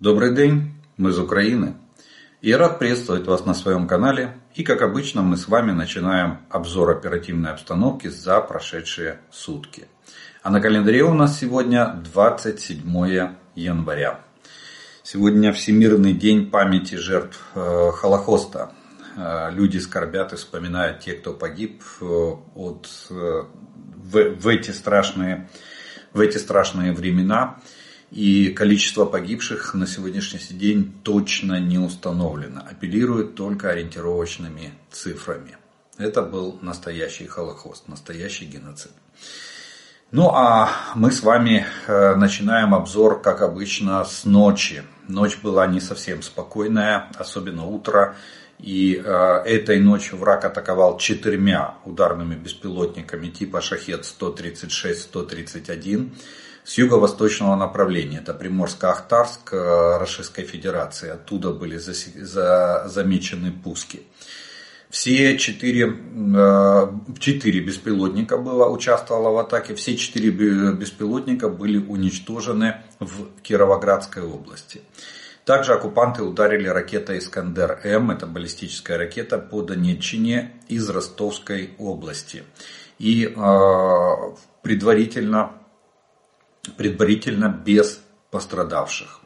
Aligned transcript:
Добрый 0.00 0.34
день, 0.34 0.72
мы 0.96 1.10
из 1.10 1.18
Украины. 1.18 1.74
И 2.40 2.54
рад 2.54 2.78
приветствовать 2.78 3.26
вас 3.26 3.44
на 3.44 3.52
своем 3.52 3.86
канале. 3.86 4.38
И 4.54 4.64
как 4.64 4.80
обычно 4.80 5.20
мы 5.20 5.36
с 5.36 5.46
вами 5.46 5.72
начинаем 5.72 6.38
обзор 6.48 6.92
оперативной 6.92 7.50
обстановки 7.50 8.08
за 8.08 8.40
прошедшие 8.40 9.20
сутки. 9.30 9.88
А 10.42 10.50
на 10.50 10.62
календаре 10.62 11.02
у 11.02 11.12
нас 11.12 11.38
сегодня 11.38 12.00
27 12.14 13.34
января. 13.54 14.20
Сегодня 15.02 15.52
Всемирный 15.52 16.14
день 16.14 16.50
памяти 16.50 16.94
жертв 16.94 17.38
э, 17.54 17.90
Холокоста. 17.92 18.72
Э, 19.18 19.50
люди 19.52 19.76
скорбят 19.76 20.32
и 20.32 20.36
вспоминают 20.36 21.00
тех, 21.00 21.20
кто 21.20 21.34
погиб 21.34 21.82
э, 22.00 22.04
от, 22.54 22.88
в, 23.10 23.44
в, 23.98 24.48
эти 24.48 24.70
страшные, 24.70 25.50
в 26.14 26.20
эти 26.20 26.38
страшные 26.38 26.94
времена. 26.94 27.58
И 28.10 28.48
количество 28.48 29.04
погибших 29.04 29.74
на 29.74 29.86
сегодняшний 29.86 30.40
день 30.58 30.92
точно 31.04 31.60
не 31.60 31.78
установлено. 31.78 32.62
Апеллируют 32.68 33.36
только 33.36 33.70
ориентировочными 33.70 34.72
цифрами. 34.90 35.56
Это 35.96 36.22
был 36.22 36.58
настоящий 36.60 37.26
Холокост, 37.26 37.86
настоящий 37.86 38.46
геноцид. 38.46 38.90
Ну 40.10 40.30
а 40.30 40.70
мы 40.96 41.12
с 41.12 41.22
вами 41.22 41.64
э, 41.86 42.16
начинаем 42.16 42.74
обзор, 42.74 43.22
как 43.22 43.42
обычно, 43.42 44.04
с 44.04 44.24
ночи. 44.24 44.82
Ночь 45.06 45.38
была 45.40 45.68
не 45.68 45.80
совсем 45.80 46.22
спокойная, 46.22 47.06
особенно 47.16 47.66
утро. 47.66 48.16
И 48.58 48.96
э, 48.96 49.42
этой 49.44 49.78
ночью 49.78 50.18
враг 50.18 50.44
атаковал 50.44 50.98
четырьмя 50.98 51.76
ударными 51.84 52.34
беспилотниками 52.34 53.28
типа 53.28 53.58
Шахет-136-131 53.58 56.10
с 56.64 56.78
юго-восточного 56.78 57.56
направления. 57.56 58.18
Это 58.18 58.32
Приморско-Ахтарск 58.32 59.52
э, 59.52 59.98
Российской 59.98 60.44
Федерации. 60.44 61.10
Оттуда 61.10 61.50
были 61.50 61.78
замечены 61.78 63.52
пуски. 63.52 64.02
Все 64.90 65.38
четыре, 65.38 65.96
э, 66.36 66.92
четыре 67.18 67.60
беспилотника 67.60 68.36
было, 68.36 68.68
участвовало 68.68 69.30
в 69.30 69.38
атаке. 69.38 69.74
Все 69.74 69.96
четыре 69.96 70.30
беспилотника 70.30 71.48
были 71.48 71.78
уничтожены 71.78 72.82
в 72.98 73.40
Кировоградской 73.42 74.22
области. 74.22 74.82
Также 75.44 75.72
оккупанты 75.72 76.22
ударили 76.22 76.68
ракетой 76.68 77.18
«Искандер-М», 77.18 78.10
это 78.10 78.26
баллистическая 78.26 78.98
ракета, 78.98 79.38
по 79.38 79.62
Донеччине 79.62 80.52
из 80.68 80.88
Ростовской 80.88 81.70
области. 81.78 82.42
И 82.98 83.24
э, 83.24 84.14
предварительно, 84.62 85.52
предварительно 86.76 87.48
без 87.48 88.00
пострадавших. 88.30 89.20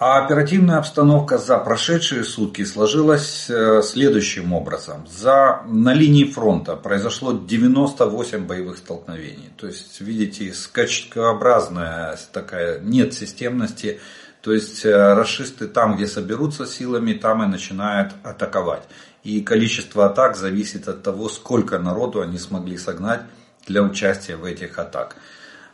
А 0.00 0.24
оперативная 0.24 0.78
обстановка 0.78 1.36
за 1.36 1.58
прошедшие 1.58 2.24
сутки 2.24 2.64
сложилась 2.64 3.50
э, 3.50 3.82
следующим 3.82 4.54
образом. 4.54 5.06
За, 5.06 5.60
на 5.66 5.92
линии 5.92 6.24
фронта 6.24 6.74
произошло 6.74 7.32
98 7.32 8.46
боевых 8.46 8.78
столкновений. 8.78 9.50
То 9.58 9.66
есть, 9.66 10.00
видите, 10.00 10.54
скачкообразная 10.54 12.18
такая, 12.32 12.80
нет 12.80 13.12
системности. 13.12 14.00
То 14.40 14.54
есть, 14.54 14.86
э, 14.86 15.12
расисты 15.12 15.68
там, 15.68 15.96
где 15.96 16.06
соберутся 16.06 16.64
силами, 16.64 17.12
там 17.12 17.42
и 17.42 17.46
начинают 17.46 18.14
атаковать. 18.22 18.84
И 19.22 19.42
количество 19.42 20.06
атак 20.06 20.34
зависит 20.34 20.88
от 20.88 21.02
того, 21.02 21.28
сколько 21.28 21.78
народу 21.78 22.22
они 22.22 22.38
смогли 22.38 22.78
согнать 22.78 23.20
для 23.66 23.82
участия 23.82 24.36
в 24.36 24.46
этих 24.46 24.78
атак, 24.78 25.16
э, 25.16 25.29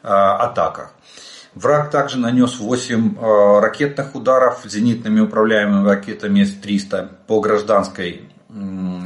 атаках. 0.08 0.92
Враг 1.54 1.90
также 1.90 2.18
нанес 2.18 2.58
8 2.58 3.16
э, 3.18 3.60
ракетных 3.60 4.14
ударов 4.14 4.60
зенитными 4.64 5.20
управляемыми 5.20 5.88
ракетами 5.88 6.44
С-300 6.44 7.08
по 7.26 7.40
гражданской 7.40 8.28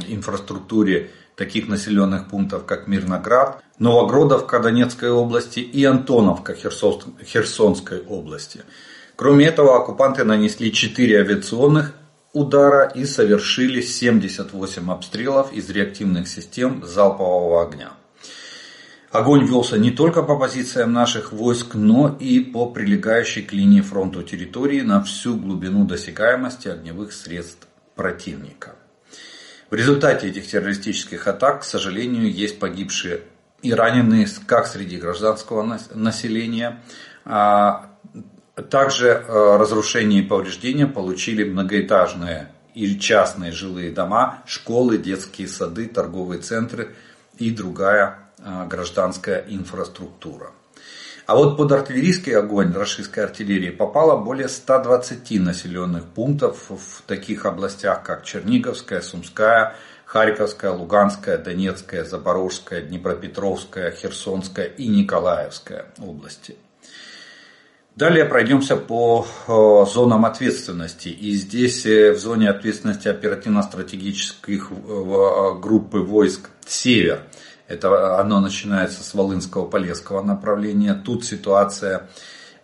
инфраструктуре 0.07 1.11
таких 1.35 1.67
населенных 1.67 2.27
пунктов, 2.27 2.65
как 2.65 2.87
Мирноград, 2.87 3.61
Новогродовка 3.79 4.59
Донецкой 4.59 5.11
области 5.11 5.59
и 5.59 5.83
Антоновка 5.85 6.53
Херсонской 6.53 8.01
области. 8.01 8.61
Кроме 9.15 9.45
этого, 9.45 9.77
оккупанты 9.77 10.23
нанесли 10.23 10.71
4 10.71 11.19
авиационных 11.19 11.93
удара 12.33 12.85
и 12.85 13.05
совершили 13.05 13.81
78 13.81 14.91
обстрелов 14.91 15.51
из 15.53 15.69
реактивных 15.69 16.27
систем 16.27 16.83
залпового 16.83 17.63
огня. 17.67 17.91
Огонь 19.11 19.45
велся 19.45 19.77
не 19.77 19.91
только 19.91 20.23
по 20.23 20.37
позициям 20.37 20.93
наших 20.93 21.33
войск, 21.33 21.75
но 21.75 22.15
и 22.17 22.39
по 22.39 22.67
прилегающей 22.71 23.41
к 23.41 23.51
линии 23.51 23.81
фронту 23.81 24.23
территории 24.23 24.81
на 24.81 25.03
всю 25.03 25.35
глубину 25.35 25.85
досягаемости 25.85 26.69
огневых 26.69 27.11
средств 27.11 27.67
противника. 27.95 28.75
В 29.69 29.75
результате 29.75 30.29
этих 30.29 30.47
террористических 30.47 31.27
атак, 31.27 31.61
к 31.61 31.63
сожалению, 31.65 32.31
есть 32.31 32.57
погибшие 32.57 33.23
и 33.61 33.73
раненые 33.73 34.27
как 34.45 34.65
среди 34.65 34.95
гражданского 34.95 35.77
населения, 35.93 36.79
а 37.25 37.89
также 38.69 39.07
э, 39.09 39.57
разрушения 39.57 40.19
и 40.19 40.25
повреждения 40.25 40.87
получили 40.87 41.43
многоэтажные 41.43 42.49
и 42.73 42.97
частные 42.97 43.51
жилые 43.51 43.91
дома, 43.91 44.41
школы, 44.45 44.97
детские 44.97 45.49
сады, 45.49 45.87
торговые 45.87 46.41
центры 46.41 46.95
и 47.37 47.51
другая 47.51 48.30
гражданская 48.67 49.45
инфраструктура. 49.47 50.51
А 51.27 51.35
вот 51.35 51.55
под 51.55 51.71
артиллерийский 51.71 52.35
огонь 52.35 52.73
российской 52.73 53.21
артиллерии 53.21 53.69
попало 53.69 54.17
более 54.17 54.49
120 54.49 55.39
населенных 55.39 56.05
пунктов 56.05 56.69
в 56.69 57.03
таких 57.07 57.45
областях, 57.45 58.03
как 58.03 58.25
Черниговская, 58.25 59.01
Сумская, 59.01 59.75
Харьковская, 60.05 60.71
Луганская, 60.71 61.37
Донецкая, 61.37 62.03
Запорожская, 62.03 62.81
Днепропетровская, 62.81 63.91
Херсонская 63.91 64.65
и 64.65 64.87
Николаевская 64.87 65.85
области. 65.99 66.57
Далее 67.95 68.25
пройдемся 68.25 68.75
по 68.75 69.25
э, 69.47 69.51
зонам 69.93 70.25
ответственности. 70.25 71.09
И 71.09 71.33
здесь 71.33 71.85
э, 71.85 72.11
в 72.11 72.19
зоне 72.19 72.49
ответственности 72.49 73.07
оперативно-стратегических 73.09 74.71
э, 74.71 75.59
группы 75.61 75.99
войск 75.99 76.49
«Север» 76.65 77.23
Это 77.71 78.19
оно 78.19 78.39
начинается 78.41 79.03
с 79.03 79.13
Волынского-Полесского 79.13 80.21
направления. 80.21 80.93
Тут 80.93 81.25
ситуация 81.25 82.09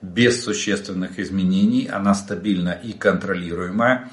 без 0.01 0.43
существенных 0.43 1.17
изменений, 1.17 1.87
она 1.87 2.13
стабильна 2.13 2.71
и 2.71 2.93
контролируемая. 2.93 4.09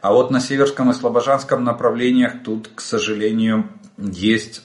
А 0.00 0.12
вот 0.12 0.30
на 0.30 0.40
Северском 0.40 0.90
и 0.90 0.94
Слобожанском 0.94 1.64
направлениях 1.64 2.42
тут, 2.44 2.68
к 2.74 2.80
сожалению, 2.80 3.70
есть, 3.96 4.62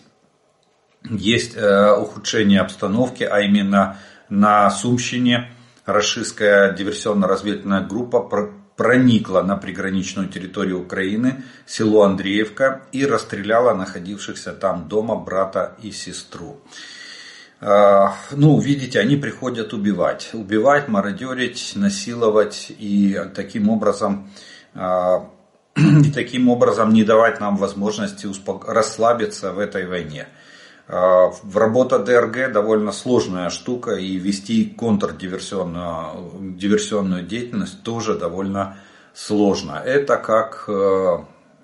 есть 1.03 1.55
э, 1.55 1.95
ухудшение 1.95 2.59
обстановки, 2.59 3.23
а 3.23 3.39
именно 3.39 3.97
на 4.27 4.69
Сумщине 4.69 5.49
Рашистская 5.85 6.73
диверсионно-разведывательная 6.73 7.87
группа 7.87 8.19
проникла 8.79 9.41
на 9.41 9.57
приграничную 9.57 10.29
территорию 10.29 10.81
Украины, 10.81 11.43
село 11.65 12.03
Андреевка, 12.03 12.83
и 12.93 13.05
расстреляла 13.05 13.73
находившихся 13.73 14.53
там 14.53 14.87
дома 14.87 15.17
брата 15.17 15.75
и 15.83 15.91
сестру. 15.91 16.61
А, 17.59 18.15
ну, 18.31 18.57
видите, 18.57 19.01
они 19.01 19.17
приходят 19.17 19.73
убивать. 19.73 20.29
Убивать, 20.31 20.87
мародерить, 20.87 21.73
насиловать 21.75 22.67
и 22.69 23.19
таким 23.35 23.69
образом, 23.69 24.31
а, 24.73 25.29
и 25.75 26.09
таким 26.13 26.47
образом 26.47 26.93
не 26.93 27.03
давать 27.03 27.41
нам 27.41 27.57
возможности 27.57 28.29
расслабиться 28.65 29.51
в 29.51 29.59
этой 29.59 29.87
войне. 29.87 30.29
А, 30.91 31.31
работа 31.53 31.99
ДРГ 31.99 32.51
довольно 32.51 32.91
сложная 32.91 33.51
штука, 33.51 33.91
и 33.91 34.15
вести 34.15 34.65
контрдиверсионную 34.65 36.57
диверсионную 36.57 37.21
деятельность 37.23 37.83
тоже 37.83 38.17
довольно 38.17 38.77
сложно. 39.13 39.81
Это 39.85 40.17
как 40.17 40.65
э, 40.67 41.17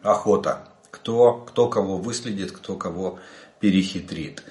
охота. 0.04 0.68
Кто, 0.92 1.34
кто 1.34 1.68
кого 1.68 1.98
выследит, 1.98 2.52
кто 2.52 2.76
кого 2.76 3.18
перехитрит. 3.60 4.44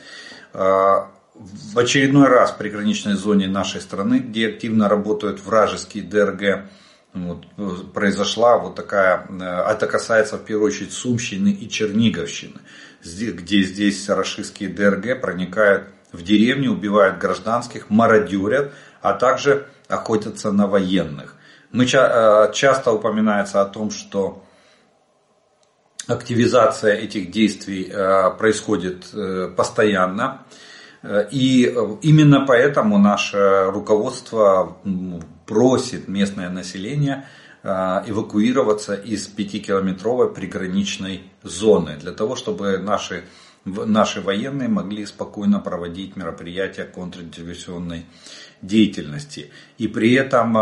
А, 0.52 1.08
в 1.34 1.78
очередной 1.78 2.26
раз 2.26 2.50
в 2.50 2.56
приграничной 2.56 3.14
зоне 3.14 3.46
нашей 3.46 3.80
страны, 3.80 4.18
где 4.18 4.48
активно 4.48 4.88
работают 4.88 5.40
вражеские 5.40 6.02
ДРГ, 6.02 6.64
вот, 7.12 7.46
произошла 7.92 8.58
вот 8.58 8.74
такая, 8.74 9.24
э, 9.28 9.70
это 9.70 9.86
касается 9.86 10.36
в 10.36 10.44
первую 10.44 10.66
очередь 10.66 10.92
Сумщины 10.92 11.50
и 11.50 11.68
Черниговщины 11.68 12.60
где 13.04 13.62
здесь 13.62 14.08
рашистские 14.08 14.70
ДРГ 14.70 15.20
проникают 15.20 15.88
в 16.12 16.22
деревню, 16.22 16.72
убивают 16.72 17.18
гражданских, 17.18 17.90
мародерят, 17.90 18.72
а 19.02 19.12
также 19.12 19.66
охотятся 19.88 20.52
на 20.52 20.66
военных. 20.66 21.36
Мы 21.70 21.84
э, 21.84 22.52
часто 22.52 22.92
упоминается 22.92 23.60
о 23.60 23.64
том, 23.64 23.90
что 23.90 24.44
активизация 26.06 26.94
этих 26.94 27.30
действий 27.30 27.90
э, 27.90 28.30
происходит 28.38 29.12
э, 29.12 29.48
постоянно. 29.56 30.42
И 31.30 31.64
именно 32.00 32.46
поэтому 32.46 32.96
наше 32.96 33.66
руководство 33.66 34.78
просит 35.44 36.08
местное 36.08 36.48
население 36.48 37.26
эвакуироваться 37.64 38.94
из 38.94 39.26
5-километровой 39.34 40.34
приграничной 40.34 41.22
зоны, 41.42 41.96
для 41.96 42.12
того, 42.12 42.36
чтобы 42.36 42.76
наши, 42.76 43.24
наши 43.64 44.20
военные 44.20 44.68
могли 44.68 45.06
спокойно 45.06 45.60
проводить 45.60 46.14
мероприятия 46.14 46.84
контрдиверсионной 46.84 48.04
деятельности. 48.60 49.50
И 49.78 49.88
при 49.88 50.12
этом 50.12 50.52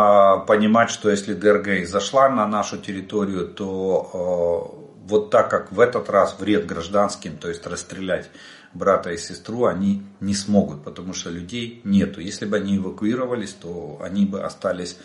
понимать, 0.47 0.91
что 0.91 1.11
если 1.11 1.35
ДРГ 1.35 1.87
зашла 1.87 2.29
на 2.29 2.47
нашу 2.47 2.79
территорию, 2.79 3.49
то 3.49 4.79
вот 5.05 5.31
так 5.31 5.51
как 5.51 5.73
в 5.73 5.81
этот 5.81 6.09
раз 6.09 6.37
вред 6.39 6.67
гражданским, 6.67 7.37
то 7.37 7.49
есть 7.49 7.67
расстрелять 7.67 8.31
брата 8.75 9.11
и 9.11 9.19
сестру, 9.19 9.65
они 9.65 10.05
не 10.21 10.35
смогут, 10.35 10.85
потому 10.85 11.15
что 11.15 11.31
людей 11.31 11.81
нету. 11.83 12.21
Если 12.21 12.47
бы 12.47 12.59
они 12.59 12.77
эвакуировались, 12.77 13.55
то 13.55 14.01
они 14.01 14.25
бы 14.25 14.43
остались 14.43 14.97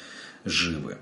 живы. 0.46 1.00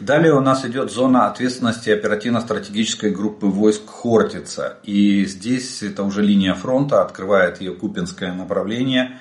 Далее 0.00 0.32
у 0.32 0.40
нас 0.40 0.64
идет 0.64 0.90
зона 0.90 1.26
ответственности 1.26 1.90
оперативно-стратегической 1.90 3.10
группы 3.10 3.46
войск 3.46 3.86
Хортица. 3.86 4.78
И 4.82 5.26
здесь 5.26 5.82
это 5.82 6.04
уже 6.04 6.22
линия 6.22 6.54
фронта, 6.54 7.02
открывает 7.02 7.60
ее 7.60 7.74
Купинское 7.74 8.32
направление. 8.32 9.20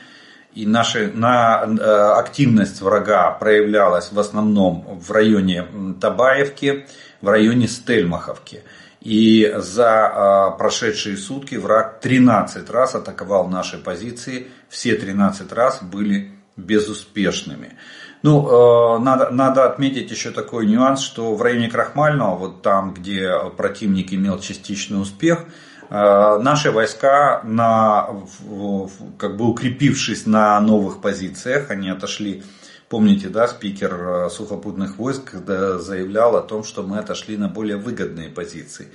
И 0.55 0.65
наша, 0.65 1.11
на, 1.13 1.65
э, 1.65 1.83
активность 2.17 2.81
врага 2.81 3.29
проявлялась 3.31 4.13
в 4.13 4.19
основном 4.19 4.99
в 5.01 5.11
районе 5.11 5.65
Табаевки, 5.99 6.87
в 7.21 7.27
районе 7.27 7.67
Стельмаховки. 7.67 8.63
И 9.01 9.53
за 9.57 10.55
прошедшие 10.57 11.17
сутки 11.17 11.55
враг 11.55 11.99
13 11.99 12.69
раз 12.69 12.95
атаковал 12.95 13.47
наши 13.49 13.77
позиции. 13.77 14.47
Все 14.69 14.95
13 14.95 15.51
раз 15.51 15.83
были 15.83 16.31
безуспешными. 16.55 17.77
Ну, 18.21 18.97
э, 18.97 18.99
надо, 18.99 19.29
надо 19.29 19.65
отметить 19.65 20.11
еще 20.11 20.31
такой 20.31 20.65
нюанс, 20.65 21.01
что 21.01 21.35
в 21.35 21.41
районе 21.41 21.69
Крахмального, 21.69 22.35
вот 22.35 22.61
там, 22.61 22.93
где 22.93 23.31
противник 23.55 24.13
имел 24.13 24.39
частичный 24.39 25.01
успех, 25.01 25.45
э, 25.89 26.39
наши 26.41 26.71
войска, 26.71 27.41
на, 27.43 28.09
как 29.17 29.37
бы 29.37 29.45
укрепившись 29.45 30.25
на 30.25 30.59
новых 30.59 31.01
позициях, 31.01 31.71
они 31.71 31.89
отошли 31.89 32.43
Помните, 32.89 33.29
да, 33.29 33.47
спикер 33.47 33.93
э, 33.93 34.29
сухопутных 34.31 34.97
войск 34.97 35.35
заявлял 35.35 36.35
о 36.35 36.41
том, 36.41 36.63
что 36.63 36.81
мы 36.81 36.97
отошли 36.97 37.37
на 37.37 37.47
более 37.47 37.77
выгодные 37.77 38.29
позиции. 38.29 38.87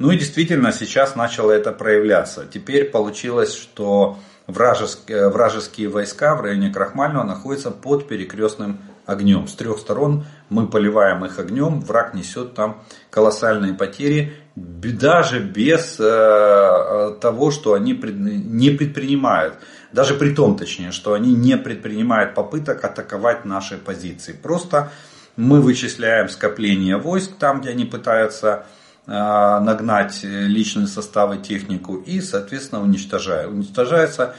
Ну 0.00 0.10
и 0.10 0.18
действительно 0.18 0.72
сейчас 0.72 1.14
начало 1.14 1.52
это 1.52 1.70
проявляться. 1.70 2.44
Теперь 2.52 2.90
получилось, 2.90 3.54
что 3.54 4.18
вражеские, 4.46 5.18
э, 5.18 5.28
вражеские 5.28 5.88
войска 5.88 6.34
в 6.34 6.40
районе 6.40 6.70
Крахмального 6.70 7.24
находятся 7.24 7.70
под 7.70 8.08
перекрестным 8.08 8.78
огнем. 9.04 9.46
С 9.48 9.54
трех 9.54 9.78
сторон 9.78 10.24
мы 10.48 10.66
поливаем 10.66 11.24
их 11.24 11.38
огнем, 11.38 11.80
враг 11.80 12.14
несет 12.14 12.54
там 12.54 12.82
колоссальные 13.10 13.74
потери, 13.74 14.34
даже 14.56 15.40
без 15.40 15.96
э, 15.98 17.16
того, 17.20 17.50
что 17.50 17.74
они 17.74 17.92
не 17.92 18.70
предпринимают 18.70 19.54
даже 19.92 20.14
при 20.14 20.34
том, 20.34 20.56
точнее, 20.58 20.92
что 20.92 21.14
они 21.14 21.34
не 21.34 21.56
предпринимают 21.56 22.34
попыток 22.34 22.84
атаковать 22.84 23.44
наши 23.44 23.78
позиции. 23.78 24.32
Просто 24.32 24.90
мы 25.36 25.60
вычисляем 25.62 26.28
скопление 26.28 26.98
войск 26.98 27.32
там, 27.38 27.60
где 27.60 27.70
они 27.70 27.84
пытаются 27.84 28.48
э, 28.48 28.85
нагнать 29.06 30.20
личный 30.22 30.88
состав 30.88 31.34
и 31.34 31.38
технику 31.42 31.96
и, 31.96 32.20
соответственно, 32.20 32.82
уничтожают. 32.82 33.52
Уничтожается 33.52 34.34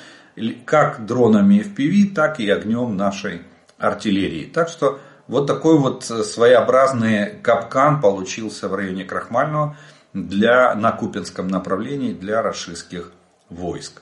как 0.66 1.06
дронами 1.06 1.64
FPV, 1.64 2.14
так 2.14 2.40
и 2.40 2.50
огнем 2.50 2.96
нашей 2.98 3.42
артиллерии. 3.78 4.46
Так 4.46 4.70
что 4.70 5.00
вот 5.28 5.48
такой 5.48 5.78
вот 5.78 6.04
своеобразный 6.04 7.40
капкан 7.42 8.02
получился 8.02 8.68
в 8.68 8.76
районе 8.76 9.04
Крахмального 9.04 9.78
для, 10.14 10.74
на 10.76 10.92
Купинском 10.92 11.48
направлении 11.48 12.14
для 12.14 12.42
российских 12.42 13.12
войск. 13.50 14.02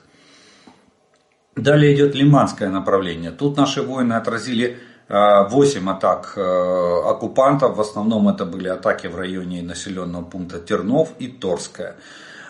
Далее 1.56 1.94
идет 1.94 2.14
лиманское 2.14 2.68
направление. 2.68 3.30
Тут 3.30 3.56
наши 3.56 3.82
воины 3.82 4.12
отразили 4.12 4.78
8 5.08 5.88
а, 5.88 5.92
атак 5.92 6.32
э, 6.36 7.00
оккупантов. 7.10 7.76
В 7.76 7.80
основном 7.80 8.28
это 8.28 8.44
были 8.44 8.68
атаки 8.68 9.06
в 9.06 9.16
районе 9.16 9.62
населенного 9.62 10.24
пункта 10.24 10.58
Тернов 10.58 11.10
и 11.20 11.28
Торская. 11.28 11.94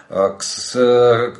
А, 0.08 0.38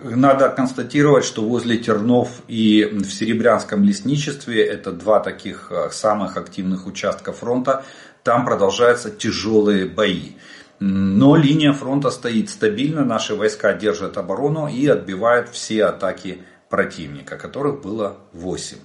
надо 0.03 0.49
констатировать, 0.51 1.25
что 1.25 1.43
возле 1.43 1.79
Тернов 1.79 2.43
и 2.49 2.85
в 2.85 3.11
Серебрянском 3.11 3.83
лесничестве, 3.83 4.63
это 4.63 4.93
два 4.93 5.21
таких 5.21 5.73
а, 5.73 5.89
самых 5.91 6.37
активных 6.37 6.87
участка 6.87 7.33
фронта, 7.33 7.85
там 8.23 8.45
продолжаются 8.45 9.11
тяжелые 9.11 9.87
бои. 9.87 10.33
Но 10.81 11.37
линия 11.37 11.73
фронта 11.73 12.11
стоит 12.11 12.51
стабильно, 12.51 13.03
наши 13.03 13.35
войска 13.35 13.73
держат 13.73 14.19
оборону 14.19 14.69
и 14.69 14.87
отбивают 14.87 15.49
все 15.49 15.87
атаки 15.87 16.43
противника, 16.69 17.39
которых 17.39 17.81
было 17.81 18.19
8 18.35 18.77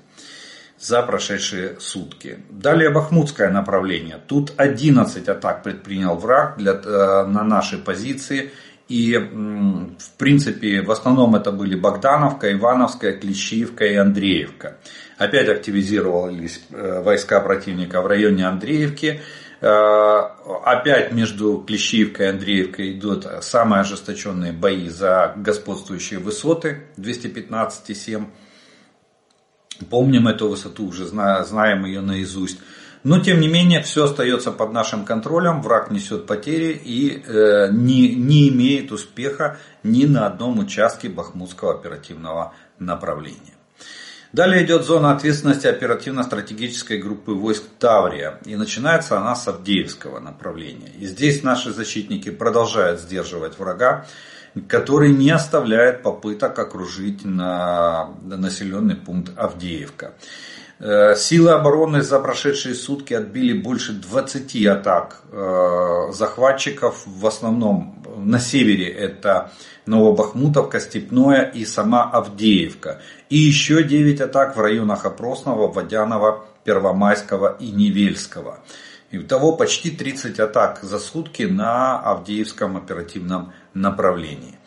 за 0.82 1.04
прошедшие 1.04 1.80
сутки. 1.80 2.40
Далее 2.50 2.90
Бахмутское 2.90 3.52
направление. 3.52 4.20
Тут 4.28 4.52
11 4.58 5.30
атак 5.30 5.62
предпринял 5.62 6.16
враг 6.16 6.58
для, 6.58 6.72
э, 6.74 7.26
на 7.28 7.44
наши 7.44 7.78
позиции. 7.78 8.52
И 8.90 9.16
в 9.16 10.18
принципе 10.18 10.82
в 10.82 10.92
основном 10.92 11.36
это 11.36 11.52
были 11.52 11.76
Богдановка, 11.76 12.52
Ивановская, 12.52 13.14
Клещиевка 13.14 13.86
и 13.86 13.96
Андреевка. 13.96 14.78
Опять 15.18 15.50
активизировались 15.50 16.62
э, 16.72 17.02
войска 17.02 17.40
противника 17.42 18.02
в 18.02 18.08
районе 18.08 18.48
Андреевки. 18.48 19.22
Э, 19.62 20.22
опять 20.66 21.12
между 21.14 21.60
Клещиевкой 21.60 22.26
и 22.26 22.30
Андреевкой 22.30 22.94
идут 22.94 23.28
самые 23.42 23.82
ожесточенные 23.82 24.52
бои 24.52 24.90
за 24.90 25.34
господствующие 25.38 26.20
высоты 26.20 26.88
215,7. 26.98 28.26
Помним 29.86 30.28
эту 30.28 30.50
высоту, 30.50 30.88
уже 30.88 31.06
знаем 31.06 31.86
ее 31.86 32.02
наизусть. 32.02 32.60
Но 33.04 33.20
тем 33.20 33.40
не 33.40 33.48
менее 33.48 33.82
все 33.82 34.04
остается 34.04 34.52
под 34.52 34.74
нашим 34.74 35.06
контролем, 35.06 35.62
враг 35.62 35.90
несет 35.90 36.28
потери 36.28 36.74
и 36.74 37.24
э, 37.26 37.70
не, 37.72 38.16
не 38.16 38.50
имеет 38.50 38.92
успеха 38.92 39.58
ни 39.84 40.06
на 40.06 40.28
одном 40.28 40.60
участке 40.60 41.10
Бахмутского 41.10 41.74
оперативного 41.74 42.54
направления. 42.78 43.51
Далее 44.34 44.64
идет 44.64 44.86
зона 44.86 45.12
ответственности 45.12 45.68
оперативно-стратегической 45.68 47.00
группы 47.00 47.34
войск 47.34 47.64
Таврия. 47.80 48.40
И 48.46 48.56
начинается 48.56 49.18
она 49.18 49.36
с 49.36 49.46
Авдеевского 49.48 50.20
направления. 50.20 50.92
И 51.00 51.06
здесь 51.06 51.44
наши 51.44 51.74
защитники 51.74 52.32
продолжают 52.32 53.02
сдерживать 53.02 53.60
врага, 53.60 54.06
который 54.70 55.12
не 55.12 55.32
оставляет 55.32 56.02
попыток 56.02 56.58
окружить 56.60 57.26
на 57.26 58.12
населенный 58.24 58.96
пункт 58.96 59.38
Авдеевка. 59.38 60.14
Э, 60.84 61.16
силы 61.16 61.52
обороны 61.52 62.02
за 62.02 62.20
прошедшие 62.20 62.74
сутки 62.74 63.14
отбили 63.14 63.54
больше 63.54 63.94
20 63.94 64.66
атак 64.66 65.22
э, 65.32 66.08
захватчиков. 66.12 67.04
В 67.06 67.28
основном 67.28 68.04
на 68.18 68.40
севере 68.40 68.88
это 68.90 69.52
Новобахмутовка, 69.86 70.80
Степное 70.80 71.44
и 71.44 71.66
сама 71.66 72.10
Авдеевка. 72.10 73.00
И 73.30 73.38
еще 73.38 73.84
9 73.84 74.22
атак 74.22 74.58
в 74.58 74.60
районах 74.60 75.06
Опросного, 75.06 75.72
Водянова, 75.72 76.46
Первомайского 76.64 77.58
и 77.60 77.70
Невельского. 77.70 78.62
И 79.12 79.20
того 79.20 79.56
почти 79.56 79.92
30 79.92 80.40
атак 80.40 80.80
за 80.82 80.98
сутки 80.98 81.44
на 81.44 82.00
Авдеевском 82.00 82.76
оперативном 82.78 83.54
направлении. 83.76 84.58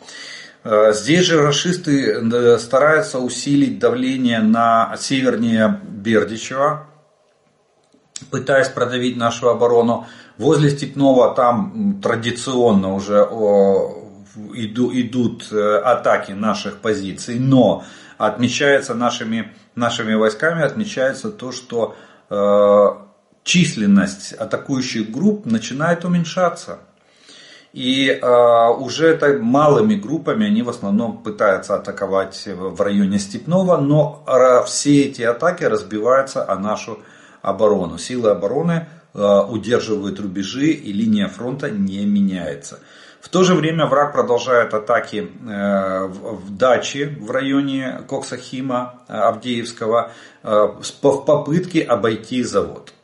Э, 0.65 0.93
здесь 0.93 1.25
же 1.25 1.41
расисты 1.43 2.11
э, 2.11 2.57
стараются 2.57 3.19
усилить 3.19 3.77
давление 3.77 4.39
на 4.39 4.95
севернее 4.97 5.79
Бердичева, 5.83 6.87
пытаясь 8.31 8.69
продавить 8.69 9.15
нашу 9.15 9.49
оборону. 9.49 10.07
Возле 10.39 10.71
Степного 10.71 11.35
там 11.35 12.01
традиционно 12.01 12.95
уже 12.95 13.17
идут 14.55 15.47
э, 15.51 15.77
атаки 15.77 16.31
наших 16.31 16.79
позиций, 16.79 17.37
но 17.37 17.83
отмечается 18.17 18.95
нашими, 18.95 19.53
нашими 19.75 20.15
войсками, 20.15 20.63
отмечается 20.63 21.29
то, 21.29 21.51
что 21.51 21.95
численность 23.43 24.33
атакующих 24.33 25.11
групп 25.11 25.45
начинает 25.45 26.05
уменьшаться. 26.05 26.79
И 27.75 28.07
э, 28.07 28.69
уже 28.79 29.07
это 29.07 29.37
малыми 29.37 29.95
группами 29.95 30.47
они 30.47 30.61
в 30.61 30.69
основном 30.69 31.17
пытаются 31.17 31.75
атаковать 31.75 32.47
в 32.47 32.81
районе 32.81 33.19
Степного, 33.19 33.75
но 33.75 34.23
э, 34.25 34.63
все 34.65 35.01
эти 35.01 35.23
атаки 35.23 35.65
разбиваются 35.65 36.49
о 36.49 36.57
нашу 36.57 36.99
оборону. 37.41 37.97
Силы 37.97 38.29
обороны 38.29 38.87
э, 39.13 39.39
удерживают 39.49 40.21
рубежи 40.21 40.67
и 40.67 40.93
линия 40.93 41.27
фронта 41.27 41.69
не 41.69 42.05
меняется. 42.05 42.79
В 43.19 43.27
то 43.27 43.43
же 43.43 43.55
время 43.55 43.87
враг 43.87 44.13
продолжает 44.13 44.73
атаки 44.73 45.31
в 45.41 46.55
даче 46.55 47.17
в 47.19 47.31
районе 47.31 48.03
Коксахима 48.07 49.01
Авдеевского 49.07 50.11
в 50.43 51.01
попытке 51.01 51.81
обойти 51.81 52.43
завод. 52.43 52.94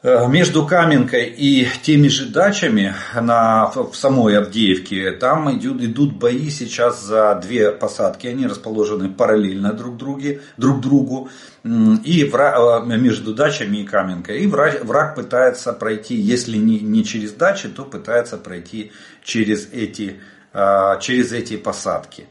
Э, 0.00 0.28
между 0.28 0.64
Каменкой 0.64 1.24
и 1.24 1.66
теми 1.82 2.06
же 2.06 2.26
дачами 2.26 2.94
на, 3.20 3.66
в 3.66 3.94
самой 3.94 4.38
Авдеевке, 4.38 5.10
там 5.10 5.52
идут, 5.58 5.82
идут 5.82 6.16
бои 6.16 6.50
сейчас 6.50 7.02
за 7.02 7.34
две 7.42 7.72
посадки. 7.72 8.28
Они 8.28 8.46
расположены 8.46 9.08
параллельно 9.08 9.72
друг, 9.72 9.96
друге, 9.96 10.40
друг 10.56 10.80
другу. 10.80 11.30
И 11.64 12.28
враг, 12.32 12.86
э, 12.86 12.96
между 12.96 13.34
дачами 13.34 13.78
и 13.78 13.84
Каменкой. 13.84 14.42
И 14.42 14.46
враг, 14.46 14.84
враг 14.84 15.16
пытается 15.16 15.72
пройти, 15.72 16.14
если 16.14 16.58
не, 16.58 16.78
не 16.78 17.04
через 17.04 17.32
дачи, 17.32 17.68
то 17.68 17.84
пытается 17.84 18.36
пройти 18.36 18.92
через 19.24 19.68
эти, 19.72 20.20
э, 20.52 21.00
через 21.00 21.32
эти 21.32 21.56
посадки. 21.56 22.28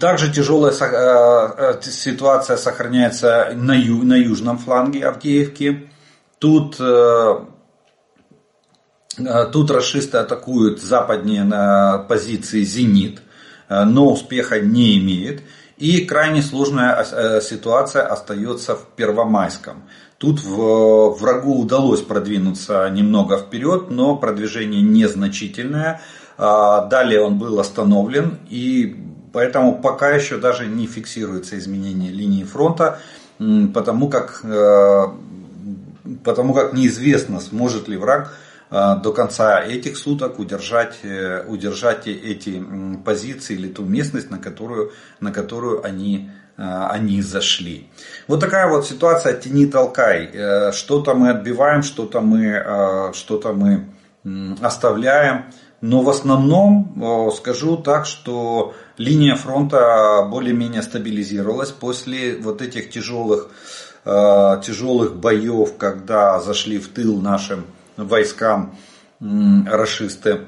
Также 0.00 0.32
тяжелая 0.32 0.72
ситуация 1.80 2.56
сохраняется 2.56 3.52
на, 3.54 3.72
ю, 3.72 4.02
на 4.02 4.14
южном 4.14 4.58
фланге 4.58 5.06
Авдеевки. 5.06 5.90
Тут, 6.38 6.76
э, 6.78 7.38
э, 9.18 9.46
тут 9.52 9.70
расисты 9.70 10.18
атакуют 10.18 10.82
западнее 10.82 11.44
на 11.44 11.98
позиции 11.98 12.62
«Зенит», 12.62 13.22
э, 13.68 13.84
но 13.84 14.12
успеха 14.12 14.60
не 14.60 14.98
имеет. 14.98 15.42
И 15.78 16.04
крайне 16.06 16.42
сложная 16.42 17.04
ситуация 17.42 18.06
остается 18.06 18.76
в 18.76 18.86
Первомайском. 18.96 19.82
Тут 20.16 20.40
врагу 20.42 21.60
удалось 21.60 22.00
продвинуться 22.00 22.88
немного 22.88 23.36
вперед, 23.36 23.90
но 23.90 24.16
продвижение 24.16 24.80
незначительное. 24.80 26.00
А, 26.38 26.86
далее 26.86 27.20
он 27.20 27.38
был 27.38 27.60
остановлен, 27.60 28.38
и 28.48 28.96
поэтому 29.34 29.78
пока 29.78 30.08
еще 30.08 30.38
даже 30.38 30.66
не 30.66 30.86
фиксируется 30.86 31.58
изменение 31.58 32.10
линии 32.10 32.44
фронта, 32.44 33.00
потому 33.74 34.08
как 34.08 34.40
потому 36.24 36.54
как 36.54 36.72
неизвестно, 36.72 37.40
сможет 37.40 37.88
ли 37.88 37.96
враг 37.96 38.32
а, 38.68 38.96
до 38.96 39.12
конца 39.12 39.62
этих 39.62 39.96
суток 39.96 40.38
удержать, 40.38 40.98
э, 41.04 41.44
удержать 41.46 42.08
эти 42.08 42.62
позиции 43.04 43.54
или 43.54 43.68
ту 43.68 43.84
местность, 43.84 44.30
на 44.30 44.38
которую, 44.38 44.92
на 45.20 45.30
которую 45.30 45.84
они, 45.84 46.30
а, 46.56 46.88
они 46.90 47.22
зашли. 47.22 47.88
Вот 48.26 48.40
такая 48.40 48.68
вот 48.68 48.86
ситуация 48.86 49.34
тени 49.34 49.66
толкай. 49.66 50.30
Э, 50.32 50.72
что-то 50.72 51.14
мы 51.14 51.30
отбиваем, 51.30 51.82
что-то 51.82 52.20
мы, 52.20 52.56
а, 52.56 53.12
что-то 53.12 53.52
мы 53.52 53.86
оставляем. 54.60 55.44
Но 55.80 56.00
в 56.02 56.08
основном 56.08 57.30
скажу 57.36 57.76
так, 57.76 58.06
что 58.06 58.74
линия 58.96 59.36
фронта 59.36 60.26
более-менее 60.28 60.82
стабилизировалась 60.82 61.70
после 61.70 62.36
вот 62.38 62.62
этих 62.62 62.90
тяжелых 62.90 63.50
Э, 64.08 64.60
тяжелых 64.62 65.16
боев, 65.16 65.76
когда 65.78 66.38
зашли 66.38 66.78
в 66.78 66.86
тыл 66.86 67.20
нашим 67.20 67.64
войскам 67.96 68.76
расисты, 69.18 70.42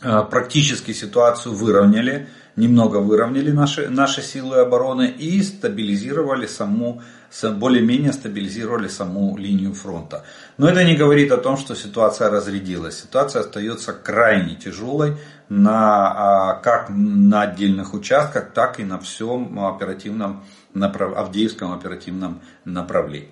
э, 0.00 0.22
практически 0.30 0.92
ситуацию 0.94 1.54
выровняли, 1.54 2.30
немного 2.56 2.96
выровняли 2.96 3.50
наши, 3.50 3.90
наши 3.90 4.22
силы 4.22 4.56
обороны 4.56 5.08
и 5.10 5.42
стабилизировали 5.42 6.46
саму, 6.46 7.02
более-менее 7.42 8.14
стабилизировали 8.14 8.88
саму 8.88 9.36
линию 9.36 9.74
фронта. 9.74 10.24
Но 10.56 10.66
это 10.66 10.82
не 10.82 10.96
говорит 10.96 11.32
о 11.32 11.36
том, 11.36 11.58
что 11.58 11.74
ситуация 11.74 12.30
разрядилась. 12.30 13.02
Ситуация 13.02 13.40
остается 13.40 13.92
крайне 13.92 14.54
тяжелой 14.54 15.18
на, 15.50 16.52
а, 16.52 16.54
как 16.54 16.86
на 16.88 17.42
отдельных 17.42 17.92
участках, 17.92 18.52
так 18.54 18.80
и 18.80 18.84
на 18.84 18.98
всем 18.98 19.62
оперативном 19.62 20.42
направ... 20.74 21.16
Авдеевском 21.16 21.72
оперативном 21.72 22.40
направлении. 22.64 23.30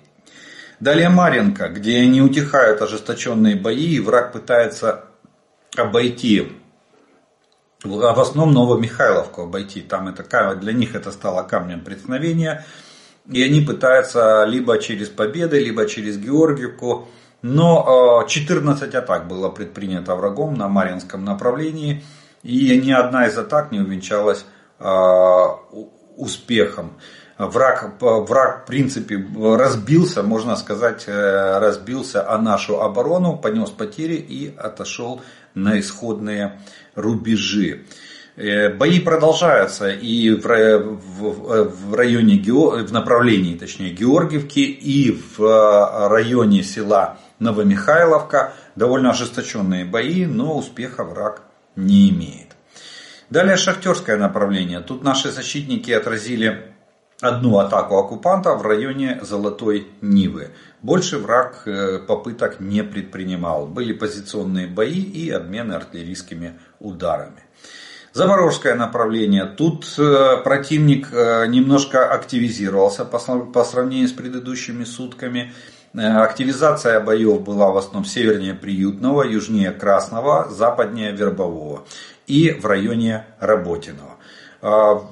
Далее 0.79 1.09
Маренко, 1.09 1.67
где 1.69 2.05
не 2.07 2.21
утихают 2.21 2.81
ожесточенные 2.81 3.55
бои, 3.55 3.95
и 3.95 3.99
враг 3.99 4.31
пытается 4.31 5.05
обойти, 5.75 6.53
в 7.83 8.19
основном 8.19 8.53
Новомихайловку 8.53 9.43
обойти. 9.43 9.81
Там 9.81 10.07
это, 10.07 10.55
для 10.55 10.73
них 10.73 10.95
это 10.95 11.11
стало 11.11 11.43
камнем 11.43 11.81
преткновения. 11.81 12.65
И 13.29 13.43
они 13.43 13.61
пытаются 13.61 14.43
либо 14.45 14.79
через 14.79 15.07
Победы, 15.09 15.59
либо 15.59 15.85
через 15.85 16.17
Георгиевку. 16.17 17.07
Но 17.41 18.25
14 18.27 18.95
атак 18.95 19.27
было 19.27 19.49
предпринято 19.49 20.15
врагом 20.15 20.55
на 20.55 20.67
Маринском 20.67 21.23
направлении. 21.23 22.03
И 22.43 22.77
ни 22.79 22.91
одна 22.91 23.27
из 23.27 23.37
атак 23.37 23.71
не 23.71 23.79
увенчалась 23.79 24.45
а, 24.79 25.59
успехом 26.17 26.97
враг, 27.39 27.93
враг 28.01 28.63
в 28.63 28.65
принципе 28.67 29.25
разбился, 29.57 30.21
можно 30.21 30.55
сказать, 30.57 31.05
э, 31.07 31.59
разбился 31.59 32.29
о 32.29 32.37
нашу 32.37 32.81
оборону, 32.81 33.37
понес 33.37 33.69
потери 33.69 34.15
и 34.15 34.53
отошел 34.55 35.21
на 35.55 35.79
исходные 35.79 36.59
рубежи. 36.95 37.85
Э, 38.35 38.73
бои 38.73 38.99
продолжаются 38.99 39.89
и 39.89 40.31
в, 40.31 40.43
в, 40.45 41.63
в 41.63 41.95
районе, 41.95 42.41
в 42.41 42.91
направлении, 42.91 43.57
точнее, 43.57 43.91
Георгиевки 43.91 44.59
и 44.59 45.17
в 45.37 46.09
районе 46.09 46.61
села 46.63 47.17
Новомихайловка. 47.39 48.53
Довольно 48.75 49.11
ожесточенные 49.11 49.85
бои, 49.85 50.25
но 50.25 50.57
успеха 50.57 51.03
враг 51.03 51.41
не 51.75 52.09
имеет. 52.09 52.55
Далее 53.29 53.57
шахтерское 53.57 54.17
направление. 54.17 54.79
Тут 54.79 55.03
наши 55.03 55.31
защитники 55.31 55.91
отразили 55.91 56.68
одну 57.21 57.59
атаку 57.59 57.97
оккупанта 57.97 58.55
в 58.55 58.61
районе 58.61 59.19
Золотой 59.21 59.87
Нивы. 60.01 60.51
Больше 60.81 61.17
враг 61.17 61.63
э, 61.65 61.99
попыток 61.99 62.59
не 62.59 62.83
предпринимал. 62.83 63.67
Были 63.67 63.93
позиционные 63.93 64.67
бои 64.67 65.01
и 65.01 65.29
обмены 65.29 65.73
артиллерийскими 65.73 66.59
ударами. 66.79 67.43
Запорожское 68.13 68.75
направление. 68.75 69.45
Тут 69.45 69.85
э, 69.97 70.37
противник 70.43 71.09
э, 71.11 71.45
немножко 71.47 72.11
активизировался 72.11 73.05
по 73.05 73.63
сравнению 73.63 74.07
с 74.07 74.13
предыдущими 74.13 74.83
сутками. 74.85 75.53
Активизация 75.93 76.99
боев 76.99 77.41
была 77.41 77.71
в 77.71 77.77
основном 77.77 78.05
севернее 78.05 78.53
Приютного, 78.53 79.23
южнее 79.23 79.71
Красного, 79.71 80.47
западнее 80.49 81.11
Вербового 81.11 81.83
и 82.27 82.51
в 82.51 82.65
районе 82.67 83.25
Работиного. 83.39 84.17
В 84.61 85.07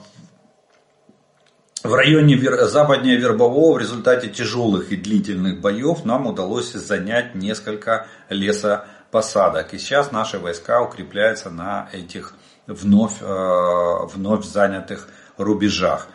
районе 1.93 2.37
западнее 2.67 3.17
Вербового 3.17 3.75
в 3.75 3.77
результате 3.79 4.29
тяжелых 4.29 4.91
и 4.91 4.95
длительных 4.95 5.61
боев 5.61 6.05
нам 6.05 6.27
удалось 6.27 6.71
занять 6.73 7.35
несколько 7.35 8.07
лесопосадок. 8.29 9.73
И 9.73 9.77
сейчас 9.77 10.11
наши 10.11 10.39
войска 10.39 10.81
укрепляются 10.81 11.49
на 11.49 11.89
этих 11.91 12.33
вновь, 12.67 13.21
э, 13.21 14.05
вновь 14.13 14.45
занятых 14.45 15.07
рубежах. 15.37 16.07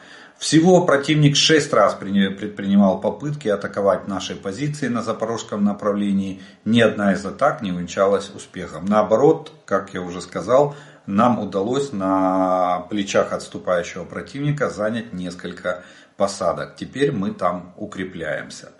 Всего 0.42 0.84
противник 0.84 1.36
шесть 1.36 1.72
раз 1.72 1.94
предпринимал 1.94 3.00
попытки 3.00 3.46
атаковать 3.46 4.08
наши 4.08 4.34
позиции 4.34 4.88
на 4.88 5.00
запорожском 5.00 5.62
направлении. 5.62 6.42
Ни 6.64 6.80
одна 6.80 7.12
из 7.12 7.24
атак 7.24 7.62
не 7.62 7.70
увенчалась 7.70 8.28
успехом. 8.34 8.84
Наоборот, 8.86 9.52
как 9.66 9.94
я 9.94 10.00
уже 10.02 10.20
сказал, 10.20 10.74
нам 11.06 11.38
удалось 11.38 11.92
на 11.92 12.86
плечах 12.90 13.32
отступающего 13.32 14.04
противника 14.04 14.70
занять 14.70 15.12
несколько 15.12 15.82
посадок. 16.16 16.76
Теперь 16.76 17.12
мы 17.12 17.32
там 17.32 17.74
укрепляемся. 17.76 18.72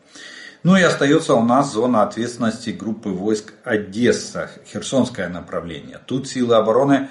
Ну 0.62 0.76
и 0.76 0.82
остается 0.82 1.34
у 1.34 1.42
нас 1.42 1.72
зона 1.72 2.02
ответственности 2.02 2.70
группы 2.70 3.08
войск 3.08 3.52
Одесса, 3.64 4.48
Херсонское 4.66 5.28
направление. 5.28 5.98
Тут 6.06 6.28
силы 6.28 6.54
обороны 6.54 7.08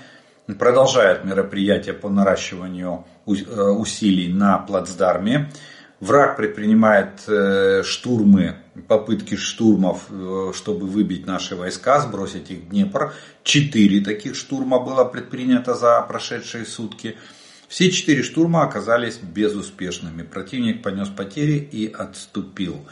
продолжают 0.58 1.25
мероприятия 1.25 1.94
по 1.94 2.10
наращиванию 2.10 3.06
э, 3.25 3.32
усилий 3.32 4.32
на 4.32 4.58
плацдарме. 4.58 5.51
Враг 6.01 6.36
предпринимает 6.36 7.22
э, 7.27 7.84
штурмы, 7.84 8.55
попытки 8.88 9.36
штурмов, 9.36 10.08
э, 10.10 10.51
чтобы 10.55 10.88
выбить 10.88 11.27
наши 11.27 11.55
войска, 11.55 12.00
сбросить 12.00 12.50
их 12.50 12.62
в 12.62 12.70
Днепр. 12.70 13.13
Четыре 13.43 14.03
таких 14.03 14.36
штурма 14.36 14.79
было 14.79 15.03
предпринято 15.05 15.75
за 15.75 16.01
прошедшие 16.01 16.65
сутки. 16.65 17.17
Все 17.67 17.91
четыре 17.91 18.24
штурма 18.24 18.63
оказались 18.63 19.17
безуспешными. 19.17 20.24
Противник 20.24 20.81
понес 20.81 21.08
потери 21.08 21.60
и 21.72 21.93
отступил. 21.93 22.84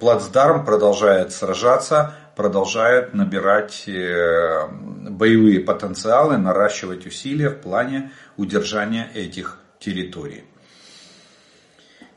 Плацдарм 0.00 0.64
продолжает 0.64 1.32
сражаться, 1.32 2.16
продолжает 2.34 3.14
набирать 3.14 3.84
э, 3.86 4.66
боевые 5.08 5.60
потенциалы, 5.60 6.36
наращивать 6.36 7.06
усилия 7.06 7.50
в 7.50 7.60
плане 7.60 8.10
удержания 8.36 9.08
этих 9.14 9.60
территорий. 9.78 10.42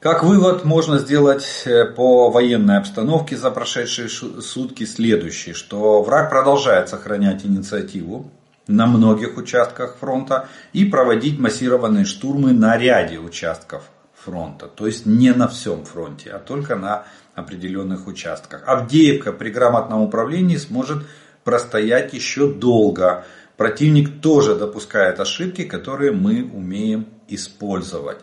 Как 0.02 0.24
вывод 0.24 0.66
можно 0.66 0.98
сделать 0.98 1.46
э, 1.66 1.86
по 1.86 2.32
военной 2.32 2.80
обстановке 2.80 3.38
за 3.38 3.52
прошедшие 3.52 4.10
сутки 4.10 4.84
следующий, 4.84 5.54
что 5.54 6.02
враг 6.02 6.32
продолжает 6.32 6.90
сохранять 6.90 7.46
инициативу 7.46 8.32
на 8.66 8.88
многих 8.88 9.38
участках 9.38 9.98
фронта 9.98 10.50
и 10.74 10.86
проводить 10.86 11.38
массированные 11.38 12.06
штурмы 12.06 12.52
на 12.52 12.78
ряде 12.78 13.20
участков 13.20 13.84
фронта. 14.16 14.66
То 14.66 14.88
есть 14.88 15.06
не 15.06 15.34
на 15.34 15.48
всем 15.48 15.86
фронте, 15.86 16.32
а 16.32 16.40
только 16.40 16.76
на 16.76 17.04
определенных 17.36 18.08
участках. 18.08 18.64
Авдеевка 18.66 19.32
при 19.32 19.52
грамотном 19.52 20.02
управлении 20.02 20.58
сможет 20.58 21.06
простоять 21.44 22.12
еще 22.12 22.52
долго. 22.52 23.24
Противник 23.56 24.20
тоже 24.20 24.56
допускает 24.56 25.20
ошибки, 25.20 25.64
которые 25.64 26.12
мы 26.12 26.44
умеем 26.52 27.06
использовать. 27.28 28.18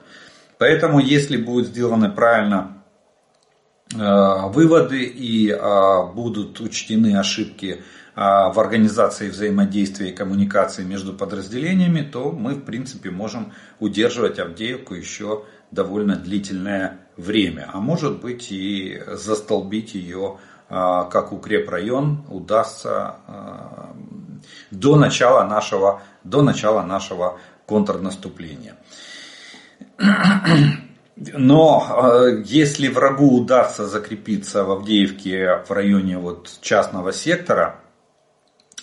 Поэтому, 0.59 0.99
если 0.99 1.37
будут 1.37 1.69
сделаны 1.69 2.11
правильно 2.11 2.83
э, 3.95 3.97
выводы 4.49 5.05
и 5.05 5.51
э, 5.51 6.13
будут 6.13 6.61
учтены 6.61 7.17
ошибки 7.17 7.77
э, 7.77 7.81
в 8.17 8.59
организации 8.59 9.31
взаимодействия 9.31 10.11
и 10.11 10.15
коммуникации 10.15 10.83
между 10.83 11.13
подразделениями, 11.15 12.03
то 12.03 12.33
мы 12.33 12.55
в 12.55 12.65
принципе 12.65 13.11
можем 13.11 13.53
удерживать 13.79 14.41
Авдеевку 14.41 14.95
еще 14.95 15.45
довольно 15.71 16.17
длительное 16.17 16.99
время. 17.17 17.71
А 17.73 17.79
может 17.79 18.21
быть 18.21 18.51
и 18.51 19.01
застолбить 19.07 19.95
ее 19.95 20.39
как 20.69 21.33
укрепрайон 21.33 22.27
удастся 22.29 23.17
до 24.71 24.97
начала 24.97 25.45
нашего, 25.45 26.03
до 26.25 26.43
начала 26.43 26.83
нашего 26.83 27.41
контрнаступления. 27.65 28.77
Но 31.17 31.85
э, 31.91 32.43
если 32.45 32.89
врагу 32.89 33.39
удастся 33.41 33.87
закрепиться 33.87 34.63
в 34.65 34.71
Авдеевке 34.71 35.65
в 35.69 35.71
районе 35.73 36.17
вот 36.19 36.59
частного 36.61 37.13
сектора, 37.13 37.81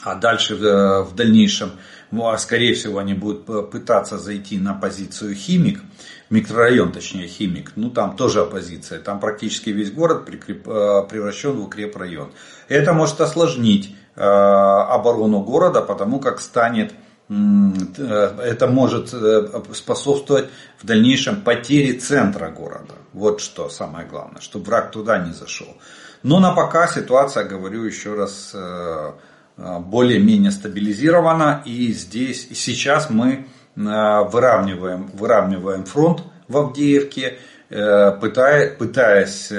а 0.03 0.15
дальше 0.15 0.55
в, 0.55 1.03
в 1.03 1.15
дальнейшем, 1.15 1.71
ну, 2.11 2.27
а 2.27 2.37
скорее 2.37 2.73
всего, 2.73 2.99
они 2.99 3.13
будут 3.13 3.45
пытаться 3.71 4.17
зайти 4.17 4.59
на 4.59 4.73
позицию 4.73 5.33
химик, 5.33 5.81
микрорайон, 6.29 6.91
точнее 6.91 7.27
химик, 7.27 7.71
ну 7.77 7.89
там 7.89 8.17
тоже 8.17 8.41
оппозиция, 8.41 8.99
там 8.99 9.21
практически 9.21 9.69
весь 9.69 9.91
город 9.91 10.27
э, 10.27 10.53
превращен 10.53 11.51
в 11.53 11.63
укрепрайон. 11.63 12.31
Это 12.67 12.91
может 12.91 13.21
осложнить 13.21 13.95
э, 14.15 14.21
оборону 14.21 15.39
города, 15.39 15.81
потому 15.81 16.19
как 16.19 16.41
станет 16.41 16.91
Э, 16.91 17.04
это 17.27 18.67
может 18.67 19.11
э, 19.13 19.47
способствовать 19.73 20.49
в 20.77 20.85
дальнейшем 20.85 21.41
потере 21.41 21.93
центра 21.93 22.49
города. 22.49 22.93
Вот 23.13 23.41
что 23.41 23.69
самое 23.69 24.07
главное, 24.07 24.41
чтобы 24.41 24.65
враг 24.65 24.91
туда 24.91 25.17
не 25.17 25.33
зашел. 25.33 25.75
Но 26.21 26.39
на 26.39 26.53
пока 26.53 26.87
ситуация, 26.87 27.43
говорю 27.45 27.83
еще 27.83 28.13
раз, 28.13 28.51
э, 28.53 29.11
более-менее 29.57 30.51
стабилизирована. 30.51 31.63
И 31.65 31.93
здесь, 31.93 32.47
и 32.49 32.53
сейчас 32.53 33.09
мы 33.09 33.47
выравниваем, 33.75 35.07
выравниваем 35.13 35.83
фронт 35.85 36.23
в 36.47 36.57
Авдеевке, 36.57 37.39
пытаясь, 37.69 38.77
пытаясь 38.77 39.51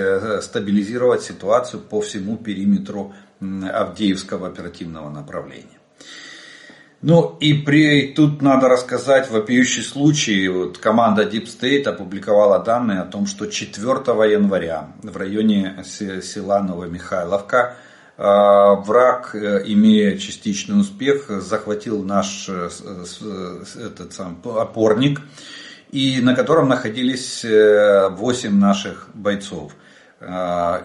стабилизировать 0.43 1.23
ситуацию 1.23 1.81
по 1.81 2.01
всему 2.01 2.37
периметру 2.37 3.15
Авдеевского 3.41 4.49
оперативного 4.49 5.11
направления. 5.11 5.76
Ну 7.03 7.37
и 7.41 7.53
при, 7.53 8.15
тут 8.15 8.41
надо 8.41 8.69
рассказать 8.69 9.31
вопиющий 9.31 9.83
случай. 9.83 10.49
Вот 10.49 10.79
команда 10.79 11.25
Deep 11.25 11.45
State 11.45 11.85
опубликовала 11.85 12.59
данные 12.59 13.01
о 13.01 13.05
том, 13.05 13.27
что 13.27 13.47
4 13.47 13.87
января 14.33 14.93
в 15.03 15.15
районе 15.17 15.85
села 15.85 16.63
Новомихайловка 16.63 17.77
э, 18.17 18.23
враг, 18.23 19.35
э, 19.35 19.65
имея 19.67 20.17
частичный 20.17 20.81
успех, 20.81 21.27
захватил 21.29 22.03
наш 22.03 22.49
э, 22.49 22.71
этот 23.85 24.15
сам 24.15 24.41
опорник, 24.43 25.21
и 25.93 26.21
на 26.23 26.35
котором 26.35 26.69
находились 26.69 27.45
8 27.45 28.59
наших 28.59 29.11
бойцов. 29.13 29.73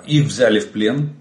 Их 0.06 0.28
взяли 0.28 0.60
в 0.60 0.72
плен, 0.72 1.16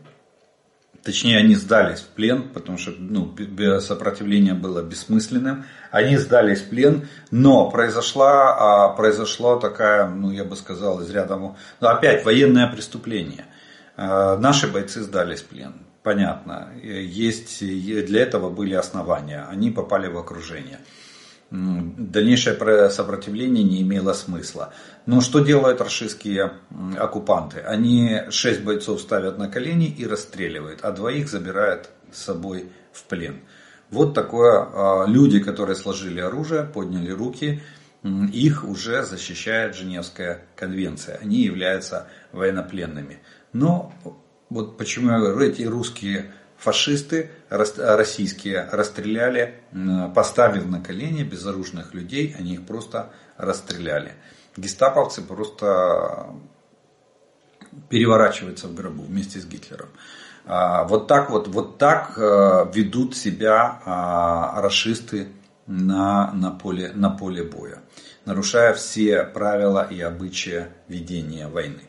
Точнее, 1.03 1.39
они 1.39 1.55
сдались 1.55 2.01
в 2.01 2.09
плен, 2.09 2.51
потому 2.51 2.77
что 2.77 2.93
ну, 2.99 3.35
сопротивление 3.81 4.53
было 4.53 4.83
бессмысленным. 4.83 5.65
Они 5.91 6.19
сдались 6.19 6.61
в 6.61 6.69
плен, 6.69 7.09
но 7.31 7.71
произошла, 7.71 8.87
а, 8.87 8.89
произошла 8.91 9.59
такая, 9.59 10.09
ну 10.09 10.31
я 10.31 10.45
бы 10.45 10.57
сказал, 10.57 11.01
из 11.01 11.11
ряда, 11.11 11.37
ну, 11.37 11.57
опять 11.81 12.25
военное 12.25 12.67
преступление. 12.67 13.47
А, 13.97 14.37
наши 14.37 14.69
бойцы 14.69 15.01
сдались 15.03 15.41
в 15.41 15.47
плен. 15.47 15.75
Понятно, 16.03 16.71
есть, 16.83 17.61
для 17.61 18.23
этого 18.23 18.51
были 18.51 18.75
основания. 18.75 19.47
Они 19.51 19.71
попали 19.71 20.09
в 20.09 20.17
окружение 20.19 20.81
дальнейшее 21.51 22.91
сопротивление 22.91 23.65
не 23.65 23.83
имело 23.83 24.13
смысла. 24.13 24.73
Но 25.07 25.21
что 25.21 25.41
делают 25.41 25.81
рашистские 25.81 26.53
оккупанты? 26.97 27.61
Они 27.61 28.23
шесть 28.31 28.63
бойцов 28.63 29.01
ставят 29.01 29.39
на 29.39 29.49
колени 29.49 29.89
и 29.89 30.07
расстреливают, 30.07 30.81
а 30.83 30.93
двоих 30.93 31.29
забирают 31.29 31.91
с 32.13 32.23
собой 32.23 32.71
в 32.93 33.05
плен. 33.05 33.41
Вот 33.91 34.15
такое, 34.15 34.69
а, 34.73 35.05
люди, 35.07 35.41
которые 35.41 35.75
сложили 35.75 36.21
оружие, 36.21 36.65
подняли 36.65 37.11
руки, 37.11 37.61
их 38.33 38.65
уже 38.65 39.03
защищает 39.03 39.75
Женевская 39.75 40.45
конвенция. 40.57 41.19
Они 41.21 41.43
являются 41.43 42.07
военнопленными. 42.33 43.19
Но 43.53 43.93
вот 44.49 44.79
почему 44.79 45.11
я 45.11 45.19
говорю, 45.19 45.41
эти 45.41 45.63
русские 45.63 46.33
фашисты 46.61 47.31
российские 47.49 48.69
расстреляли, 48.71 49.55
поставив 50.15 50.67
на 50.67 50.81
колени 50.81 51.23
безоружных 51.23 51.95
людей, 51.95 52.37
они 52.39 52.55
их 52.55 52.67
просто 52.67 53.11
расстреляли. 53.37 54.13
Гестаповцы 54.57 55.23
просто 55.23 56.35
переворачиваются 57.89 58.69
в 58.69 58.75
гробу 58.75 59.03
вместе 59.05 59.39
с 59.41 59.47
Гитлером. 59.47 59.89
А, 60.45 60.85
вот 60.85 61.07
так 61.07 61.31
вот, 61.31 61.49
вот 61.49 61.79
так 61.79 62.15
э, 62.17 62.67
ведут 62.75 63.17
себя 63.17 63.81
а, 63.85 64.61
расисты 64.61 65.29
на, 65.67 66.33
на, 66.33 66.51
поле, 66.51 66.91
на 66.95 67.11
поле 67.11 67.45
боя, 67.45 67.81
нарушая 68.25 68.75
все 68.75 69.23
правила 69.23 69.87
и 69.89 70.01
обычаи 70.01 70.67
ведения 70.89 71.47
войны. 71.47 71.83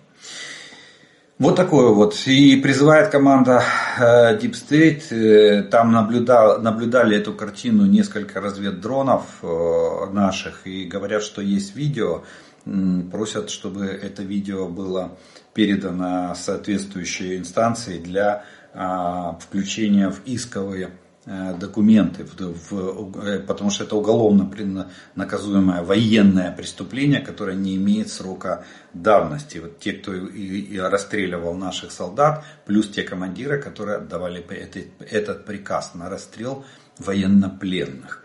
Вот 1.41 1.56
такое 1.56 1.88
вот. 1.88 2.15
И 2.27 2.56
призывает 2.58 3.10
команда 3.10 3.63
э, 3.97 4.38
Deep 4.38 4.51
State. 4.51 5.12
Э, 5.12 5.63
там 5.63 5.91
наблюдал, 5.91 6.62
наблюдали 6.62 7.17
эту 7.17 7.34
картину 7.34 7.88
несколько 7.88 8.39
разведдронов 8.39 9.23
э, 9.41 10.06
наших. 10.12 10.67
И 10.67 10.86
говорят, 10.86 11.23
что 11.23 11.41
есть 11.41 11.75
видео. 11.75 12.21
Просят, 13.12 13.49
чтобы 13.49 13.88
это 13.88 14.21
видео 14.21 14.67
было 14.67 15.17
передано 15.56 16.36
соответствующей 16.36 17.38
инстанции 17.38 17.97
для 17.97 18.45
а, 18.75 19.39
включения 19.41 20.10
в 20.12 20.21
исковые 20.25 20.91
документы, 21.26 22.26
э, 22.40 23.40
потому 23.40 23.70
что 23.70 23.84
это 23.84 23.96
уголовно 23.96 24.50
наказуемое 25.16 25.84
военное 25.84 26.52
преступление, 26.52 27.20
которое 27.20 27.56
не 27.56 27.76
имеет 27.76 28.10
срока 28.10 28.66
давности. 28.94 29.60
Вот 29.60 29.78
те, 29.80 29.94
кто 29.94 30.16
и 30.16 30.78
расстреливал 30.78 31.54
наших 31.54 31.92
солдат, 31.92 32.44
плюс 32.66 32.90
те 32.90 33.04
командиры, 33.04 33.62
которые 33.62 33.98
отдавали 33.98 34.44
этот 35.12 35.46
приказ 35.46 35.94
на 35.94 36.10
расстрел 36.10 36.66
военнопленных. 36.98 38.24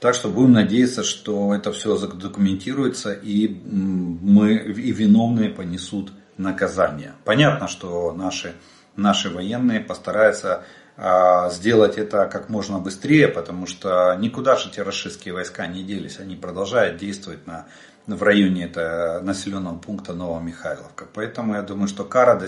Так 0.00 0.14
что 0.14 0.30
будем 0.30 0.52
надеяться, 0.52 1.02
что 1.02 1.54
это 1.54 1.72
все 1.72 1.96
задокументируется 1.96 3.12
и 3.12 3.48
мы 3.48 4.54
и 4.54 4.92
виновные 4.92 5.50
понесут 5.50 6.12
наказание. 6.38 7.12
Понятно, 7.24 7.68
что 7.68 8.12
наши, 8.12 8.54
наши 8.96 9.30
военные 9.30 9.80
постараются 9.80 10.64
сделать 10.96 11.98
это 11.98 12.26
как 12.26 12.48
можно 12.48 12.78
быстрее, 12.78 13.26
потому 13.28 13.66
что 13.66 14.14
никуда 14.14 14.54
же 14.56 14.70
расистские 14.82 15.34
войска 15.34 15.66
не 15.66 15.82
делись, 15.82 16.20
они 16.20 16.36
продолжают 16.36 16.98
действовать 16.98 17.46
на, 17.46 17.66
в 18.06 18.22
районе 18.22 18.66
это, 18.66 19.20
населенного 19.22 19.78
пункта 19.78 20.12
Новомихайловка. 20.12 21.06
Поэтому 21.12 21.54
я 21.54 21.62
думаю, 21.62 21.88
что 21.88 22.04
кара 22.04 22.40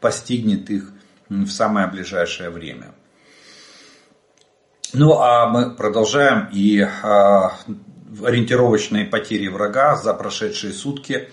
постигнет 0.00 0.68
их 0.70 0.90
в 1.28 1.48
самое 1.48 1.86
ближайшее 1.88 2.50
время. 2.50 2.94
Ну 4.92 5.18
а 5.18 5.46
мы 5.48 5.74
продолжаем 5.74 6.48
и 6.52 6.80
а, 6.80 7.52
ориентировочные 8.24 9.04
потери 9.04 9.48
врага 9.48 9.96
за 9.96 10.14
прошедшие 10.14 10.72
сутки 10.72 11.28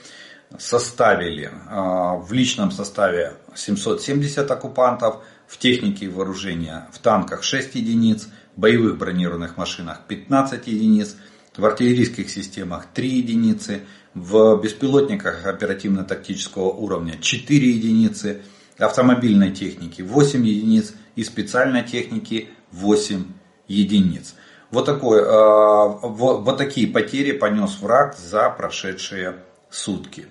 составили 0.57 1.51
а, 1.69 2.15
в 2.15 2.33
личном 2.33 2.71
составе 2.71 3.33
770 3.55 4.49
оккупантов, 4.49 5.23
в 5.53 5.59
технике 5.59 6.05
и 6.05 6.09
вооружения 6.09 6.87
в 6.91 6.97
танках 6.97 7.43
6 7.43 7.75
единиц, 7.75 8.27
в 8.55 8.59
боевых 8.59 8.97
бронированных 8.97 9.55
машинах 9.55 10.01
15 10.07 10.65
единиц, 10.65 11.15
в 11.55 11.63
артиллерийских 11.63 12.31
системах 12.31 12.87
3 12.91 13.07
единицы, 13.07 13.81
в 14.15 14.59
беспилотниках 14.59 15.45
оперативно-тактического 15.45 16.71
уровня 16.71 17.19
4 17.21 17.69
единицы, 17.69 18.41
автомобильной 18.79 19.51
техники 19.51 20.01
8 20.01 20.43
единиц 20.43 20.95
и 21.15 21.23
специальной 21.23 21.83
техники 21.83 22.49
8 22.71 23.23
единиц. 23.67 24.33
Вот, 24.71 24.85
такой, 24.85 25.19
э, 25.19 25.99
вот, 26.01 26.41
вот 26.41 26.57
такие 26.57 26.87
потери 26.87 27.31
понес 27.31 27.79
враг 27.79 28.17
за 28.17 28.49
прошедшие 28.49 29.35
сутки. 29.69 30.25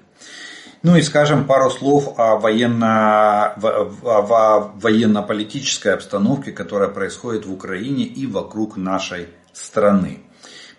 Ну 0.83 0.97
и 0.97 1.03
скажем 1.03 1.47
пару 1.47 1.71
слов 1.71 2.19
о, 2.19 2.39
военно, 2.39 3.55
о 3.55 4.73
военно-политической 4.75 5.95
обстановке, 5.95 6.51
которая 6.51 6.89
происходит 6.89 7.47
в 7.47 7.53
Украине 7.53 8.05
и 8.05 8.27
вокруг 8.27 8.77
нашей 8.77 9.29
страны. 9.53 10.23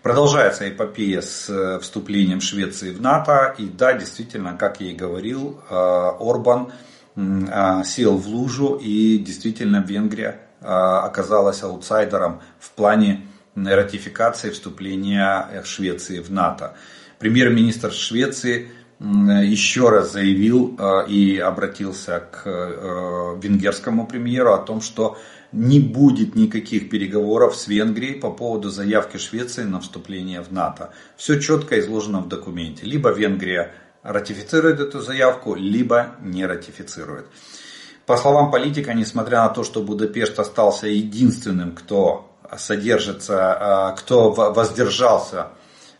Продолжается 0.01 0.67
эпопея 0.67 1.21
с 1.21 1.49
э, 1.49 1.79
вступлением 1.79 2.41
Швеции 2.41 2.91
в 2.91 2.99
НАТО. 2.99 3.55
И 3.57 3.67
да, 3.67 3.93
действительно, 3.93 4.57
как 4.57 4.81
я 4.81 4.91
и 4.91 4.93
говорил, 4.93 5.61
э, 5.69 5.73
Орбан 5.73 6.73
э, 7.15 7.83
сел 7.85 8.17
в 8.17 8.27
лужу 8.27 8.75
и 8.75 9.17
действительно 9.19 9.77
Венгрия 9.87 10.39
оказалась 10.65 11.61
аутсайдером 11.61 12.39
в 12.57 12.71
плане 12.71 13.27
ратификации 13.53 14.49
вступления 14.49 15.61
Швеции 15.65 16.21
в 16.21 16.31
НАТО. 16.31 16.75
Премьер-министр 17.19 17.91
Швеции 17.91 18.71
еще 19.03 19.89
раз 19.89 20.13
заявил 20.13 20.79
и 21.07 21.37
обратился 21.37 22.23
к 22.31 23.37
венгерскому 23.41 24.07
премьеру 24.07 24.53
о 24.53 24.59
том, 24.59 24.81
что 24.81 25.17
не 25.53 25.79
будет 25.79 26.35
никаких 26.35 26.89
переговоров 26.89 27.55
с 27.55 27.67
Венгрией 27.67 28.15
по 28.15 28.31
поводу 28.31 28.69
заявки 28.69 29.17
Швеции 29.17 29.63
на 29.63 29.79
вступление 29.79 30.41
в 30.41 30.51
НАТО. 30.51 30.91
Все 31.15 31.39
четко 31.39 31.79
изложено 31.79 32.21
в 32.21 32.27
документе. 32.27 32.85
Либо 32.85 33.11
Венгрия 33.11 33.73
ратифицирует 34.01 34.79
эту 34.79 34.99
заявку, 34.99 35.55
либо 35.55 36.15
не 36.21 36.45
ратифицирует. 36.45 37.27
По 38.05 38.17
словам 38.17 38.51
политика, 38.51 38.93
несмотря 38.93 39.43
на 39.43 39.49
то, 39.49 39.63
что 39.63 39.81
Будапешт 39.81 40.37
остался 40.39 40.87
единственным, 40.87 41.73
кто 41.73 42.29
содержится, 42.57 43.53
а, 43.53 43.91
кто 43.91 44.31
воздержался, 44.31 45.49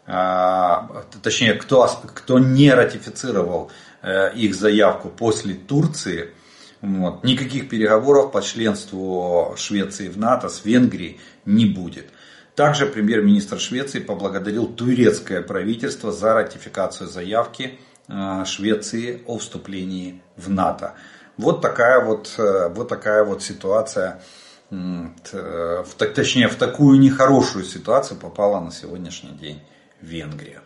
точнее, 0.05 1.53
кто, 1.53 1.87
кто 2.13 2.39
не 2.39 2.71
ратифицировал 2.73 3.71
э, 4.01 4.33
их 4.35 4.55
заявку 4.55 5.09
после 5.09 5.53
Турции– 5.53 6.29
вот. 6.83 7.23
Никаких 7.23 7.69
переговоров 7.69 8.33
по 8.33 8.41
членству 8.41 9.53
Швеции 9.55 10.09
в 10.09 10.17
НАТО 10.17 10.49
с 10.49 10.65
Венгрией 10.65 11.21
не 11.45 11.65
будет. 11.65 12.07
Также 12.55 12.85
премьер-министр 12.85 13.57
Швеции 13.57 13.99
поблагодарил 13.99 14.67
турецкое 14.67 15.41
правительство 15.41 16.11
за 16.11 16.33
ратификацию 16.33 17.09
заявки 17.09 17.79
э, 18.09 18.43
Швеции 18.45 19.23
о 19.25 19.37
вступлении 19.37 20.21
в 20.35 20.49
НАТО. 20.49 20.95
Вот 21.37 21.61
такая 21.61 22.03
вот, 22.03 22.35
э, 22.37 22.67
вот 22.67 22.89
такая 22.89 23.23
вот 23.23 23.41
ситуация, 23.41 24.21
точнее 24.69 26.49
в 26.49 26.55
такую 26.55 26.99
нехорошую 26.99 27.63
ситуацию 27.63 28.19
попала 28.19 28.59
на 28.59 28.71
сегодняшний 28.71 29.31
день 29.31 29.61
Венгрия. 30.03 30.61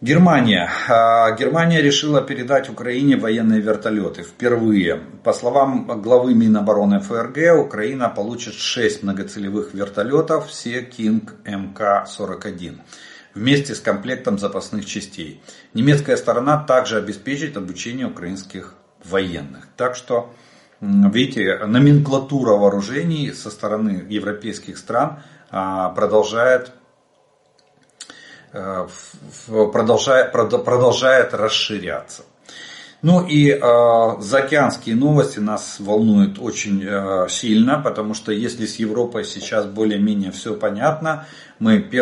Германия. 0.00 0.70
А, 0.88 1.32
Германия 1.32 1.82
решила 1.82 2.20
передать 2.20 2.68
Украине 2.68 3.16
военные 3.16 3.60
вертолеты 3.60 4.22
впервые. 4.22 5.00
По 5.24 5.32
словам 5.32 5.86
главы 6.00 6.34
Минобороны 6.34 7.00
ФРГ, 7.00 7.58
Украина 7.58 8.08
получит 8.08 8.54
6 8.54 9.02
многоцелевых 9.02 9.74
вертолетов, 9.74 10.48
все 10.48 10.82
King 10.82 11.28
МК-41, 11.44 12.78
вместе 13.34 13.74
с 13.74 13.80
комплектом 13.80 14.38
запасных 14.38 14.86
частей. 14.86 15.42
Немецкая 15.74 16.16
сторона 16.16 16.62
также 16.62 16.98
обеспечит 16.98 17.56
обучение 17.56 18.06
украинских 18.06 18.74
военных. 19.02 19.66
Так 19.76 19.96
что, 19.96 20.32
видите, 20.80 21.58
номенклатура 21.66 22.52
вооружений 22.52 23.32
со 23.32 23.50
стороны 23.50 24.06
европейских 24.08 24.78
стран 24.78 25.22
а, 25.50 25.88
продолжает 25.88 26.72
продолжает, 29.46 30.32
продолжает 30.32 31.34
расширяться. 31.34 32.24
Ну 33.00 33.24
и 33.24 33.50
э, 33.50 34.20
заокеанские 34.20 34.96
новости 34.96 35.38
нас 35.38 35.76
волнуют 35.78 36.40
очень 36.40 36.82
э, 36.84 37.28
сильно, 37.28 37.78
потому 37.78 38.14
что 38.14 38.32
если 38.32 38.66
с 38.66 38.76
Европой 38.76 39.24
сейчас 39.24 39.66
более-менее 39.66 40.32
все 40.32 40.54
понятно, 40.54 41.24
мы 41.60 41.74
1 41.76 41.92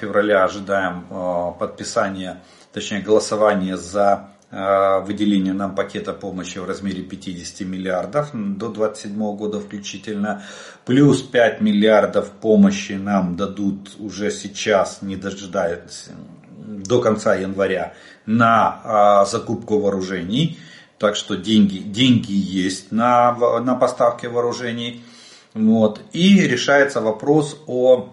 февраля 0.00 0.44
ожидаем 0.44 1.06
э, 1.10 1.58
подписания, 1.58 2.40
точнее 2.72 3.00
голосования 3.00 3.76
за 3.76 4.28
Э, 4.56 5.00
выделение 5.00 5.52
нам 5.52 5.74
пакета 5.74 6.12
помощи 6.12 6.58
в 6.58 6.64
размере 6.64 7.02
50 7.02 7.66
миллиардов 7.66 8.30
до 8.32 8.68
2027 8.68 9.36
года 9.36 9.58
включительно. 9.58 10.44
Плюс 10.84 11.22
5 11.22 11.60
миллиардов 11.60 12.30
помощи 12.30 12.92
нам 12.92 13.34
дадут 13.34 13.96
уже 13.98 14.30
сейчас, 14.30 15.02
не 15.02 15.16
дожидаясь 15.16 16.08
до 16.56 17.00
конца 17.00 17.34
января, 17.34 17.94
на 18.26 19.24
э, 19.24 19.30
закупку 19.30 19.80
вооружений. 19.80 20.56
Так 20.98 21.16
что 21.16 21.34
деньги, 21.34 21.78
деньги 21.78 22.32
есть 22.32 22.92
на, 22.92 23.36
на 23.58 23.74
поставки 23.74 24.26
вооружений. 24.26 25.02
Вот. 25.54 26.00
И 26.12 26.38
решается 26.40 27.00
вопрос 27.00 27.60
о... 27.66 28.08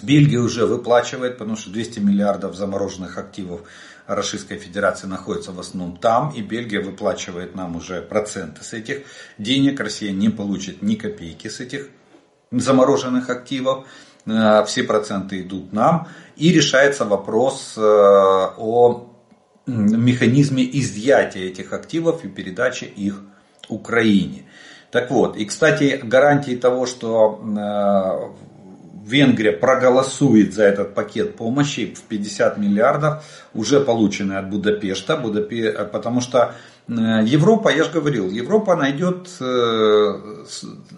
Бельгия 0.00 0.38
уже 0.38 0.64
выплачивает, 0.66 1.38
потому 1.38 1.56
что 1.56 1.70
200 1.70 1.98
миллиардов 2.00 2.54
замороженных 2.54 3.18
активов 3.18 3.62
Российской 4.08 4.56
Федерации 4.56 5.06
находится 5.06 5.52
в 5.52 5.60
основном 5.60 5.98
там, 5.98 6.30
и 6.30 6.40
Бельгия 6.40 6.80
выплачивает 6.80 7.54
нам 7.54 7.76
уже 7.76 8.00
проценты 8.00 8.64
с 8.64 8.72
этих 8.72 9.02
денег. 9.36 9.78
Россия 9.80 10.12
не 10.12 10.30
получит 10.30 10.80
ни 10.80 10.94
копейки 10.94 11.48
с 11.48 11.60
этих 11.60 11.88
замороженных 12.50 13.28
активов. 13.28 13.86
Э, 14.24 14.64
все 14.64 14.82
проценты 14.84 15.42
идут 15.42 15.74
нам. 15.74 16.08
И 16.36 16.50
решается 16.50 17.04
вопрос 17.04 17.74
э, 17.76 17.80
о 17.80 19.12
механизме 19.66 20.64
изъятия 20.64 21.46
этих 21.46 21.74
активов 21.74 22.24
и 22.24 22.28
передачи 22.28 22.84
их 22.84 23.22
Украине. 23.68 24.44
Так 24.90 25.10
вот, 25.10 25.36
и 25.36 25.44
кстати, 25.44 26.00
гарантии 26.02 26.56
того, 26.56 26.86
что 26.86 27.38
э, 27.44 28.57
Венгрия 29.08 29.52
проголосует 29.52 30.54
за 30.54 30.64
этот 30.64 30.94
пакет 30.94 31.36
помощи 31.36 31.94
в 31.94 32.02
50 32.02 32.58
миллиардов, 32.58 33.24
уже 33.54 33.80
получены 33.80 34.34
от 34.34 34.50
Будапешта, 34.50 35.16
Будапе... 35.16 35.72
потому 35.90 36.20
что 36.20 36.54
э, 36.88 36.92
Европа, 37.24 37.70
я 37.70 37.84
же 37.84 37.90
говорил, 37.90 38.30
Европа 38.30 38.76
найдет 38.76 39.30
э, 39.40 40.44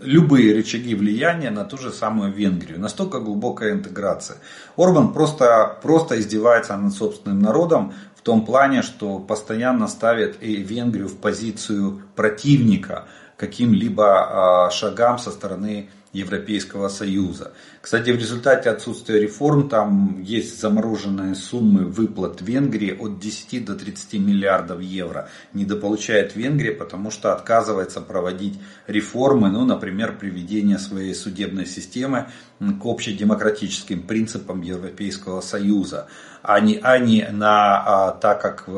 любые 0.01 0.57
рычаги 0.57 0.95
влияния 0.95 1.51
на 1.51 1.65
ту 1.65 1.79
же 1.79 1.93
самую 1.93 2.33
Венгрию. 2.33 2.81
Настолько 2.81 3.21
глубокая 3.21 3.73
интеграция. 3.73 4.39
Орбан 4.77 5.13
просто, 5.13 5.79
просто 5.81 6.19
издевается 6.19 6.77
над 6.77 6.93
собственным 6.93 7.41
народом 7.41 7.93
в 8.17 8.23
том 8.23 8.45
плане, 8.45 8.83
что 8.83 9.19
постоянно 9.21 9.87
ставит 9.87 10.43
и 10.43 10.57
Венгрию 10.57 11.09
в 11.09 11.17
позицию 11.17 12.03
противника 12.17 13.07
каким-либо 13.37 14.67
а, 14.67 14.71
шагам 14.71 15.19
со 15.19 15.31
стороны 15.31 15.89
Европейского 16.13 16.89
Союза. 16.89 17.53
Кстати, 17.81 18.11
в 18.11 18.17
результате 18.17 18.69
отсутствия 18.71 19.21
реформ 19.21 19.69
там 19.69 20.21
есть 20.23 20.61
замороженные 20.61 21.37
суммы 21.37 21.85
выплат 21.85 22.43
Венгрии 22.43 22.91
от 22.91 23.21
10 23.21 23.65
до 23.65 23.77
30 23.77 24.15
миллиардов 24.15 24.81
евро. 24.81 25.29
Недополучает 25.55 26.35
Венгрия, 26.35 26.73
потому 26.73 27.13
что 27.13 27.33
отказывается 27.33 28.01
проводить 28.01 28.59
реформы, 28.89 29.51
ну, 29.51 29.65
например, 29.65 30.19
приведение 30.19 30.79
своей 30.79 31.15
судебной 31.15 31.67
системы 31.67 32.27
к 32.59 32.85
общедемократическим 32.85 34.03
принципам 34.03 34.63
Европейского 34.63 35.41
Союза, 35.41 36.09
а 36.43 36.59
не, 36.59 36.81
а 36.83 36.99
не 36.99 37.29
на, 37.31 38.09
а, 38.09 38.11
так 38.13 38.43
как, 38.43 38.69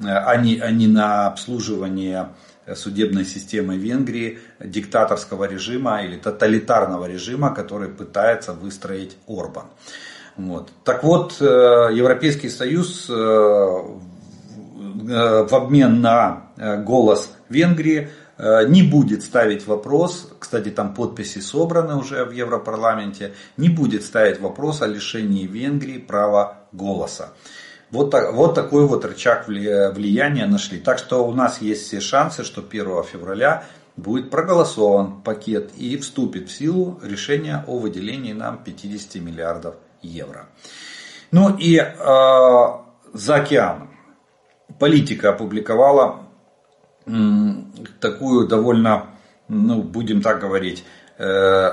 а 0.00 0.36
не, 0.36 0.58
а 0.58 0.70
не 0.70 0.86
на 0.86 1.28
обслуживание 1.28 2.28
судебной 2.74 3.24
системы 3.24 3.76
Венгрии, 3.76 4.38
диктаторского 4.60 5.44
режима 5.44 6.02
или 6.02 6.16
тоталитарного 6.16 7.06
режима, 7.06 7.54
который 7.54 7.88
пытается 7.88 8.52
выстроить 8.52 9.16
Орбан. 9.26 9.66
Вот. 10.36 10.70
Так 10.82 11.04
вот, 11.04 11.36
э, 11.40 11.44
Европейский 11.44 12.48
Союз 12.48 13.08
э, 13.08 13.12
в 13.12 14.00
обмен 15.54 16.00
на 16.00 16.48
э, 16.56 16.82
голос 16.82 17.30
Венгрии 17.48 18.08
не 18.66 18.82
будет 18.82 19.22
ставить 19.22 19.64
вопрос, 19.68 20.28
кстати, 20.40 20.70
там 20.70 20.92
подписи 20.92 21.38
собраны 21.38 21.94
уже 21.94 22.24
в 22.24 22.32
Европарламенте, 22.32 23.32
не 23.56 23.68
будет 23.68 24.02
ставить 24.02 24.40
вопрос 24.40 24.82
о 24.82 24.88
лишении 24.88 25.46
Венгрии 25.46 25.98
права 25.98 26.56
голоса. 26.72 27.28
Вот, 27.90 28.10
так, 28.10 28.32
вот 28.32 28.54
такой 28.54 28.86
вот 28.86 29.04
рычаг 29.04 29.46
влияния 29.46 30.46
нашли. 30.46 30.78
Так 30.80 30.98
что 30.98 31.26
у 31.26 31.32
нас 31.32 31.60
есть 31.60 31.86
все 31.86 32.00
шансы, 32.00 32.44
что 32.44 32.62
1 32.62 33.04
февраля 33.04 33.64
будет 33.96 34.30
проголосован 34.30 35.22
пакет 35.22 35.70
и 35.76 35.96
вступит 35.96 36.48
в 36.48 36.52
силу 36.52 36.98
решение 37.02 37.64
о 37.66 37.78
выделении 37.78 38.32
нам 38.32 38.58
50 38.58 39.22
миллиардов 39.22 39.76
евро. 40.02 40.46
Ну 41.30 41.56
и 41.56 41.76
э, 41.76 41.92
за 43.12 43.34
океаном. 43.34 43.90
Политика 44.78 45.30
опубликовала 45.30 46.20
такую 48.00 48.48
довольно, 48.48 49.06
ну, 49.48 49.82
будем 49.82 50.22
так 50.22 50.40
говорить, 50.40 50.84
э, 51.18 51.70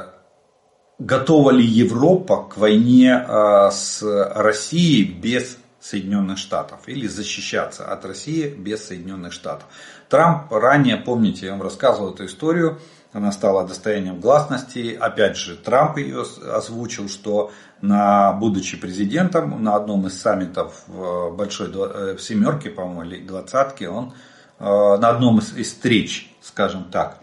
готова 0.99 1.51
ли 1.51 1.65
Европа 1.65 2.43
к 2.43 2.57
войне 2.57 3.25
э, 3.27 3.69
с 3.71 4.03
Россией 4.35 5.05
без 5.05 5.57
Соединенных 5.81 6.37
Штатов 6.37 6.81
или 6.87 7.07
защищаться 7.07 7.91
от 7.91 8.05
России 8.05 8.47
без 8.47 8.85
Соединенных 8.85 9.33
Штатов. 9.33 9.67
Трамп 10.09 10.51
ранее, 10.51 10.97
помните, 10.97 11.47
я 11.47 11.53
вам 11.53 11.63
рассказывал 11.63 12.13
эту 12.13 12.25
историю, 12.25 12.79
она 13.13 13.31
стала 13.31 13.67
достоянием 13.67 14.19
гласности. 14.19 14.97
Опять 14.97 15.35
же, 15.35 15.57
Трамп 15.57 15.97
ее 15.97 16.23
озвучил, 16.53 17.09
что 17.09 17.51
на, 17.81 18.31
будучи 18.33 18.77
президентом, 18.77 19.61
на 19.61 19.75
одном 19.75 20.07
из 20.07 20.21
саммитов 20.21 20.83
в 20.87 21.35
большой 21.35 21.71
э, 21.73 22.15
в 22.15 22.21
семерке, 22.21 22.69
по-моему, 22.69 23.03
или 23.03 23.25
двадцатке, 23.25 23.89
он 23.89 24.13
э, 24.59 24.63
на 24.63 25.09
одном 25.09 25.39
из, 25.39 25.53
из 25.57 25.67
встреч, 25.67 26.33
скажем 26.41 26.85
так, 26.85 27.17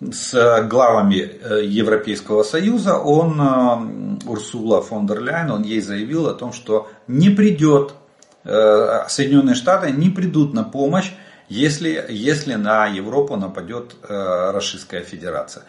с 0.00 0.62
главами 0.68 1.18
э, 1.18 1.64
Европейского 1.64 2.42
Союза, 2.42 2.98
он, 2.98 4.20
Урсула 4.26 4.82
фон 4.82 5.06
дер 5.06 5.22
Ляйн, 5.22 5.50
он 5.50 5.62
ей 5.62 5.80
заявил 5.80 6.26
о 6.26 6.34
том, 6.34 6.52
что 6.52 6.88
не 7.06 7.30
придет, 7.30 7.94
Соединенные 8.42 9.54
Штаты 9.54 9.90
не 9.90 10.08
придут 10.08 10.54
на 10.54 10.64
помощь 10.64 11.12
если, 11.50 12.06
если 12.08 12.54
на 12.54 12.86
Европу 12.86 13.36
нападет 13.36 13.96
э, 14.08 14.50
Российская 14.52 15.02
Федерация. 15.02 15.64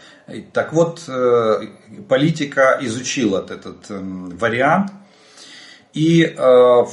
Так 0.53 0.73
вот, 0.73 1.03
э, 1.07 1.61
политика 2.07 2.77
изучила 2.81 3.43
этот 3.49 3.89
э, 3.89 3.99
вариант. 3.99 4.91
И 5.93 6.23
э, 6.23 6.85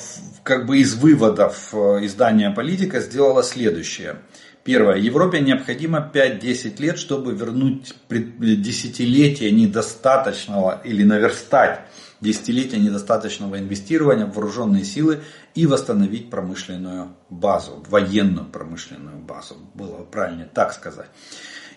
как 0.42 0.66
бы 0.66 0.78
из 0.78 0.94
выводов 0.94 1.68
э, 1.74 2.06
издания 2.06 2.50
«Политика» 2.50 3.00
сделала 3.00 3.42
следующее. 3.42 4.16
Первое. 4.64 4.96
Европе 4.96 5.40
необходимо 5.40 6.10
5-10 6.12 6.80
лет, 6.80 6.98
чтобы 6.98 7.32
вернуть 7.34 7.94
десятилетие 8.08 9.50
недостаточного 9.50 10.80
или 10.84 11.04
наверстать 11.04 11.80
десятилетия 12.20 12.78
недостаточного 12.78 13.58
инвестирования 13.58 14.26
в 14.26 14.34
вооруженные 14.34 14.84
силы 14.84 15.20
и 15.54 15.66
восстановить 15.66 16.30
промышленную 16.30 17.14
базу, 17.30 17.84
военную 17.88 18.46
промышленную 18.46 19.18
базу, 19.18 19.56
было 19.74 20.04
правильнее 20.04 20.48
так 20.52 20.72
сказать. 20.72 21.08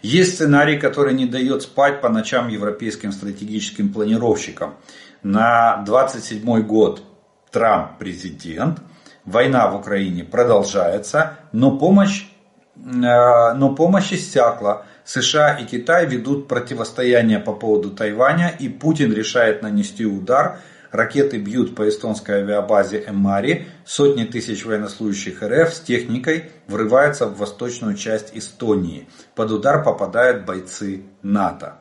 Есть 0.02 0.36
сценарий, 0.36 0.80
который 0.80 1.13
не 1.13 1.28
дает 1.28 1.62
спать 1.62 2.02
по 2.02 2.10
ночам 2.10 2.50
европейским 2.50 3.12
стратегическим 3.12 3.94
планировщикам. 3.94 4.76
На 5.22 5.84
27 5.86 6.62
год 6.63 7.04
Трамп 7.52 8.00
президент, 8.00 8.80
война 9.26 9.70
в 9.70 9.76
Украине 9.76 10.24
продолжается, 10.24 11.38
но 11.52 11.78
помощь, 11.78 12.26
но 12.75 13.75
помощь 13.75 14.13
иссякла. 14.13 14.86
США 15.03 15.57
и 15.57 15.65
Китай 15.65 16.05
ведут 16.05 16.47
противостояние 16.47 17.39
по 17.39 17.53
поводу 17.53 17.91
Тайваня, 17.91 18.53
и 18.60 18.69
Путин 18.69 19.13
решает 19.13 19.62
нанести 19.62 20.05
удар. 20.05 20.60
Ракеты 20.91 21.38
бьют 21.38 21.73
по 21.73 21.88
эстонской 21.88 22.41
авиабазе 22.41 23.05
Эмари, 23.07 23.67
сотни 23.86 24.25
тысяч 24.25 24.65
военнослужащих 24.65 25.41
РФ 25.41 25.73
с 25.73 25.79
техникой 25.79 26.51
врываются 26.67 27.27
в 27.27 27.38
восточную 27.38 27.95
часть 27.95 28.31
Эстонии. 28.34 29.07
Под 29.34 29.51
удар 29.51 29.84
попадают 29.84 30.45
бойцы 30.45 31.03
НАТО. 31.21 31.77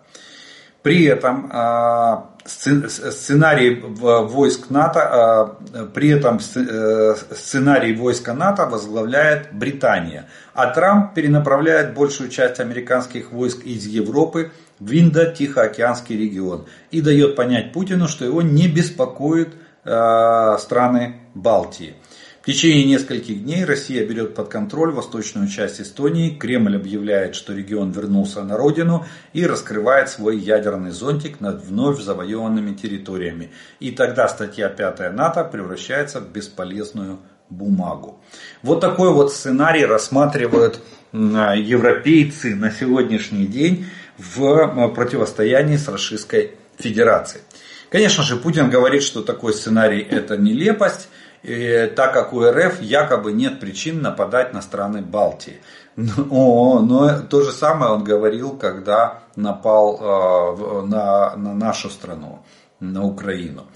При 0.83 1.05
этом 1.05 1.51
а, 1.53 2.30
сценарий 2.47 3.81
войск 3.81 4.71
НАТО, 4.71 5.01
а, 5.03 5.87
при 5.95 6.09
этом 6.11 6.39
э, 6.39 7.15
сценарий 7.35 7.95
войска 7.95 8.35
НАТО 8.35 8.67
возглавляет 8.67 9.53
Британия, 9.53 10.27
а 10.55 10.67
Трамп 10.69 11.15
перенаправляет 11.15 11.95
большую 11.95 12.31
часть 12.31 12.61
американских 12.61 13.33
войск 13.33 13.65
из 13.65 13.87
Европы 13.87 14.53
в 14.79 14.91
Индо-Тихоокеанский 14.91 16.17
регион 16.17 16.67
и 16.91 17.03
дает 17.03 17.37
понять 17.37 17.73
Путину, 17.73 18.09
что 18.09 18.25
его 18.25 18.43
не 18.43 18.69
беспокоят 18.69 19.51
а, 19.85 20.57
страны 20.59 21.21
Балтии. 21.35 21.95
В 22.43 22.47
течение 22.47 22.85
нескольких 22.85 23.45
дней 23.45 23.67
Россия 23.67 24.07
берет 24.07 24.35
под 24.35 24.49
контроль 24.49 24.93
восточную 24.93 25.47
часть 25.47 25.79
Эстонии, 25.79 26.31
Кремль 26.31 26.77
объявляет, 26.77 27.35
что 27.35 27.53
регион 27.53 27.91
вернулся 27.91 28.43
на 28.43 28.57
родину 28.57 29.05
и 29.35 29.45
раскрывает 29.45 30.09
свой 30.09 30.39
ядерный 30.39 30.91
зонтик 30.91 31.41
над 31.41 31.63
вновь 31.63 32.01
завоеванными 32.01 32.75
территориями. 32.75 33.51
И 33.79 33.91
тогда 33.91 34.27
статья 34.27 34.71
5 34.71 35.13
НАТО 35.13 35.45
превращается 35.45 36.21
в 36.21 36.33
бесполезную 36.33 37.19
бумагу. 37.51 38.19
Вот 38.63 38.81
такой 38.81 39.13
вот 39.13 39.35
сценарий 39.35 39.85
рассматривают 39.85 40.81
европейцы 41.13 42.55
на 42.55 42.71
сегодняшний 42.71 43.45
день 43.47 43.85
в 44.17 44.89
противостоянии 44.95 45.77
с 45.77 45.89
Российской 45.89 46.53
Федерацией. 46.79 47.43
Конечно 47.91 48.23
же, 48.23 48.37
Путин 48.37 48.71
говорит, 48.71 49.03
что 49.03 49.21
такой 49.21 49.53
сценарий 49.53 50.01
это 50.01 50.39
нелепость, 50.39 51.10
и, 51.43 51.91
так 51.97 52.13
как 52.13 52.33
у 52.33 52.43
РФ 52.43 52.81
якобы 52.83 53.33
нет 53.33 53.61
причин 53.61 54.03
нападать 54.03 54.53
на 54.53 54.61
страны 54.61 55.03
Балтии. 55.03 55.61
Но, 55.97 56.81
но 56.81 57.21
то 57.21 57.43
же 57.43 57.53
самое 57.53 57.93
он 57.93 58.05
говорил, 58.05 58.57
когда 58.57 59.23
напал 59.37 59.99
э, 60.01 60.87
на, 60.87 61.37
на 61.37 61.55
нашу 61.55 61.91
страну, 61.91 62.43
на 62.79 63.05
Украину. 63.05 63.67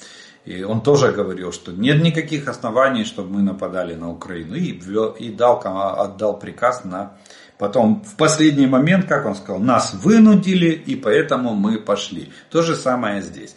И 0.45 0.63
он 0.63 0.83
тоже 0.83 1.11
говорил, 1.13 1.53
что 1.53 1.73
нет 1.73 2.03
никаких 2.03 2.49
оснований, 2.49 3.05
чтобы 3.05 3.37
мы 3.37 3.43
нападали 3.43 3.95
на 3.95 4.11
Украину. 4.11 4.55
И, 4.55 4.79
и 5.19 5.33
дал, 5.33 5.61
отдал 5.65 6.39
приказ 6.39 6.85
на... 6.85 7.17
Потом 7.57 8.05
в 8.05 8.17
последний 8.17 8.67
момент, 8.67 9.07
как 9.07 9.27
он 9.27 9.37
сказал, 9.37 9.61
нас 9.61 9.95
вынудили, 9.95 10.71
и 10.71 10.97
поэтому 10.97 11.55
мы 11.55 11.79
пошли. 11.79 12.33
То 12.51 12.63
же 12.63 12.75
самое 12.75 13.23
здесь. 13.23 13.55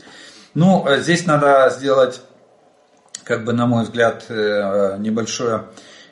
Ну, 0.53 0.85
э, 0.87 1.01
здесь 1.01 1.25
надо 1.25 1.73
сделать 1.75 2.21
как 3.27 3.43
бы, 3.43 3.51
на 3.51 3.65
мой 3.65 3.83
взгляд, 3.83 4.25
э, 4.29 4.95
небольшое, 4.99 5.65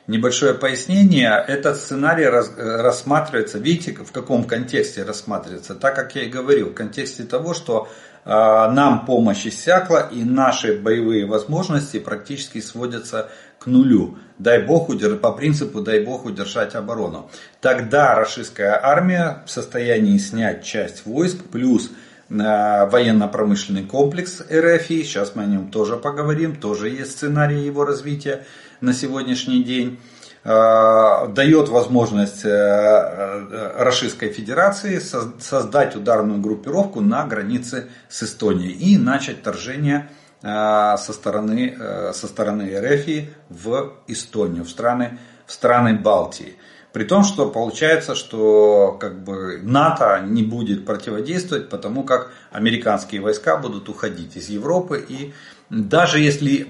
небольшое 0.06 0.52
пояснение. 0.52 1.42
Этот 1.48 1.78
сценарий 1.78 2.26
рас, 2.26 2.52
рассматривается, 2.56 3.58
видите, 3.58 3.92
в 3.92 4.12
каком 4.12 4.44
контексте 4.44 5.02
рассматривается. 5.02 5.74
Так 5.74 5.96
как 5.96 6.14
я 6.14 6.24
и 6.24 6.28
говорил, 6.28 6.70
в 6.70 6.74
контексте 6.74 7.24
того, 7.24 7.54
что 7.54 7.88
э, 8.24 8.28
нам 8.28 9.06
помощь 9.06 9.46
иссякла 9.46 10.08
и 10.12 10.24
наши 10.24 10.78
боевые 10.78 11.24
возможности 11.24 11.98
практически 11.98 12.60
сводятся 12.60 13.30
к 13.58 13.66
нулю. 13.66 14.18
Дай 14.38 14.62
Бог 14.62 14.90
удер... 14.90 15.16
по 15.16 15.32
принципу 15.32 15.80
дай 15.80 16.04
Бог 16.04 16.26
удержать 16.26 16.74
оборону. 16.74 17.30
Тогда 17.62 18.14
российская 18.14 18.78
армия 18.82 19.42
в 19.46 19.50
состоянии 19.50 20.18
снять 20.18 20.64
часть 20.64 21.06
войск 21.06 21.38
плюс 21.50 21.90
военно-промышленный 22.28 23.84
комплекс 23.84 24.40
РФ, 24.40 24.86
сейчас 24.88 25.34
мы 25.34 25.44
о 25.44 25.46
нем 25.46 25.70
тоже 25.70 25.96
поговорим, 25.96 26.56
тоже 26.56 26.88
есть 26.88 27.12
сценарий 27.12 27.64
его 27.64 27.84
развития 27.84 28.44
на 28.80 28.92
сегодняшний 28.92 29.62
день, 29.62 29.98
а, 30.48 31.26
дает 31.26 31.68
возможность 31.68 32.44
э, 32.44 32.48
э, 32.48 33.82
Российской 33.82 34.30
Федерации 34.30 35.00
создать 35.00 35.96
ударную 35.96 36.40
группировку 36.40 37.00
на 37.00 37.26
границе 37.26 37.88
с 38.08 38.22
Эстонией 38.22 38.70
и 38.70 38.96
начать 38.96 39.42
торжение 39.42 40.08
э, 40.42 40.46
со 40.98 41.12
стороны, 41.12 41.76
со 42.12 42.28
стороны 42.28 42.78
РФ 42.78 43.28
в 43.48 43.94
Эстонию, 44.06 44.62
в 44.62 44.70
страны, 44.70 45.18
в 45.46 45.52
страны 45.52 45.94
Балтии. 45.94 46.54
При 46.96 47.04
том, 47.04 47.24
что 47.24 47.50
получается, 47.50 48.14
что 48.14 48.96
как 48.98 49.22
бы 49.22 49.60
НАТО 49.62 50.22
не 50.26 50.42
будет 50.42 50.86
противодействовать, 50.86 51.68
потому 51.68 52.04
как 52.04 52.30
американские 52.50 53.20
войска 53.20 53.58
будут 53.58 53.90
уходить 53.90 54.34
из 54.34 54.48
Европы. 54.48 55.04
И 55.06 55.34
даже 55.68 56.20
если 56.20 56.68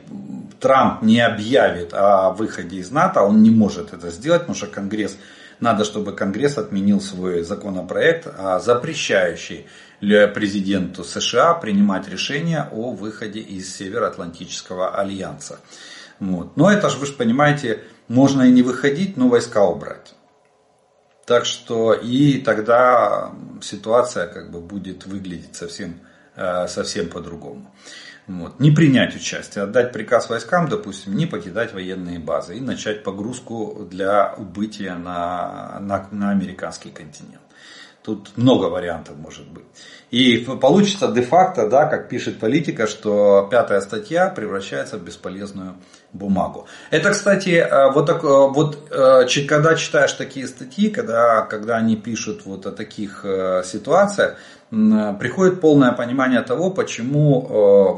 Трамп 0.59 1.03
не 1.03 1.21
объявит 1.21 1.95
о 1.95 2.31
выходе 2.31 2.79
из 2.79 2.91
НАТО, 2.91 3.23
он 3.23 3.41
не 3.41 3.51
может 3.51 3.93
это 3.93 4.11
сделать, 4.11 4.41
потому 4.41 4.57
что 4.57 4.67
Конгресс, 4.67 5.17
надо, 5.61 5.85
чтобы 5.85 6.11
Конгресс 6.11 6.59
отменил 6.59 7.01
свой 7.01 7.45
законопроект, 7.45 8.27
а 8.37 8.59
запрещающий 8.59 9.69
президенту 10.01 11.05
США 11.05 11.55
принимать 11.55 12.09
решение 12.09 12.69
о 12.73 12.91
выходе 12.91 13.39
из 13.39 13.73
Североатлантического 13.77 14.93
альянса. 14.99 15.61
Вот. 16.19 16.57
Но 16.57 16.69
это 16.69 16.89
же, 16.89 16.99
вы 16.99 17.07
же 17.07 17.13
понимаете, 17.13 17.85
можно 18.09 18.43
и 18.43 18.51
не 18.51 18.63
выходить, 18.63 19.17
но 19.17 19.29
войска 19.29 19.65
убрать. 19.65 20.16
Так 21.27 21.45
что 21.45 21.93
и 21.93 22.39
тогда 22.39 23.33
ситуация 23.61 24.29
как 24.29 24.53
бы 24.53 24.61
будет 24.61 25.07
выглядеть 25.07 25.57
совсем, 25.57 26.01
э, 26.37 26.69
совсем 26.69 27.09
по-другому. 27.09 27.69
Вот. 28.29 28.61
Не 28.61 28.71
принять 28.71 29.15
участие, 29.15 29.65
отдать 29.65 29.93
приказ 29.93 30.29
войскам, 30.31 30.69
допустим, 30.69 31.17
не 31.17 31.27
покидать 31.27 31.73
военные 31.73 32.21
базы 32.21 32.57
и 32.57 32.61
начать 32.61 33.03
погрузку 33.03 33.87
для 33.91 34.35
убытия 34.37 34.95
на, 34.95 35.79
на, 35.81 36.09
на 36.13 36.31
американский 36.31 36.91
континент. 36.91 37.46
Тут 38.07 38.31
много 38.37 38.67
вариантов 38.67 39.17
может 39.17 39.49
быть. 39.49 39.65
И 40.13 40.37
получится 40.61 41.09
де-факто, 41.09 41.69
да, 41.69 41.87
как 41.87 42.09
пишет 42.09 42.39
политика, 42.39 42.87
что 42.87 43.49
пятая 43.51 43.81
статья 43.81 44.29
превращается 44.29 44.97
в 44.97 45.03
бесполезную 45.03 45.75
бумагу. 46.13 46.69
Это, 46.93 47.11
кстати, 47.11 47.49
э, 47.49 47.91
вот, 47.91 48.07
так, 48.07 48.23
э, 48.23 48.29
вот 48.29 48.93
э, 48.93 49.27
когда 49.49 49.75
читаешь 49.75 50.13
такие 50.13 50.47
статьи, 50.47 50.89
когда, 50.89 51.43
когда 51.43 51.79
они 51.79 51.97
пишут 51.97 52.43
вот 52.45 52.67
о 52.67 52.71
таких 52.71 53.27
ситуациях, 53.65 54.37
приходит 54.71 55.61
полное 55.61 55.91
понимание 55.91 56.43
того, 56.43 56.71
почему 56.71 57.41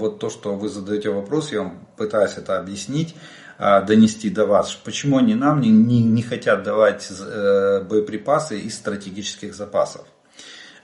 вот 0.00 0.18
то, 0.20 0.30
что 0.30 0.54
вы 0.54 0.68
задаете 0.68 1.10
вопрос, 1.10 1.52
я 1.52 1.60
вам 1.60 1.86
пытаюсь 1.96 2.36
это 2.36 2.58
объяснить, 2.58 3.14
донести 3.58 4.30
до 4.30 4.46
вас, 4.46 4.72
почему 4.84 5.18
они 5.18 5.34
нам 5.34 5.60
не, 5.60 5.70
не, 5.70 6.02
не 6.02 6.22
хотят 6.22 6.62
давать 6.62 7.10
боеприпасы 7.10 8.60
из 8.60 8.76
стратегических 8.76 9.54
запасов. 9.54 10.06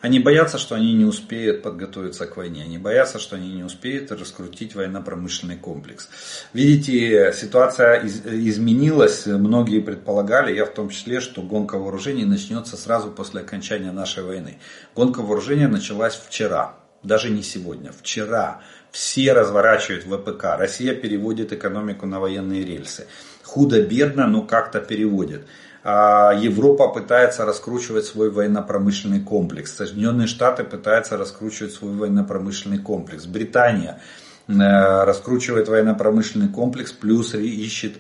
Они 0.01 0.19
боятся, 0.19 0.59
что 0.59 0.75
они 0.75 0.93
не 0.93 1.07
успеют 1.07 1.63
подготовиться 1.63 2.27
к 2.27 2.37
войне. 2.37 2.63
Они 2.63 2.77
боятся, 2.77 3.19
что 3.19 3.37
они 3.37 3.51
не 3.51 3.65
успеют 3.65 4.13
раскрутить 4.13 4.75
военно-промышленный 4.75 5.57
комплекс. 5.57 6.11
Видите, 6.53 7.33
ситуация 7.35 8.05
изменилась. 8.05 9.25
Многие 9.25 9.81
предполагали, 9.81 10.55
я 10.55 10.67
в 10.67 10.75
том 10.75 10.91
числе, 10.91 11.21
что 11.21 11.41
гонка 11.41 11.79
вооружений 11.79 12.27
начнется 12.27 12.77
сразу 12.77 13.11
после 13.11 13.41
окончания 13.41 13.93
нашей 13.93 14.25
войны. 14.25 14.59
Гонка 14.95 15.23
вооружения 15.23 15.69
началась 15.69 16.17
вчера. 16.17 16.75
Даже 17.03 17.31
не 17.31 17.43
сегодня, 17.43 17.91
вчера. 17.91 18.61
Все 18.95 19.33
разворачивают 19.33 20.05
ВПК. 20.05 20.57
Россия 20.57 20.95
переводит 20.95 21.53
экономику 21.53 22.07
на 22.07 22.21
военные 22.21 22.65
рельсы. 22.65 23.09
Худо-бедно, 23.43 24.29
но 24.29 24.43
как-то 24.43 24.79
переводит. 24.79 25.49
А, 25.83 26.33
Европа 26.33 26.87
пытается 26.87 27.45
раскручивать 27.45 28.05
свой 28.05 28.31
военно-промышленный 28.31 29.19
комплекс. 29.19 29.75
Соединенные 29.75 30.29
Штаты 30.29 30.63
пытаются 30.63 31.17
раскручивать 31.17 31.73
свой 31.73 31.93
военно-промышленный 31.93 32.79
комплекс. 32.79 33.27
Британия 33.27 34.01
э, 34.47 34.53
раскручивает 34.53 35.67
военно-промышленный 35.67 36.51
комплекс, 36.51 36.93
плюс 36.93 37.35
ищет 37.35 37.95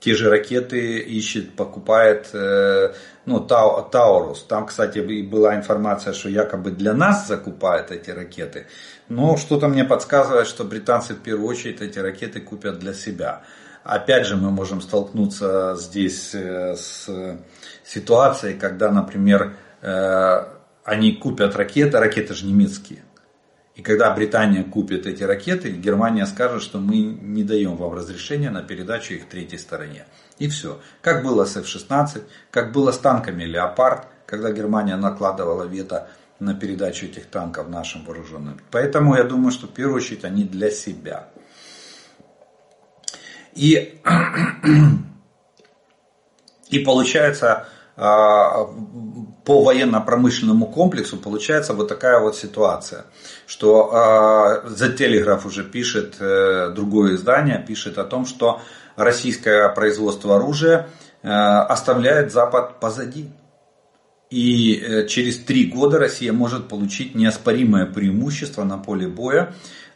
те 0.00 0.14
же 0.14 0.30
ракеты, 0.30 0.98
ищет, 0.98 1.54
покупает 1.54 2.30
э, 2.32 2.92
ну, 3.26 3.38
Таурус. 3.38 4.42
Там, 4.48 4.66
кстати, 4.66 4.98
была 5.22 5.54
информация, 5.54 6.14
что 6.14 6.28
якобы 6.28 6.70
для 6.70 6.94
нас 6.94 7.28
закупают 7.28 7.90
эти 7.90 8.10
ракеты. 8.10 8.66
Но 9.10 9.36
что-то 9.36 9.66
мне 9.66 9.84
подсказывает, 9.84 10.46
что 10.46 10.62
британцы 10.64 11.14
в 11.14 11.18
первую 11.18 11.48
очередь 11.48 11.80
эти 11.82 11.98
ракеты 11.98 12.40
купят 12.40 12.78
для 12.78 12.94
себя. 12.94 13.42
Опять 13.82 14.24
же, 14.24 14.36
мы 14.36 14.52
можем 14.52 14.80
столкнуться 14.80 15.74
здесь 15.76 16.32
э, 16.32 16.76
с 16.76 17.08
ситуацией, 17.84 18.56
когда, 18.56 18.92
например, 18.92 19.56
э, 19.82 20.44
они 20.84 21.12
купят 21.12 21.56
ракеты, 21.56 21.98
ракеты 21.98 22.34
же 22.34 22.46
немецкие. 22.46 23.02
И 23.74 23.82
когда 23.82 24.14
Британия 24.14 24.62
купит 24.62 25.06
эти 25.06 25.24
ракеты, 25.24 25.70
Германия 25.70 26.26
скажет, 26.26 26.62
что 26.62 26.78
мы 26.78 26.98
не 26.98 27.42
даем 27.42 27.76
вам 27.76 27.94
разрешения 27.94 28.50
на 28.50 28.62
передачу 28.62 29.14
их 29.14 29.28
третьей 29.28 29.58
стороне. 29.58 30.04
И 30.38 30.48
все. 30.48 30.80
Как 31.02 31.24
было 31.24 31.46
с 31.46 31.56
F-16, 31.56 32.22
как 32.52 32.70
было 32.70 32.92
с 32.92 32.98
танками 32.98 33.42
Леопард, 33.42 34.06
когда 34.26 34.52
Германия 34.52 34.94
накладывала 34.94 35.64
вето 35.64 36.08
на 36.40 36.54
передачу 36.54 37.06
этих 37.06 37.26
танков 37.26 37.68
нашим 37.68 38.04
вооруженным. 38.04 38.60
Поэтому 38.70 39.14
я 39.14 39.24
думаю, 39.24 39.52
что 39.52 39.66
в 39.66 39.70
первую 39.70 39.96
очередь 39.96 40.24
они 40.24 40.44
для 40.44 40.70
себя. 40.70 41.28
И, 43.54 44.00
и 46.70 46.78
получается, 46.80 47.66
а, 47.96 48.64
по 49.44 49.62
военно-промышленному 49.62 50.66
комплексу 50.66 51.18
получается 51.18 51.74
вот 51.74 51.88
такая 51.88 52.20
вот 52.20 52.36
ситуация, 52.36 53.04
что 53.46 53.90
а, 53.92 54.62
The 54.66 54.96
Telegraph 54.96 55.46
уже 55.46 55.64
пишет, 55.64 56.16
э, 56.20 56.72
другое 56.74 57.16
издание 57.16 57.62
пишет 57.66 57.98
о 57.98 58.04
том, 58.04 58.24
что 58.24 58.60
российское 58.96 59.68
производство 59.70 60.36
оружия 60.36 60.88
э, 61.22 61.28
оставляет 61.28 62.32
Запад 62.32 62.80
позади. 62.80 63.30
И 64.30 64.76
э, 64.76 65.06
через 65.08 65.38
три 65.38 65.66
года 65.66 65.98
Россия 65.98 66.32
может 66.32 66.68
получить 66.68 67.16
неоспоримое 67.16 67.86
преимущество 67.86 68.62
на 68.62 68.78
поле 68.78 69.08
боя 69.08 69.52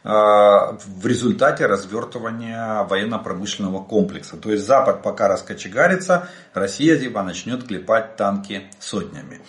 а, 0.07 0.77
в 0.85 1.07
результате 1.07 1.65
развертывания 1.65 2.83
военно-промышленного 2.83 3.83
комплекса. 3.83 4.37
То 4.37 4.51
есть 4.51 4.63
Запад 4.63 5.01
пока 5.01 5.27
раскочегарится, 5.27 6.29
Россия 6.53 6.99
типа 6.99 7.23
начнет 7.23 7.63
клепать 7.63 8.15
танки 8.15 8.63
сотнями. 8.77 9.41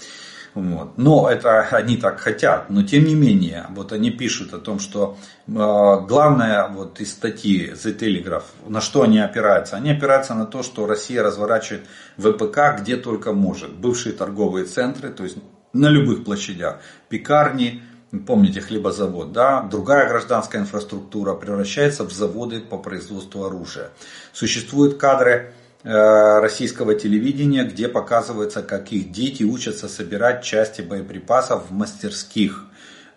Вот. 0.57 0.97
Но 0.97 1.29
это 1.29 1.61
они 1.61 1.99
так 1.99 2.19
хотят, 2.19 2.71
но 2.71 2.83
тем 2.83 3.05
не 3.05 3.15
менее, 3.15 3.67
вот 3.73 3.93
они 3.93 4.11
пишут 4.11 4.55
о 4.55 4.59
том, 4.59 4.79
что 4.79 5.19
э, 5.47 5.53
главное 5.53 6.69
вот 6.69 6.99
из 6.99 7.13
статьи 7.13 7.73
The 7.73 7.95
Telegraph, 7.95 8.45
на 8.67 8.81
что 8.81 9.03
они 9.03 9.19
опираются? 9.19 9.77
Они 9.77 9.91
опираются 9.91 10.33
на 10.33 10.47
то, 10.47 10.63
что 10.63 10.87
Россия 10.87 11.23
разворачивает 11.23 11.85
ВПК 12.17 12.81
где 12.81 12.97
только 12.97 13.35
может. 13.35 13.75
Бывшие 13.75 14.15
торговые 14.15 14.65
центры, 14.65 15.11
то 15.11 15.25
есть 15.25 15.37
на 15.75 15.91
любых 15.91 16.25
площадях, 16.25 16.79
пекарни, 17.11 17.83
помните 18.27 18.63
хлебозавод, 18.63 19.33
да, 19.33 19.61
другая 19.61 20.09
гражданская 20.09 20.63
инфраструктура 20.63 21.35
превращается 21.35 22.03
в 22.05 22.13
заводы 22.13 22.61
по 22.61 22.79
производству 22.79 23.45
оружия. 23.45 23.91
Существуют 24.33 24.97
кадры 24.97 25.53
российского 25.83 26.95
телевидения, 26.95 27.65
где 27.65 27.89
показывается, 27.89 28.63
как 28.63 28.91
их 28.93 29.13
дети 29.13 29.45
учатся 29.45 29.89
собирать 29.89 30.43
части 30.43 30.81
боеприпасов 30.83 31.71
в 31.71 31.73
мастерских. 31.73 32.67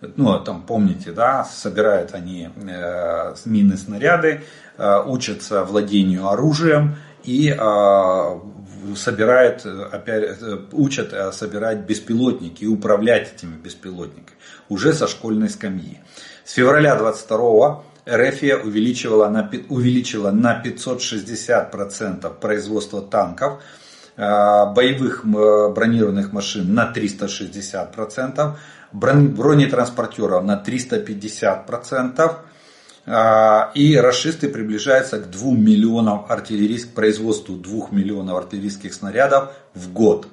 Ну, 0.02 0.40
там 0.40 0.64
помните, 0.64 1.12
да, 1.12 1.44
собирают 1.44 2.14
они 2.14 2.50
э, 2.56 3.36
мины, 3.46 3.76
снаряды, 3.76 4.44
э, 4.78 5.04
учатся 5.06 5.66
владению 5.66 6.30
оружием 6.30 6.96
и 7.26 7.50
э, 7.50 8.40
собирают, 8.96 9.66
опять, 9.66 10.38
э, 10.42 10.60
учат 10.72 11.12
э, 11.12 11.32
собирать 11.34 11.80
беспилотники 11.80 12.64
и 12.64 12.68
управлять 12.68 13.34
этими 13.34 13.58
беспилотниками 13.58 14.38
уже 14.70 14.94
со 14.94 15.08
школьной 15.08 15.50
скамьи. 15.50 16.00
С 16.46 16.54
февраля 16.54 16.96
22 16.96 17.84
РФия 18.10 18.58
увеличивала 18.58 19.30
на, 19.30 19.50
увеличила 19.70 20.32
на 20.32 20.62
560% 20.64 22.34
производство 22.40 23.02
танков, 23.02 23.62
э, 24.18 24.22
боевых 24.22 25.26
бронированных 25.26 26.34
машин 26.34 26.74
на 26.74 26.92
360%, 26.92 28.58
бронетранспортеров 28.92 30.44
на 30.44 30.58
350%, 30.58 32.38
а, 33.12 33.72
и 33.74 33.96
расисты 33.96 34.50
приближаются 34.50 35.20
к 35.20 35.32
2 35.32 35.54
миллионам 35.54 36.26
артиллерийских, 36.30 36.94
производству 36.94 37.56
2 37.56 37.88
миллионов 37.92 38.38
артиллерийских 38.38 38.94
снарядов 38.94 39.54
в 39.74 39.92
год. 39.92 40.28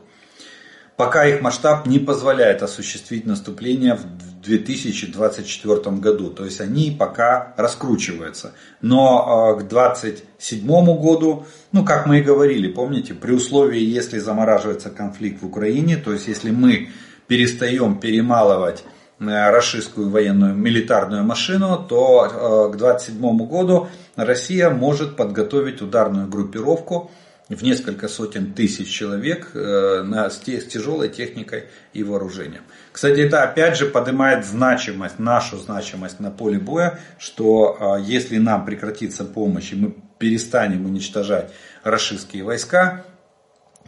Пока 0.96 1.26
их 1.26 1.40
масштаб 1.40 1.86
не 1.86 1.98
позволяет 1.98 2.62
осуществить 2.62 3.26
наступление 3.26 3.94
в 3.94 4.25
2024 4.46 5.96
году. 5.96 6.30
То 6.30 6.44
есть 6.44 6.60
они 6.60 6.96
пока 6.98 7.54
раскручиваются. 7.56 8.54
Но 8.80 9.50
а, 9.50 9.54
к 9.54 9.68
2027 9.68 10.66
году, 11.00 11.46
ну 11.72 11.84
как 11.84 12.06
мы 12.06 12.20
и 12.20 12.22
говорили, 12.22 12.68
помните, 12.72 13.14
при 13.14 13.32
условии, 13.32 13.80
если 13.80 14.18
замораживается 14.18 14.90
конфликт 14.90 15.42
в 15.42 15.46
Украине, 15.46 15.96
то 15.96 16.12
есть 16.12 16.28
если 16.28 16.50
мы 16.50 16.88
перестаем 17.26 17.98
перемалывать 17.98 18.84
Э, 19.18 19.50
российскую 19.50 20.10
военную 20.10 20.54
милитарную 20.54 21.24
машину, 21.24 21.82
то 21.88 22.68
э, 22.70 22.72
к 22.74 22.76
27 22.76 23.46
году 23.46 23.88
Россия 24.14 24.68
может 24.68 25.16
подготовить 25.16 25.80
ударную 25.80 26.28
группировку 26.28 27.10
в 27.48 27.62
несколько 27.62 28.08
сотен 28.08 28.52
тысяч 28.52 28.88
человек 28.88 29.50
э, 29.54 30.28
с 30.30 30.38
тяжелой 30.38 31.08
техникой 31.08 31.64
и 31.92 32.02
вооружением. 32.02 32.62
Кстати, 32.92 33.20
это 33.20 33.42
опять 33.42 33.76
же 33.76 33.86
поднимает 33.86 34.44
значимость, 34.44 35.18
нашу 35.18 35.58
значимость 35.58 36.18
на 36.18 36.30
поле 36.30 36.58
боя, 36.58 36.98
что 37.18 37.98
если 38.02 38.38
нам 38.38 38.64
прекратится 38.64 39.24
помощь 39.24 39.72
и 39.72 39.76
мы 39.76 39.94
перестанем 40.18 40.86
уничтожать 40.86 41.52
российские 41.84 42.42
войска, 42.42 43.04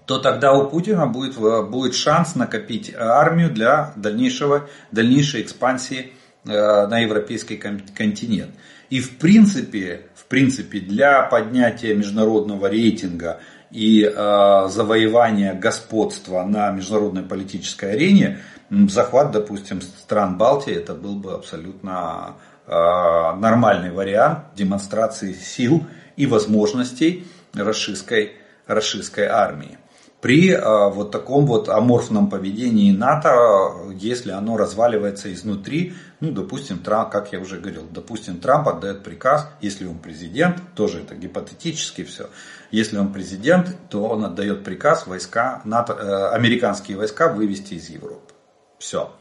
то 0.09 0.19
тогда 0.19 0.55
у 0.55 0.69
Путина 0.71 1.07
будет, 1.07 1.37
э, 1.37 1.63
будет 1.63 1.95
шанс 1.95 2.35
накопить 2.35 2.95
армию 2.97 3.51
для 3.51 3.93
дальнейшего, 3.95 4.69
дальнейшей 4.91 5.43
экспансии 5.43 6.13
э, 6.47 6.87
на 6.87 7.01
европейский 7.01 7.57
континент. 7.57 8.53
И 8.89 9.01
в 9.01 9.19
принципе, 9.19 10.08
принципе 10.29 10.81
для 10.81 11.23
поднятия 11.23 11.95
международного 11.95 12.67
рейтинга 12.67 13.41
и 13.71 14.05
э, 14.05 14.69
завоевания 14.69 15.55
господства 15.55 16.45
на 16.45 16.71
международной 16.71 17.23
политической 17.23 17.93
арене, 17.93 18.39
захват, 18.71 19.31
допустим, 19.31 19.81
стран 19.81 20.37
Балтии, 20.39 20.75
это 20.75 20.95
был 20.95 21.17
бы 21.17 21.33
абсолютно 21.35 22.37
э, 22.67 22.71
нормальный 22.71 23.91
вариант 23.91 24.41
демонстрации 24.55 25.33
сил 25.33 25.85
и 26.17 26.27
возможностей 26.27 27.27
российской, 27.55 28.33
российской 28.67 29.27
армии. 29.27 29.79
При 30.21 30.51
э, 30.51 30.91
вот 30.91 31.13
таком 31.13 31.47
вот 31.47 31.69
аморфном 31.69 32.29
поведении 32.29 32.91
НАТО, 32.91 33.73
если 33.95 34.33
оно 34.33 34.57
разваливается 34.57 35.33
изнутри, 35.33 35.95
ну, 36.21 36.33
допустим, 36.33 36.79
Трамп, 36.79 37.11
как 37.11 37.33
я 37.33 37.39
уже 37.39 37.59
говорил, 37.59 37.85
допустим, 37.91 38.41
Трамп 38.41 38.69
отдает 38.69 39.05
приказ, 39.05 39.49
если 39.61 39.87
он 39.87 39.99
президент, 39.99 40.61
тоже 40.75 41.03
это 41.03 41.15
гипотетически 41.15 42.03
все, 42.03 42.29
если 42.73 42.99
он 42.99 43.13
президент, 43.13 43.69
то 43.91 44.05
он 44.05 44.25
отдает 44.25 44.65
приказ 44.65 45.07
войска, 45.07 45.63
НАТО, 45.65 45.93
э, 45.93 46.35
американские 46.35 46.97
войска 46.97 47.29
вывести 47.29 47.75
из 47.75 47.89
Европы. 47.89 48.35
Все. 48.79 49.13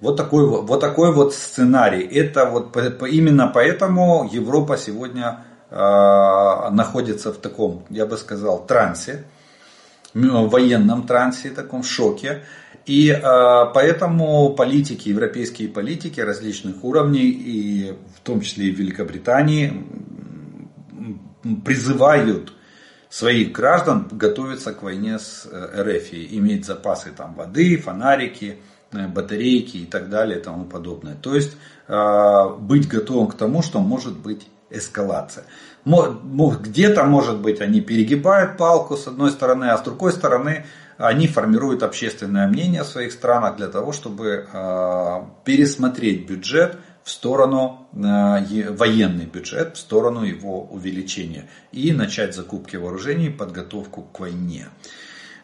Вот 0.00 0.16
такой, 0.16 0.46
вот 0.46 0.80
такой 0.80 1.12
вот 1.12 1.34
сценарий. 1.34 2.02
Это 2.02 2.44
вот 2.44 2.76
именно 2.76 3.48
поэтому 3.48 4.28
Европа 4.30 4.76
сегодня 4.76 5.44
э, 5.70 5.76
находится 5.76 7.32
в 7.32 7.38
таком, 7.38 7.84
я 7.88 8.06
бы 8.06 8.16
сказал, 8.16 8.66
трансе 8.66 9.24
военном 10.48 11.06
трансе, 11.06 11.50
таком 11.50 11.82
шоке. 11.82 12.42
И 12.86 13.10
э, 13.10 13.20
поэтому 13.74 14.54
политики, 14.54 15.08
европейские 15.08 15.68
политики 15.68 16.20
различных 16.20 16.84
уровней, 16.84 17.30
и 17.30 17.94
в 18.16 18.20
том 18.20 18.40
числе 18.40 18.66
и 18.66 18.70
Великобритании, 18.70 19.84
призывают 21.64 22.52
своих 23.08 23.52
граждан 23.52 24.08
готовиться 24.10 24.72
к 24.72 24.82
войне 24.82 25.18
с 25.18 25.48
э, 25.50 25.82
РФ, 25.82 26.12
иметь 26.12 26.64
запасы 26.64 27.10
там, 27.16 27.34
воды, 27.34 27.76
фонарики, 27.78 28.58
э, 28.92 29.08
батарейки 29.08 29.78
и 29.78 29.86
так 29.86 30.08
далее 30.08 30.38
и 30.38 30.42
тому 30.42 30.64
подобное. 30.64 31.14
То 31.14 31.34
есть 31.34 31.56
э, 31.88 32.48
быть 32.60 32.88
готовым 32.88 33.28
к 33.28 33.36
тому, 33.36 33.62
что 33.62 33.80
может 33.80 34.16
быть 34.16 34.46
эскалация. 34.70 35.44
Где-то, 35.86 37.04
может 37.04 37.40
быть, 37.40 37.60
они 37.60 37.80
перегибают 37.80 38.56
палку 38.56 38.96
с 38.96 39.06
одной 39.06 39.30
стороны, 39.30 39.66
а 39.66 39.78
с 39.78 39.82
другой 39.82 40.12
стороны 40.12 40.66
они 40.98 41.28
формируют 41.28 41.82
общественное 41.82 42.48
мнение 42.48 42.82
в 42.82 42.88
своих 42.88 43.12
странах 43.12 43.56
для 43.56 43.68
того, 43.68 43.92
чтобы 43.92 44.48
а, 44.52 45.30
пересмотреть 45.44 46.28
бюджет 46.28 46.78
в 47.04 47.10
сторону, 47.10 47.86
а, 47.94 48.42
военный 48.70 49.26
бюджет, 49.26 49.76
в 49.76 49.78
сторону 49.78 50.24
его 50.24 50.64
увеличения 50.64 51.48
и 51.70 51.92
начать 51.92 52.34
закупки 52.34 52.76
вооружений, 52.76 53.28
подготовку 53.28 54.02
к 54.02 54.18
войне. 54.18 54.66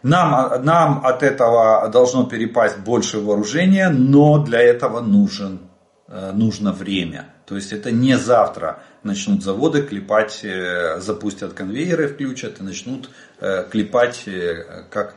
Нам, 0.03 0.65
нам 0.65 1.07
от 1.07 1.23
этого 1.23 1.89
должно 1.89 2.25
перепасть 2.25 2.79
больше 2.79 3.21
вооружения, 3.21 3.91
но 3.91 4.43
для 4.43 4.61
этого 4.61 5.01
нужен, 5.01 5.61
э, 6.09 6.33
нужно 6.33 6.73
время. 6.73 7.27
То 7.47 7.55
есть 7.55 7.73
это 7.73 7.93
не 7.93 8.19
завтра 8.19 8.83
начнут 9.03 9.43
заводы 9.43 9.83
клепать, 9.83 10.41
э, 10.45 11.01
запустят 11.01 11.53
конвейеры, 11.53 12.09
включат 12.09 12.61
и 12.61 12.63
начнут 12.63 13.11
э, 13.41 13.67
клепать, 13.71 14.23
э, 14.27 14.85
как 14.91 15.17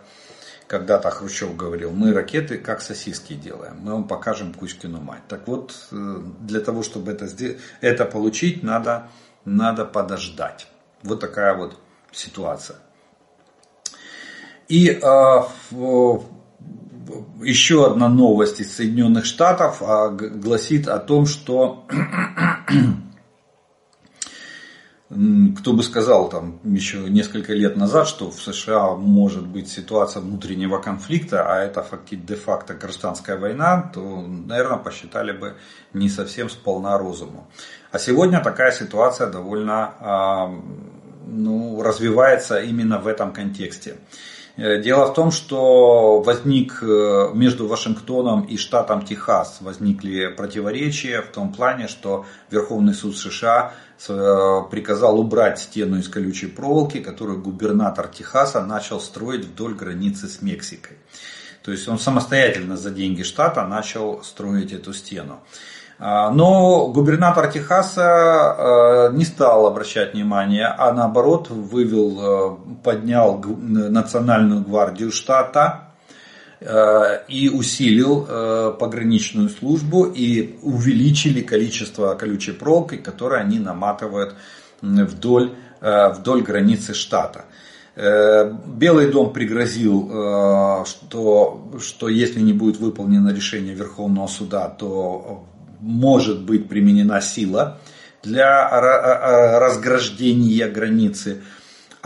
когда-то 0.68 1.12
Хрущев 1.12 1.56
говорил, 1.56 1.92
мы 1.92 2.12
ракеты 2.12 2.58
как 2.58 2.82
сосиски 2.82 3.34
делаем, 3.34 3.78
мы 3.82 3.94
вам 3.94 4.08
покажем 4.08 4.52
Кузькину 4.52 5.00
мать. 5.00 5.22
Так 5.28 5.48
вот, 5.48 5.76
для 5.92 6.60
того, 6.60 6.82
чтобы 6.82 7.12
это, 7.12 7.28
это 7.82 8.06
получить, 8.06 8.64
надо, 8.64 9.10
надо 9.46 9.86
подождать. 9.86 10.68
Вот 11.04 11.20
такая 11.20 11.54
вот 11.54 11.78
ситуация. 12.12 12.78
И 14.68 14.90
э, 14.90 15.00
еще 17.44 17.86
одна 17.86 18.10
новость 18.10 18.60
из 18.60 18.76
Соединенных 18.76 19.26
Штатов 19.26 19.82
а, 19.82 20.10
гласит 20.10 20.88
о 20.88 21.00
том, 21.00 21.26
что 21.26 21.86
кто 25.10 25.74
бы 25.74 25.84
сказал 25.84 26.30
там 26.30 26.60
еще 26.64 26.98
несколько 27.10 27.54
лет 27.54 27.78
назад, 27.78 28.08
что 28.08 28.32
в 28.32 28.42
США 28.42 28.96
может 28.96 29.46
быть 29.46 29.70
ситуация 29.70 30.22
внутреннего 30.22 30.80
конфликта, 30.80 31.46
а 31.48 31.60
это 31.60 31.84
фактически 31.84 32.16
де-факто 32.16 32.74
гражданская 32.74 33.38
война, 33.38 33.92
то, 33.94 34.02
наверное, 34.02 34.80
посчитали 34.80 35.32
бы 35.32 35.58
не 35.94 36.10
совсем 36.10 36.50
сполна 36.50 36.98
розуму. 36.98 37.48
А 37.92 38.00
сегодня 38.00 38.42
такая 38.42 38.72
ситуация 38.72 39.28
довольно 39.28 39.94
а, 40.00 40.52
ну, 41.28 41.84
развивается 41.84 42.60
именно 42.60 42.98
в 42.98 43.06
этом 43.06 43.32
контексте. 43.32 43.98
Э, 44.58 44.82
дело 44.82 45.08
в 45.08 45.14
том, 45.14 45.32
что 45.32 46.22
возник 46.22 46.80
э, 46.82 47.32
между 47.34 47.68
Вашингтоном 47.68 48.44
и 48.44 48.58
штатом 48.58 49.04
Техас 49.04 49.58
возникли 49.60 50.28
противоречия 50.28 51.22
в 51.22 51.28
том 51.28 51.52
плане, 51.52 51.88
что 51.88 52.26
Верховный 52.50 52.94
суд 52.94 53.18
США 53.18 53.74
приказал 53.98 55.20
убрать 55.20 55.60
стену 55.60 55.98
из 55.98 56.10
колючей 56.10 56.48
проволоки, 56.48 57.00
которую 57.00 57.42
губернатор 57.42 58.08
Техаса 58.08 58.64
начал 58.64 59.00
строить 59.00 59.46
вдоль 59.46 59.74
границы 59.74 60.28
с 60.28 60.42
Мексикой. 60.42 60.98
То 61.64 61.72
есть 61.72 61.88
он 61.88 61.98
самостоятельно 61.98 62.78
за 62.78 62.92
деньги 62.92 63.24
штата 63.24 63.66
начал 63.66 64.24
строить 64.24 64.72
эту 64.72 64.94
стену. 64.94 65.40
А, 65.98 66.30
но 66.30 66.88
губернатор 66.90 67.50
Техаса 67.52 68.04
а, 68.04 69.10
не 69.12 69.24
стал 69.24 69.66
обращать 69.66 70.14
внимание, 70.14 70.68
а 70.68 70.92
наоборот 70.92 71.50
вывел, 71.50 72.20
а, 72.20 72.60
поднял 72.84 73.42
национальную 73.44 74.62
гвардию 74.62 75.12
штата 75.12 75.85
и 77.28 77.50
усилил 77.50 78.26
пограничную 78.80 79.50
службу 79.50 80.06
и 80.06 80.58
увеличили 80.64 81.42
количество 81.42 82.16
колючей 82.16 82.54
проволоки, 82.54 82.98
которое 82.98 83.42
они 83.42 83.60
наматывают 83.60 84.36
вдоль, 84.82 85.52
вдоль 85.82 86.42
границы 86.42 86.94
штата. 86.94 87.46
Белый 87.96 89.12
дом 89.12 89.32
пригрозил, 89.32 90.84
что, 90.86 91.72
что 91.80 92.10
если 92.10 92.42
не 92.42 92.54
будет 92.54 92.78
выполнено 92.78 93.30
решение 93.30 93.76
Верховного 93.76 94.28
суда, 94.28 94.68
то 94.68 95.46
может 95.80 96.42
быть 96.42 96.68
применена 96.68 97.22
сила 97.22 97.80
для 98.24 98.70
разграждения 99.60 100.68
границы. 100.68 101.44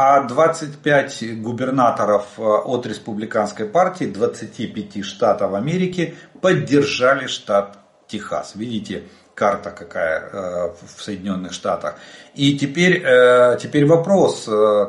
А 0.02 0.22
25 0.22 1.42
губернаторов 1.42 2.24
э, 2.38 2.42
от 2.42 2.86
республиканской 2.86 3.66
партии 3.66 4.06
25 4.06 5.04
штатов 5.04 5.54
Америки 5.54 6.16
поддержали 6.40 7.28
штат 7.28 7.78
Техас. 8.08 8.54
Видите, 8.56 9.04
карта 9.36 9.72
какая 9.72 10.22
э, 10.22 10.72
в 10.96 11.04
Соединенных 11.04 11.52
Штатах. 11.52 11.96
И 12.34 12.58
теперь, 12.58 13.04
э, 13.06 13.58
теперь 13.62 13.86
вопрос, 13.86 14.44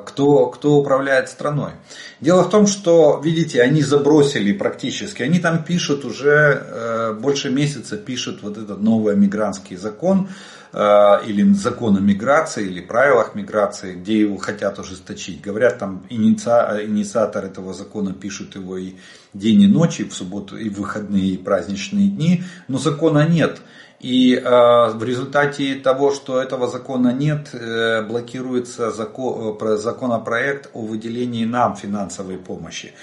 кто, 0.06 0.46
кто 0.46 0.76
управляет 0.76 1.28
страной. 1.28 1.72
Дело 2.20 2.44
в 2.44 2.50
том, 2.50 2.68
что, 2.68 3.20
видите, 3.20 3.62
они 3.62 3.82
забросили 3.82 4.52
практически, 4.52 5.24
они 5.24 5.40
там 5.40 5.64
пишут 5.64 6.04
уже 6.04 7.16
больше 7.20 7.50
месяца, 7.50 7.96
пишут 7.96 8.44
вот 8.44 8.56
этот 8.56 8.80
новый 8.80 9.16
мигрантский 9.16 9.74
закон, 9.74 10.28
или 10.72 11.52
закон 11.54 11.96
о 11.96 12.00
миграции, 12.00 12.66
или 12.66 12.80
правилах 12.80 13.34
миграции, 13.34 13.94
где 13.94 14.20
его 14.20 14.36
хотят 14.36 14.78
ужесточить. 14.78 15.40
Говорят, 15.40 15.78
там 15.78 16.06
инициатор 16.08 17.44
этого 17.44 17.74
закона 17.74 18.12
пишут 18.12 18.54
его 18.54 18.76
и 18.76 18.94
день 19.34 19.62
и 19.62 19.66
ночь, 19.66 20.00
и 20.00 20.04
в 20.04 20.12
субботу, 20.12 20.56
и 20.56 20.68
в 20.68 20.78
выходные, 20.78 21.30
и 21.30 21.38
праздничные 21.38 22.08
дни, 22.08 22.44
но 22.68 22.78
закона 22.78 23.28
нет. 23.28 23.60
И 24.00 24.34
э, 24.34 24.40
в 24.42 25.04
результате 25.04 25.74
того, 25.74 26.10
что 26.10 26.40
этого 26.40 26.68
закона 26.68 27.12
нет, 27.12 27.50
э, 27.52 28.02
блокируется 28.02 28.90
закон, 28.90 29.58
э, 29.60 29.76
законопроект 29.76 30.70
о 30.72 30.86
выделении 30.86 31.44
нам 31.44 31.76
финансовой 31.76 32.38
помощи. 32.38 32.94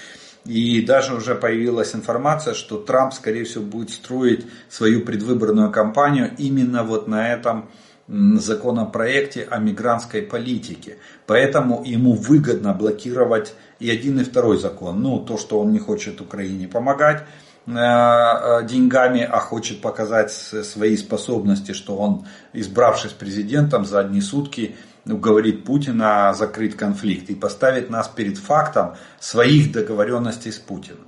И 0.44 0.80
даже 0.82 1.14
уже 1.14 1.34
появилась 1.34 1.94
информация, 1.94 2.54
что 2.54 2.78
Трамп, 2.78 3.12
скорее 3.12 3.44
всего, 3.44 3.64
будет 3.64 3.90
строить 3.90 4.46
свою 4.68 5.02
предвыборную 5.02 5.70
кампанию 5.70 6.34
именно 6.38 6.84
вот 6.84 7.08
на 7.08 7.32
этом 7.32 7.68
законопроекте 8.08 9.46
о 9.50 9.58
мигрантской 9.58 10.22
политике. 10.22 10.96
Поэтому 11.26 11.84
ему 11.84 12.12
выгодно 12.12 12.72
блокировать 12.72 13.54
и 13.80 13.90
один, 13.90 14.20
и 14.20 14.24
второй 14.24 14.58
закон. 14.58 15.02
Ну, 15.02 15.18
то, 15.18 15.36
что 15.36 15.60
он 15.60 15.72
не 15.72 15.78
хочет 15.78 16.22
Украине 16.22 16.68
помогать, 16.68 17.24
Э, 17.70 18.62
деньгами, 18.64 19.20
а 19.20 19.40
хочет 19.40 19.82
показать 19.82 20.32
свои 20.32 20.96
способности, 20.96 21.72
что 21.72 21.98
он, 21.98 22.24
избравшись 22.54 23.12
президентом 23.12 23.84
за 23.84 23.98
одни 23.98 24.22
сутки, 24.22 24.74
уговорит 25.08 25.64
Путина 25.64 26.34
закрыть 26.34 26.76
конфликт 26.76 27.30
и 27.30 27.34
поставить 27.34 27.90
нас 27.90 28.08
перед 28.08 28.38
фактом 28.38 28.96
своих 29.20 29.72
договоренностей 29.72 30.52
с 30.52 30.58
Путиным. 30.58 31.06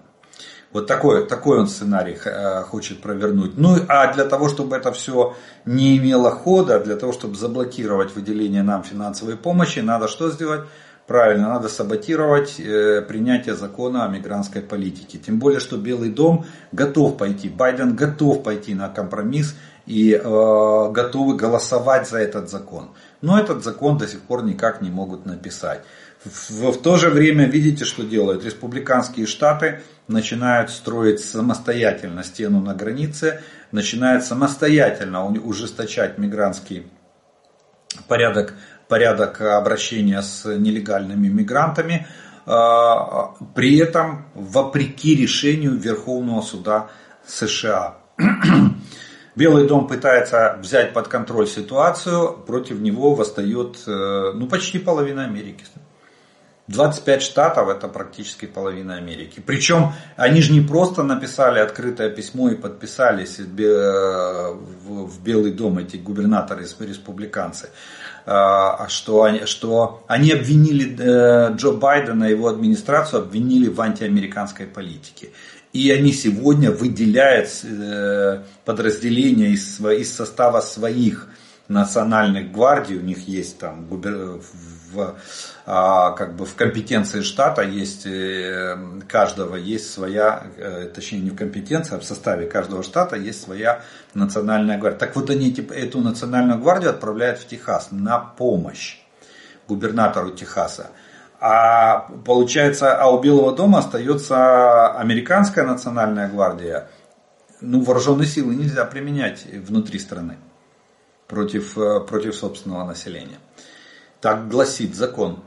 Вот 0.72 0.86
такой, 0.86 1.26
такой 1.26 1.58
он 1.58 1.66
сценарий 1.66 2.16
э, 2.24 2.62
хочет 2.62 3.02
провернуть. 3.02 3.58
Ну 3.58 3.76
а 3.88 4.12
для 4.12 4.24
того, 4.24 4.48
чтобы 4.48 4.76
это 4.76 4.92
все 4.92 5.34
не 5.64 5.98
имело 5.98 6.30
хода, 6.30 6.78
для 6.78 6.94
того, 6.94 7.12
чтобы 7.12 7.34
заблокировать 7.34 8.14
выделение 8.14 8.62
нам 8.62 8.84
финансовой 8.84 9.36
помощи, 9.36 9.80
надо 9.80 10.06
что 10.06 10.30
сделать? 10.30 10.62
Правильно, 11.08 11.48
надо 11.48 11.68
саботировать 11.68 12.60
э, 12.60 13.02
принятие 13.02 13.56
закона 13.56 14.04
о 14.04 14.08
мигрантской 14.08 14.62
политике. 14.62 15.18
Тем 15.18 15.40
более, 15.40 15.58
что 15.58 15.76
Белый 15.76 16.10
дом 16.10 16.46
готов 16.70 17.16
пойти, 17.16 17.48
Байден 17.48 17.96
готов 17.96 18.44
пойти 18.44 18.74
на 18.74 18.88
компромисс 18.88 19.56
и 19.86 20.12
э, 20.12 20.20
готовы 20.22 21.34
голосовать 21.34 22.08
за 22.08 22.18
этот 22.18 22.48
закон. 22.48 22.90
Но 23.22 23.38
этот 23.38 23.62
закон 23.64 23.98
до 23.98 24.06
сих 24.06 24.20
пор 24.20 24.44
никак 24.44 24.80
не 24.80 24.90
могут 24.90 25.26
написать. 25.26 25.82
В, 26.24 26.72
в 26.72 26.82
то 26.82 26.96
же 26.96 27.10
время 27.10 27.46
видите, 27.46 27.84
что 27.84 28.02
делают 28.02 28.44
республиканские 28.44 29.26
штаты, 29.26 29.82
начинают 30.08 30.70
строить 30.70 31.20
самостоятельно 31.20 32.24
стену 32.24 32.60
на 32.60 32.74
границе, 32.74 33.42
начинают 33.72 34.24
самостоятельно 34.24 35.26
ужесточать 35.26 36.18
мигрантский 36.18 36.86
порядок, 38.08 38.54
порядок 38.88 39.40
обращения 39.40 40.20
с 40.22 40.44
нелегальными 40.44 41.28
мигрантами, 41.28 42.06
а, 42.46 43.34
при 43.54 43.78
этом 43.78 44.26
вопреки 44.34 45.14
решению 45.14 45.76
Верховного 45.76 46.42
суда 46.42 46.88
США. 47.26 47.98
Белый 49.36 49.66
дом 49.66 49.86
пытается 49.86 50.58
взять 50.60 50.92
под 50.92 51.08
контроль 51.08 51.46
ситуацию, 51.46 52.32
против 52.46 52.80
него 52.80 53.14
восстает 53.14 53.78
э, 53.86 54.32
ну, 54.34 54.46
почти 54.46 54.78
половина 54.78 55.24
Америки. 55.24 55.64
25 56.70 57.22
штатов 57.22 57.68
это 57.68 57.88
практически 57.88 58.46
половина 58.46 58.94
Америки. 58.94 59.42
Причем 59.44 59.92
они 60.16 60.40
же 60.40 60.52
не 60.52 60.60
просто 60.60 61.02
написали 61.02 61.58
открытое 61.58 62.10
письмо 62.10 62.50
и 62.50 62.54
подписались 62.54 63.38
в 63.38 65.22
Белый 65.24 65.52
дом 65.52 65.78
эти 65.78 65.96
губернаторы 65.96 66.62
республиканцы. 66.62 67.70
А 68.32 68.86
что 68.88 69.24
они, 69.24 69.44
что 69.46 70.04
они 70.06 70.30
обвинили 70.30 70.96
э, 70.96 71.52
Джо 71.56 71.72
Байдена 71.72 72.26
и 72.26 72.30
его 72.30 72.46
администрацию 72.46 73.22
обвинили 73.22 73.68
в 73.68 73.80
антиамериканской 73.80 74.66
политике. 74.66 75.30
И 75.72 75.90
они 75.90 76.12
сегодня 76.12 76.70
выделяют 76.70 77.48
э, 77.64 78.42
подразделения 78.64 79.50
из, 79.50 79.80
из 79.80 80.14
состава 80.14 80.60
своих 80.60 81.26
национальных 81.70 82.50
гвардий, 82.50 82.96
у 82.96 83.00
них 83.00 83.28
есть 83.28 83.58
там 83.58 83.86
в, 83.86 85.14
а, 85.66 86.10
как 86.10 86.34
бы 86.34 86.44
в 86.44 86.56
компетенции 86.56 87.20
штата 87.20 87.62
есть, 87.62 88.06
э, 88.06 88.76
каждого 89.08 89.54
есть 89.54 89.92
своя, 89.92 90.42
э, 90.56 90.90
точнее 90.92 91.20
не 91.20 91.30
в 91.30 91.36
компетенции, 91.36 91.94
а 91.94 92.00
в 92.00 92.04
составе 92.04 92.46
каждого 92.46 92.82
штата 92.82 93.14
есть 93.14 93.40
своя 93.40 93.82
национальная 94.14 94.78
гвардия. 94.78 94.98
Так 94.98 95.14
вот 95.14 95.30
они 95.30 95.52
типа, 95.52 95.72
эту 95.72 96.00
национальную 96.00 96.58
гвардию 96.58 96.90
отправляют 96.90 97.38
в 97.38 97.46
Техас 97.46 97.88
на 97.92 98.18
помощь 98.18 98.98
губернатору 99.68 100.30
Техаса. 100.32 100.90
А 101.38 102.10
получается, 102.26 103.00
а 103.00 103.10
у 103.10 103.20
Белого 103.20 103.54
дома 103.54 103.78
остается 103.78 104.88
американская 104.98 105.64
национальная 105.64 106.28
гвардия. 106.28 106.88
Ну, 107.60 107.80
вооруженные 107.82 108.26
силы 108.26 108.56
нельзя 108.56 108.84
применять 108.84 109.46
внутри 109.68 110.00
страны 110.00 110.36
против, 111.30 111.78
э, 111.78 112.00
против 112.00 112.34
собственного 112.34 112.84
населения. 112.84 113.38
Так 114.20 114.48
гласит 114.48 114.94
закон. 114.94 115.44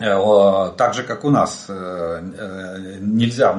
Э, 0.00 0.72
так 0.76 0.94
же, 0.94 1.04
как 1.04 1.24
у 1.24 1.30
нас, 1.30 1.66
э, 1.68 2.98
нельзя 3.00 3.52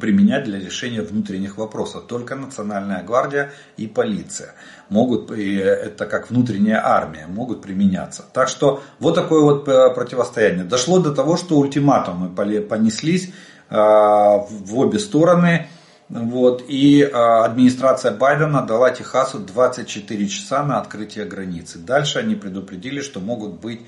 применять 0.00 0.44
для 0.44 0.58
решения 0.58 1.02
внутренних 1.02 1.58
вопросов. 1.58 2.04
Только 2.08 2.34
Национальная 2.34 3.02
гвардия 3.02 3.52
и 3.76 3.86
полиция 3.86 4.54
могут, 4.88 5.30
это 5.30 6.06
как 6.06 6.30
внутренняя 6.30 6.80
армия, 6.82 7.26
могут 7.26 7.60
применяться. 7.60 8.24
Так 8.32 8.48
что 8.48 8.82
вот 9.00 9.14
такое 9.14 9.42
вот 9.42 9.66
противостояние. 9.66 10.64
Дошло 10.64 10.98
до 10.98 11.14
того, 11.14 11.36
что 11.36 11.58
ультиматумы 11.58 12.30
понеслись 12.34 13.32
в 13.70 14.78
обе 14.78 14.98
стороны. 14.98 15.68
Вот, 16.14 16.64
и 16.68 17.02
э, 17.02 17.08
администрация 17.10 18.12
Байдена 18.12 18.62
дала 18.64 18.90
Техасу 18.90 19.40
24 19.40 20.28
часа 20.28 20.62
на 20.62 20.78
открытие 20.78 21.24
границы. 21.24 21.80
Дальше 21.80 22.20
они 22.20 22.36
предупредили, 22.36 23.00
что 23.00 23.18
могут 23.18 23.54
быть 23.54 23.80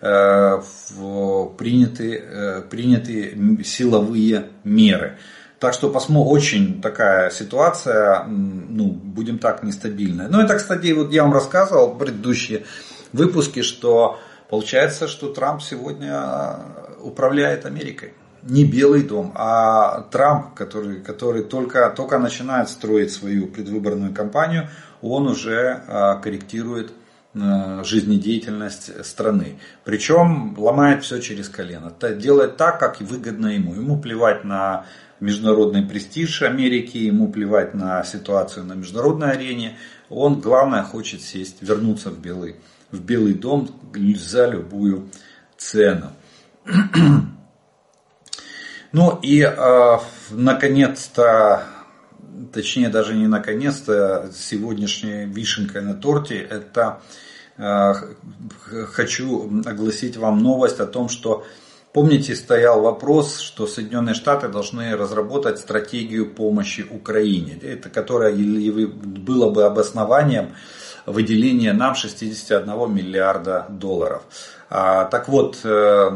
э, 0.00 0.60
приняты, 1.56 2.16
э, 2.16 2.62
приняты 2.62 3.62
силовые 3.62 4.48
меры. 4.64 5.18
Так 5.60 5.72
что 5.72 5.88
посмотрим, 5.88 6.32
очень 6.32 6.82
такая 6.82 7.30
ситуация, 7.30 8.24
ну, 8.24 8.88
будем 8.90 9.38
так, 9.38 9.62
нестабильная. 9.62 10.26
Ну, 10.26 10.40
это, 10.40 10.56
кстати, 10.56 10.90
вот 10.90 11.12
я 11.12 11.22
вам 11.22 11.32
рассказывал 11.32 11.94
в 11.94 11.98
предыдущие 11.98 12.64
выпуске, 13.12 13.62
что 13.62 14.18
получается, 14.50 15.06
что 15.06 15.32
Трамп 15.32 15.62
сегодня 15.62 16.58
управляет 17.00 17.66
Америкой 17.66 18.14
не 18.42 18.64
Белый 18.64 19.02
дом, 19.02 19.32
а 19.34 20.02
Трамп, 20.10 20.54
который, 20.54 21.00
который 21.00 21.42
только, 21.42 21.90
только 21.90 22.18
начинает 22.18 22.68
строить 22.68 23.12
свою 23.12 23.46
предвыборную 23.46 24.14
кампанию, 24.14 24.68
он 25.02 25.26
уже 25.28 25.82
а, 25.86 26.16
корректирует 26.16 26.92
а, 27.34 27.82
жизнедеятельность 27.84 29.04
страны. 29.04 29.58
Причем 29.84 30.58
ломает 30.58 31.04
все 31.04 31.20
через 31.20 31.48
колено. 31.48 31.92
Делает 32.16 32.56
так, 32.56 32.78
как 32.78 33.00
выгодно 33.00 33.48
ему. 33.48 33.74
Ему 33.74 34.00
плевать 34.00 34.44
на 34.44 34.86
международный 35.20 35.82
престиж 35.82 36.42
Америки, 36.42 36.96
ему 36.98 37.30
плевать 37.30 37.74
на 37.74 38.02
ситуацию 38.04 38.64
на 38.64 38.74
международной 38.74 39.32
арене. 39.32 39.76
Он, 40.08 40.40
главное, 40.40 40.82
хочет 40.82 41.22
сесть, 41.22 41.56
вернуться 41.60 42.10
в 42.10 42.20
Белый, 42.20 42.56
в 42.90 43.00
Белый 43.00 43.34
дом 43.34 43.68
за 44.16 44.48
любую 44.48 45.10
цену. 45.56 46.12
Ну 48.92 49.18
и 49.22 49.42
э, 49.42 49.98
наконец-то, 50.30 51.64
точнее 52.52 52.88
даже 52.88 53.14
не 53.14 53.26
наконец-то, 53.26 54.30
сегодняшняя 54.34 55.26
вишенка 55.26 55.80
на 55.80 55.94
торте, 55.94 56.38
это 56.38 57.00
э, 57.56 57.92
хочу 58.92 59.62
огласить 59.66 60.16
вам 60.16 60.38
новость 60.38 60.80
о 60.80 60.86
том, 60.86 61.08
что 61.08 61.44
Помните, 61.92 62.36
стоял 62.36 62.82
вопрос, 62.82 63.40
что 63.40 63.66
Соединенные 63.66 64.14
Штаты 64.14 64.48
должны 64.48 64.94
разработать 64.94 65.58
стратегию 65.58 66.30
помощи 66.30 66.86
Украине, 66.88 67.58
это 67.62 67.88
которая 67.88 68.32
было 68.34 69.50
бы 69.50 69.64
обоснованием 69.64 70.54
выделения 71.06 71.72
нам 71.72 71.94
61 71.94 72.94
миллиарда 72.94 73.66
долларов. 73.70 74.22
А, 74.68 75.06
так 75.06 75.28
вот, 75.28 75.60
э, 75.64 76.10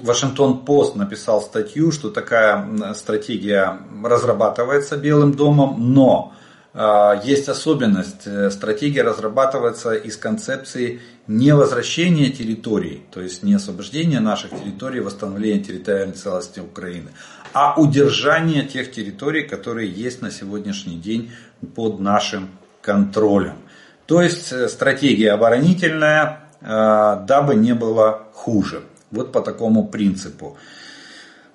Вашингтон 0.00 0.64
Пост 0.64 0.96
написал 0.96 1.40
статью, 1.42 1.92
что 1.92 2.10
такая 2.10 2.94
стратегия 2.94 3.78
разрабатывается 4.02 4.96
Белым 4.96 5.34
домом, 5.34 5.92
но 5.94 6.34
а, 6.78 7.18
есть 7.24 7.48
особенность. 7.48 8.26
Э, 8.26 8.50
стратегия 8.50 9.02
разрабатывается 9.02 9.94
из 9.94 10.18
концепции 10.18 11.00
не 11.26 11.54
возвращения 11.54 12.28
территорий, 12.28 13.02
то 13.10 13.22
есть 13.22 13.42
не 13.42 13.54
освобождения 13.54 14.20
наших 14.20 14.50
территорий, 14.50 15.00
восстановления 15.00 15.64
территориальной 15.64 16.14
целостности 16.14 16.60
Украины, 16.60 17.12
а 17.54 17.80
удержания 17.80 18.62
тех 18.62 18.92
территорий, 18.92 19.44
которые 19.44 19.90
есть 19.90 20.20
на 20.20 20.30
сегодняшний 20.30 20.96
день 20.96 21.32
под 21.74 21.98
нашим 21.98 22.50
контролем. 22.82 23.56
То 24.04 24.20
есть 24.20 24.52
э, 24.52 24.68
стратегия 24.68 25.32
оборонительная, 25.32 26.50
э, 26.60 26.66
дабы 27.26 27.54
не 27.54 27.72
было 27.72 28.26
хуже. 28.34 28.82
Вот 29.16 29.32
по 29.32 29.40
такому 29.40 29.88
принципу. 29.88 30.56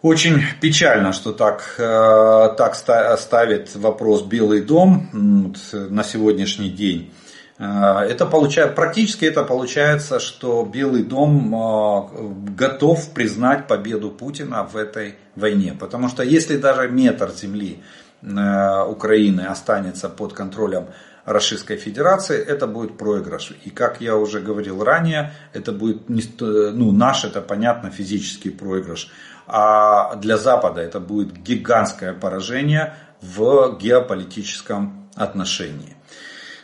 Очень 0.01 0.41
печально, 0.59 1.13
что 1.13 1.31
так, 1.31 1.75
э, 1.77 2.55
так 2.57 2.75
ставит 2.75 3.75
вопрос 3.75 4.23
Белый 4.23 4.61
дом 4.61 5.53
на 5.73 6.03
сегодняшний 6.03 6.71
день. 6.71 7.13
Э, 7.59 7.99
это 8.09 8.25
получается, 8.25 8.73
практически 8.73 9.25
это 9.25 9.43
получается, 9.43 10.19
что 10.19 10.65
Белый 10.65 11.03
дом 11.03 11.53
э, 11.53 12.53
готов 12.57 13.11
признать 13.13 13.67
победу 13.67 14.09
Путина 14.09 14.63
в 14.63 14.75
этой 14.75 15.15
войне. 15.35 15.75
Потому 15.79 16.09
что 16.09 16.23
если 16.23 16.57
даже 16.57 16.89
метр 16.89 17.31
земли 17.31 17.79
Украины 18.23 19.41
останется 19.41 20.07
под 20.07 20.33
контролем 20.33 20.85
Российской 21.25 21.77
Федерации, 21.77 22.43
это 22.43 22.67
будет 22.67 22.97
проигрыш. 22.97 23.53
И 23.63 23.69
как 23.69 24.01
я 24.01 24.15
уже 24.15 24.39
говорил 24.39 24.83
ранее, 24.83 25.33
это 25.53 25.71
будет, 25.71 26.09
не, 26.09 26.23
ну, 26.39 26.91
наш 26.91 27.25
это 27.25 27.41
понятно 27.41 27.91
физический 27.91 28.49
проигрыш. 28.49 29.11
А 29.47 30.15
для 30.15 30.37
Запада 30.37 30.81
это 30.81 30.99
будет 30.99 31.37
гигантское 31.37 32.13
поражение 32.13 32.95
в 33.21 33.77
геополитическом 33.77 35.09
отношении. 35.15 35.95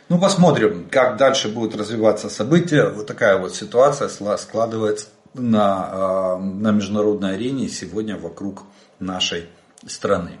Ну, 0.08 0.18
посмотрим, 0.18 0.88
как 0.90 1.18
дальше 1.18 1.48
будут 1.48 1.76
развиваться 1.76 2.30
события. 2.30 2.88
Вот 2.88 3.06
такая 3.06 3.38
вот 3.38 3.54
ситуация 3.54 4.08
складывается 4.08 5.08
на, 5.34 5.88
а, 5.90 6.38
на 6.38 6.70
международной 6.70 7.34
арене 7.34 7.68
сегодня 7.68 8.16
вокруг 8.16 8.62
нашей 8.98 9.48
страны. 9.86 10.38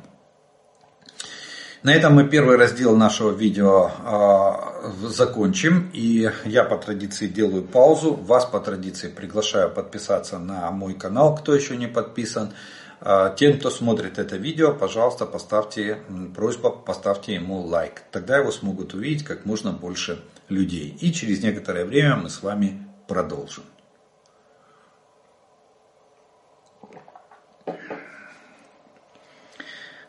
На 1.88 1.94
этом 1.94 2.12
мы 2.12 2.28
первый 2.28 2.58
раздел 2.58 2.94
нашего 2.94 3.30
видео 3.30 3.90
э, 4.04 5.08
закончим. 5.08 5.88
И 5.94 6.30
я 6.44 6.64
по 6.64 6.76
традиции 6.76 7.26
делаю 7.26 7.62
паузу. 7.62 8.12
Вас 8.12 8.44
по 8.44 8.60
традиции 8.60 9.08
приглашаю 9.08 9.70
подписаться 9.70 10.38
на 10.38 10.70
мой 10.70 10.92
канал, 10.92 11.34
кто 11.34 11.54
еще 11.54 11.78
не 11.78 11.86
подписан. 11.86 12.52
Э, 13.00 13.34
тем, 13.34 13.58
кто 13.58 13.70
смотрит 13.70 14.18
это 14.18 14.36
видео, 14.36 14.74
пожалуйста, 14.74 15.24
поставьте, 15.24 16.00
просьба, 16.36 16.68
поставьте 16.68 17.32
ему 17.32 17.62
лайк. 17.62 18.02
Тогда 18.12 18.36
его 18.36 18.52
смогут 18.52 18.92
увидеть 18.92 19.24
как 19.24 19.46
можно 19.46 19.72
больше 19.72 20.22
людей. 20.50 20.94
И 21.00 21.10
через 21.10 21.42
некоторое 21.42 21.86
время 21.86 22.16
мы 22.16 22.28
с 22.28 22.42
вами 22.42 22.86
продолжим. 23.06 23.64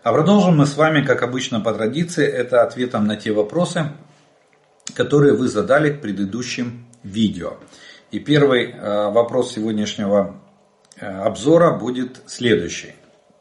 А 0.02 0.14
продолжим 0.14 0.56
мы 0.56 0.66
с 0.66 0.78
вами, 0.78 1.06
как 1.06 1.24
обычно 1.24 1.60
по 1.60 1.74
традиции, 1.74 2.26
это 2.26 2.64
ответом 2.64 3.06
на 3.06 3.18
те 3.18 3.34
вопросы, 3.34 3.92
которые 4.96 5.34
вы 5.34 5.50
задали 5.50 5.92
к 5.92 6.00
предыдущим 6.00 6.88
видео. 7.04 7.58
И 8.10 8.20
первый 8.20 8.72
э, 8.72 9.10
вопрос 9.12 9.52
сегодняшнего 9.52 10.40
э, 10.96 11.06
обзора 11.06 11.72
будет 11.72 12.22
следующий. 12.28 12.96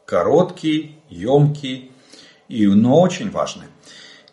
Короткий, 0.05 1.01
емкий, 1.07 1.93
и, 2.49 2.67
но 2.67 2.99
очень 2.99 3.31
важный. 3.31 3.67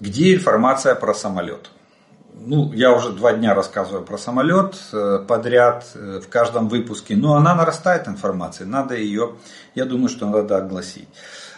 Где 0.00 0.34
информация 0.34 0.96
про 0.96 1.14
самолет? 1.14 1.70
Ну, 2.34 2.72
я 2.72 2.92
уже 2.92 3.10
два 3.10 3.34
дня 3.34 3.54
рассказываю 3.54 4.04
про 4.04 4.18
самолет 4.18 4.74
э, 4.92 5.24
подряд 5.28 5.92
в 5.94 6.26
каждом 6.28 6.68
выпуске, 6.68 7.14
но 7.14 7.36
она 7.36 7.54
нарастает 7.54 8.08
информация, 8.08 8.66
надо 8.66 8.96
ее, 8.96 9.36
я 9.76 9.84
думаю, 9.84 10.08
что 10.08 10.28
надо 10.28 10.56
огласить. 10.56 11.08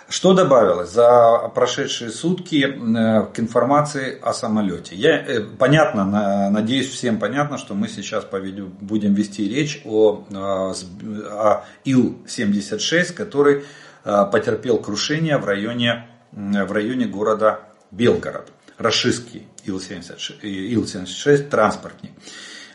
Что 0.09 0.33
добавилось 0.33 0.91
за 0.91 1.51
прошедшие 1.55 2.11
сутки 2.11 2.65
э, 2.65 3.27
к 3.27 3.39
информации 3.41 4.19
о 4.23 4.33
самолете? 4.33 4.97
Я, 4.97 5.19
э, 5.19 5.41
понятно, 5.41 6.49
надеюсь, 6.51 6.89
всем 6.89 7.19
понятно, 7.19 7.59
что 7.59 7.75
мы 7.75 7.89
сейчас 7.89 8.25
поведем, 8.25 8.75
будем 8.81 9.13
вести 9.13 9.47
речь 9.47 9.83
о, 9.85 10.25
э, 10.31 10.35
о 10.35 11.65
Ил-76, 11.85 13.13
который 13.13 13.65
потерпел 14.03 14.79
крушение 14.79 15.37
в 15.37 15.45
районе, 15.45 16.07
в 16.33 16.73
районе 16.73 17.05
города 17.05 17.61
Белгород. 17.91 18.51
Рашистский 18.79 19.47
Ил-76, 19.67 20.41
Ил-76 20.41 21.49
транспортник. 21.49 22.13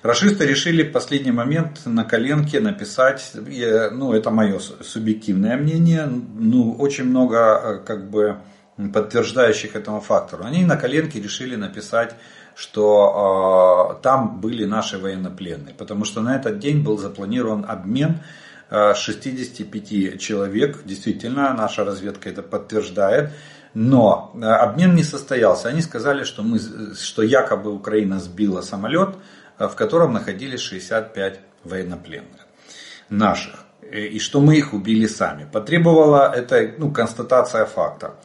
Рашисты 0.03 0.45
решили 0.45 0.83
в 0.83 0.91
последний 0.91 1.31
момент 1.31 1.85
на 1.85 2.03
коленке 2.03 2.59
написать, 2.59 3.31
ну 3.33 4.11
это 4.11 4.31
мое 4.31 4.59
субъективное 4.59 5.55
мнение, 5.55 6.05
ну 6.05 6.73
очень 6.73 7.05
много 7.05 7.37
э, 7.37 7.77
как 7.85 8.09
бы 8.09 8.39
подтверждающих 8.93 9.77
этому 9.77 10.01
фактору. 10.01 10.43
Они 10.43 10.65
на 10.65 10.75
коленке 10.75 11.21
решили 11.21 11.55
написать, 11.55 12.15
что 12.53 13.97
э, 13.97 14.03
там 14.03 14.41
были 14.41 14.65
наши 14.65 14.97
военнопленные, 14.97 15.73
потому 15.73 16.03
что 16.03 16.19
на 16.19 16.35
этот 16.35 16.59
день 16.59 16.83
был 16.83 16.97
запланирован 16.97 17.65
обмен 17.65 18.19
65 18.69 19.93
э, 19.93 20.17
человек, 20.17 20.83
действительно, 20.83 21.53
наша 21.53 21.85
разведка 21.85 22.29
это 22.29 22.41
подтверждает, 22.41 23.29
но 23.73 24.33
э, 24.35 24.45
обмен 24.45 24.95
не 24.95 25.03
состоялся. 25.03 25.69
Они 25.69 25.81
сказали, 25.81 26.25
что, 26.25 26.43
мы, 26.43 26.59
что 26.99 27.21
якобы 27.21 27.71
Украина 27.71 28.19
сбила 28.19 28.59
самолет, 28.61 29.15
в 29.57 29.75
котором 29.75 30.13
находились 30.13 30.59
65 30.59 31.39
военнопленных 31.63 32.47
наших. 33.09 33.65
Э, 33.81 33.99
и 33.99 34.19
что 34.19 34.41
мы 34.41 34.57
их 34.57 34.73
убили 34.73 35.07
сами. 35.07 35.47
Потребовала, 35.51 36.31
это 36.33 36.73
ну, 36.77 36.91
констатация 36.91 37.65
факта, 37.65 38.15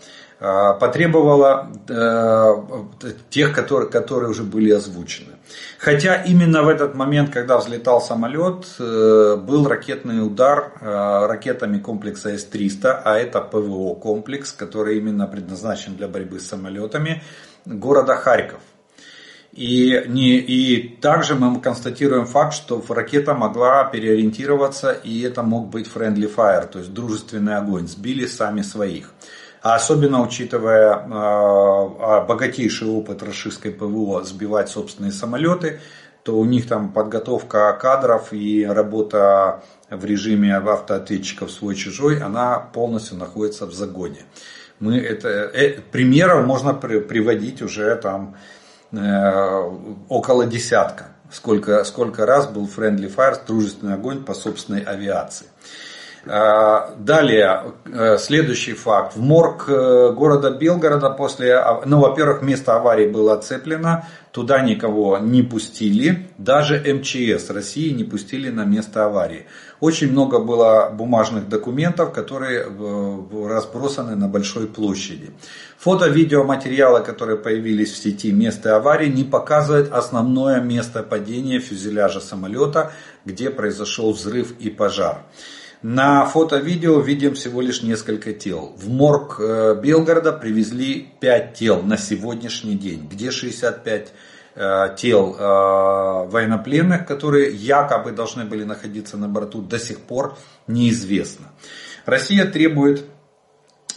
э, 0.41 0.74
потребовала 0.81 1.70
э, 1.89 3.12
тех, 3.31 3.55
которые, 3.55 3.91
которые 3.91 4.31
уже 4.31 4.43
были 4.43 4.70
озвучены. 4.70 5.35
Хотя 5.79 6.16
именно 6.16 6.62
в 6.62 6.68
этот 6.68 6.95
момент, 6.95 7.31
когда 7.31 7.59
взлетал 7.59 8.01
самолет, 8.01 8.66
э, 8.79 9.37
был 9.37 9.66
ракетный 9.66 10.24
удар 10.24 10.72
э, 10.81 11.26
ракетами 11.26 11.79
комплекса 11.79 12.31
С-300, 12.37 13.03
а 13.05 13.16
это 13.16 13.41
ПВО 13.41 13.95
комплекс, 13.95 14.53
который 14.53 14.99
именно 14.99 15.26
предназначен 15.26 15.97
для 15.97 16.09
борьбы 16.09 16.41
с 16.41 16.49
самолетами, 16.49 17.22
города 17.64 18.16
Харьков. 18.16 18.61
И, 19.53 20.05
не, 20.07 20.37
и 20.39 20.97
также 20.97 21.35
мы 21.35 21.61
констатируем 21.61 22.27
факт, 22.27 22.55
что 22.55 22.85
ракета 22.89 23.35
могла 23.35 23.85
переориентироваться, 23.85 24.93
и 24.93 25.23
это 25.23 25.43
мог 25.43 25.69
быть 25.69 25.91
friendly 25.93 26.33
fire, 26.33 26.67
то 26.67 26.79
есть 26.79 26.93
дружественный 26.93 27.57
огонь, 27.57 27.89
сбили 27.89 28.27
сами 28.27 28.63
своих. 28.63 29.13
А 29.63 29.75
особенно 29.75 30.23
учитывая 30.23 30.95
э, 30.95 32.27
богатейший 32.27 32.89
опыт 32.89 33.23
российской 33.23 33.71
ПВО 33.71 34.23
сбивать 34.23 34.69
собственные 34.69 35.13
самолеты, 35.13 35.81
то 36.23 36.39
у 36.39 36.45
них 36.45 36.69
там 36.69 36.93
подготовка 36.93 37.73
кадров 37.73 38.33
и 38.33 38.65
работа 38.65 39.63
в 39.91 40.05
режиме 40.05 40.57
автоответчиков 40.57 41.51
свой-чужой, 41.51 42.21
она 42.21 42.59
полностью 42.59 43.17
находится 43.17 43.67
в 43.67 43.73
загоне. 43.73 44.21
Мы 44.79 44.99
это, 44.99 45.29
э, 45.29 45.81
примеров 45.91 46.47
можно 46.47 46.75
приводить 46.75 47.63
уже 47.63 47.97
там 47.97 48.37
около 48.91 50.47
десятка. 50.47 51.09
Сколько, 51.30 51.84
сколько 51.84 52.24
раз 52.24 52.47
был 52.47 52.66
Friendly 52.66 53.14
Fire, 53.14 53.39
дружественный 53.47 53.95
огонь 53.95 54.24
по 54.24 54.32
собственной 54.32 54.80
авиации. 54.80 55.47
Э, 56.24 56.95
далее, 56.99 57.74
э, 57.84 58.16
следующий 58.18 58.72
факт. 58.72 59.14
В 59.14 59.20
морг 59.20 59.66
города 59.66 60.51
Белгорода 60.51 61.11
после, 61.11 61.62
ну, 61.84 62.01
во-первых, 62.01 62.43
место 62.43 62.76
аварии 62.76 63.07
было 63.07 63.34
оцеплено, 63.34 64.07
туда 64.32 64.61
никого 64.61 65.18
не 65.18 65.43
пустили, 65.43 66.28
даже 66.39 66.78
МЧС 66.78 67.51
России 67.51 67.91
не 67.91 68.05
пустили 68.05 68.51
на 68.51 68.64
место 68.64 69.05
аварии. 69.05 69.47
Очень 69.81 70.11
много 70.11 70.41
было 70.41 70.91
бумажных 70.93 71.49
документов, 71.49 72.12
которые 72.12 72.66
разбросаны 73.49 74.16
на 74.16 74.29
большой 74.29 74.66
площади. 74.66 75.31
Фото, 75.79 76.09
видео, 76.09 76.43
материалы, 76.43 77.01
которые 77.05 77.39
появились 77.39 77.93
в 77.93 77.97
сети 77.97 78.33
места 78.33 78.76
аварии, 78.76 79.09
не 79.09 79.22
показывают 79.22 79.93
основное 79.93 80.61
место 80.61 81.05
падения 81.05 81.61
фюзеляжа 81.61 82.20
самолета, 82.20 82.93
где 83.24 83.51
произошел 83.51 84.12
взрыв 84.12 84.59
и 84.59 84.68
пожар. 84.68 85.22
На 85.81 86.24
фото-видео 86.24 86.99
видим 86.99 87.35
всего 87.35 87.61
лишь 87.61 87.83
несколько 87.83 88.33
тел. 88.33 88.74
В 88.76 88.89
морг 88.89 89.37
э, 89.39 89.81
Белгорода 89.81 90.33
привезли 90.33 91.09
5 91.20 91.55
тел 91.55 91.83
на 91.83 91.97
сегодняшний 91.97 92.74
день. 92.74 93.07
Где 93.09 93.31
65 93.31 94.09
э, 94.09 94.11
тел 94.97 95.37
э, 95.39 96.29
военнопленных, 96.29 97.07
которые 97.07 97.55
якобы 97.55 98.13
должны 98.13 98.45
были 98.45 98.65
находиться 98.65 99.17
на 99.17 99.29
борту, 99.29 99.63
до 99.63 99.79
сих 99.79 100.01
пор 100.01 100.37
неизвестно. 100.67 101.47
Россия 102.07 102.45
требует 102.45 103.05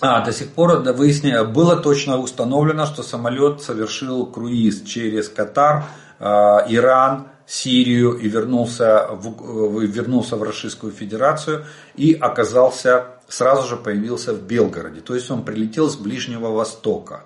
а, 0.02 0.26
до 0.26 0.32
сих 0.32 0.50
пор 0.50 0.82
до 0.82 0.94
выяснения 0.94 1.44
было 1.44 1.76
точно 1.78 2.18
установлено, 2.18 2.88
что 2.88 3.04
самолет 3.04 3.62
совершил 3.62 4.26
круиз 4.26 4.82
через 4.82 5.30
Катар, 5.30 5.86
Иран, 6.20 7.28
Сирию 7.52 8.14
и 8.14 8.30
вернулся 8.30 9.10
в, 9.12 9.82
вернулся 9.82 10.38
в 10.38 10.44
Российскую 10.44 10.94
Федерацию 10.94 11.66
и 11.96 12.14
оказался, 12.14 13.08
сразу 13.28 13.68
же 13.68 13.76
появился 13.76 14.34
в 14.34 14.42
Белгороде. 14.42 15.02
То 15.02 15.14
есть 15.16 15.30
он 15.30 15.44
прилетел 15.44 15.90
с 15.90 15.98
Ближнего 15.98 16.48
Востока, 16.48 17.26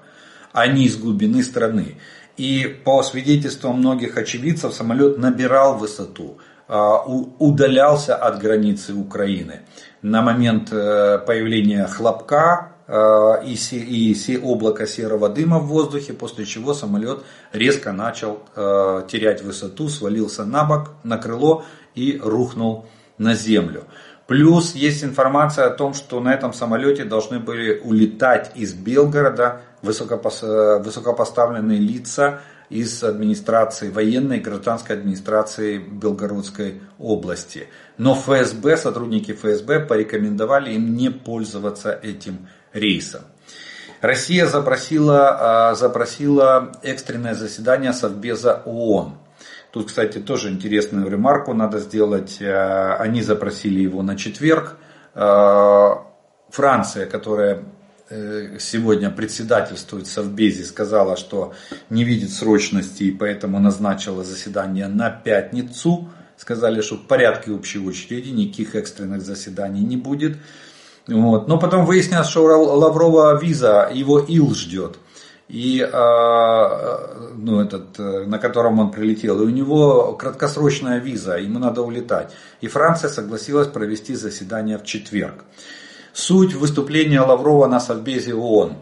а 0.51 0.65
не 0.65 0.85
из 0.85 0.97
глубины 0.97 1.43
страны. 1.43 1.99
И 2.37 2.65
по 2.83 3.01
свидетельствам 3.03 3.79
многих 3.79 4.17
очевидцев 4.17 4.73
самолет 4.73 5.17
набирал 5.17 5.77
высоту, 5.77 6.37
а, 6.67 7.01
удалялся 7.03 8.15
от 8.15 8.39
границы 8.39 8.93
Украины. 8.93 9.61
На 10.01 10.21
момент 10.21 10.71
э, 10.71 11.19
появления 11.25 11.87
хлопка 11.87 12.75
Э, 12.87 13.43
и, 13.43 13.55
и 13.55 14.37
облако 14.37 14.85
серого 14.85 15.29
дыма 15.29 15.59
в 15.59 15.67
воздухе, 15.67 16.13
после 16.13 16.45
чего 16.45 16.73
самолет 16.73 17.23
резко 17.51 17.91
начал 17.91 18.43
э, 18.55 19.01
терять 19.07 19.41
высоту, 19.41 19.89
свалился 19.89 20.45
на 20.45 20.65
бок, 20.65 20.91
на 21.03 21.17
крыло 21.17 21.65
и 21.95 22.19
рухнул 22.23 22.85
на 23.17 23.33
землю. 23.33 23.85
Плюс 24.27 24.75
есть 24.75 25.03
информация 25.03 25.67
о 25.67 25.71
том, 25.71 25.93
что 25.93 26.19
на 26.19 26.33
этом 26.33 26.53
самолете 26.53 27.05
должны 27.05 27.39
были 27.39 27.79
улетать 27.79 28.51
из 28.55 28.73
Белгорода 28.73 29.61
высокопоставленные 29.85 31.79
лица 31.79 32.41
из 32.69 33.03
администрации, 33.03 33.89
военной 33.89 34.37
и 34.37 34.41
гражданской 34.41 34.95
администрации 34.97 35.77
Белгородской 35.77 36.81
области. 36.99 37.67
Но 37.97 38.15
ФСБ, 38.15 38.77
сотрудники 38.77 39.33
ФСБ 39.33 39.81
порекомендовали 39.81 40.73
им 40.73 40.95
не 40.95 41.11
пользоваться 41.11 41.91
этим 41.91 42.47
рейса. 42.73 43.25
Россия 44.01 44.45
запросила, 44.45 45.69
а, 45.69 45.75
запросила 45.75 46.71
экстренное 46.83 47.33
заседание 47.33 47.93
Совбеза 47.93 48.61
ООН. 48.65 49.17
Тут, 49.71 49.87
кстати, 49.87 50.19
тоже 50.19 50.49
интересную 50.49 51.09
ремарку 51.09 51.53
надо 51.53 51.79
сделать. 51.79 52.39
А, 52.41 52.97
они 52.99 53.21
запросили 53.21 53.79
его 53.79 54.01
на 54.03 54.15
четверг. 54.17 54.77
А, 55.13 56.05
Франция, 56.49 57.05
которая 57.05 57.55
э, 57.55 57.63
сегодня 58.09 59.09
председательствует 59.09 60.07
Совбезе, 60.07 60.63
сказала, 60.63 61.17
что 61.17 61.53
не 61.89 62.03
видит 62.03 62.31
срочности 62.31 63.03
и 63.03 63.11
поэтому 63.11 63.59
назначила 63.59 64.23
заседание 64.23 64.87
на 64.87 65.09
пятницу. 65.09 66.09
Сказали, 66.37 66.81
что 66.81 66.95
в 66.95 67.07
порядке 67.07 67.51
общей 67.51 67.79
очереди 67.79 68.29
никаких 68.29 68.75
экстренных 68.75 69.21
заседаний 69.21 69.81
не 69.81 69.97
будет. 69.97 70.37
Вот. 71.07 71.47
Но 71.47 71.57
потом 71.57 71.85
выяснилось, 71.85 72.27
что 72.27 72.43
Лаврова 72.43 73.39
виза, 73.41 73.89
его 73.93 74.19
ИЛ 74.19 74.53
ждет. 74.53 74.97
И, 75.47 75.87
а, 75.93 77.31
ну, 77.35 77.61
этот, 77.61 77.99
на 77.99 78.39
котором 78.39 78.79
он 78.79 78.91
прилетел, 78.91 79.41
и 79.41 79.45
у 79.45 79.49
него 79.49 80.13
краткосрочная 80.13 80.99
виза, 80.99 81.37
ему 81.37 81.59
надо 81.59 81.83
улетать. 81.83 82.33
И 82.61 82.67
Франция 82.67 83.09
согласилась 83.09 83.67
провести 83.67 84.15
заседание 84.15 84.79
в 84.79 84.83
четверг. 84.83 85.45
Суть 86.15 86.53
выступления 86.53 87.19
Лаврова 87.19 87.67
на 87.67 87.81
Совбезе 87.81 88.33
ООН. 88.35 88.77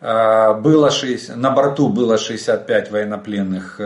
Было 0.00 0.90
6, 0.90 1.36
на 1.36 1.52
борту 1.52 1.88
было 1.88 2.18
65 2.18 2.90
военнопленных 2.90 3.80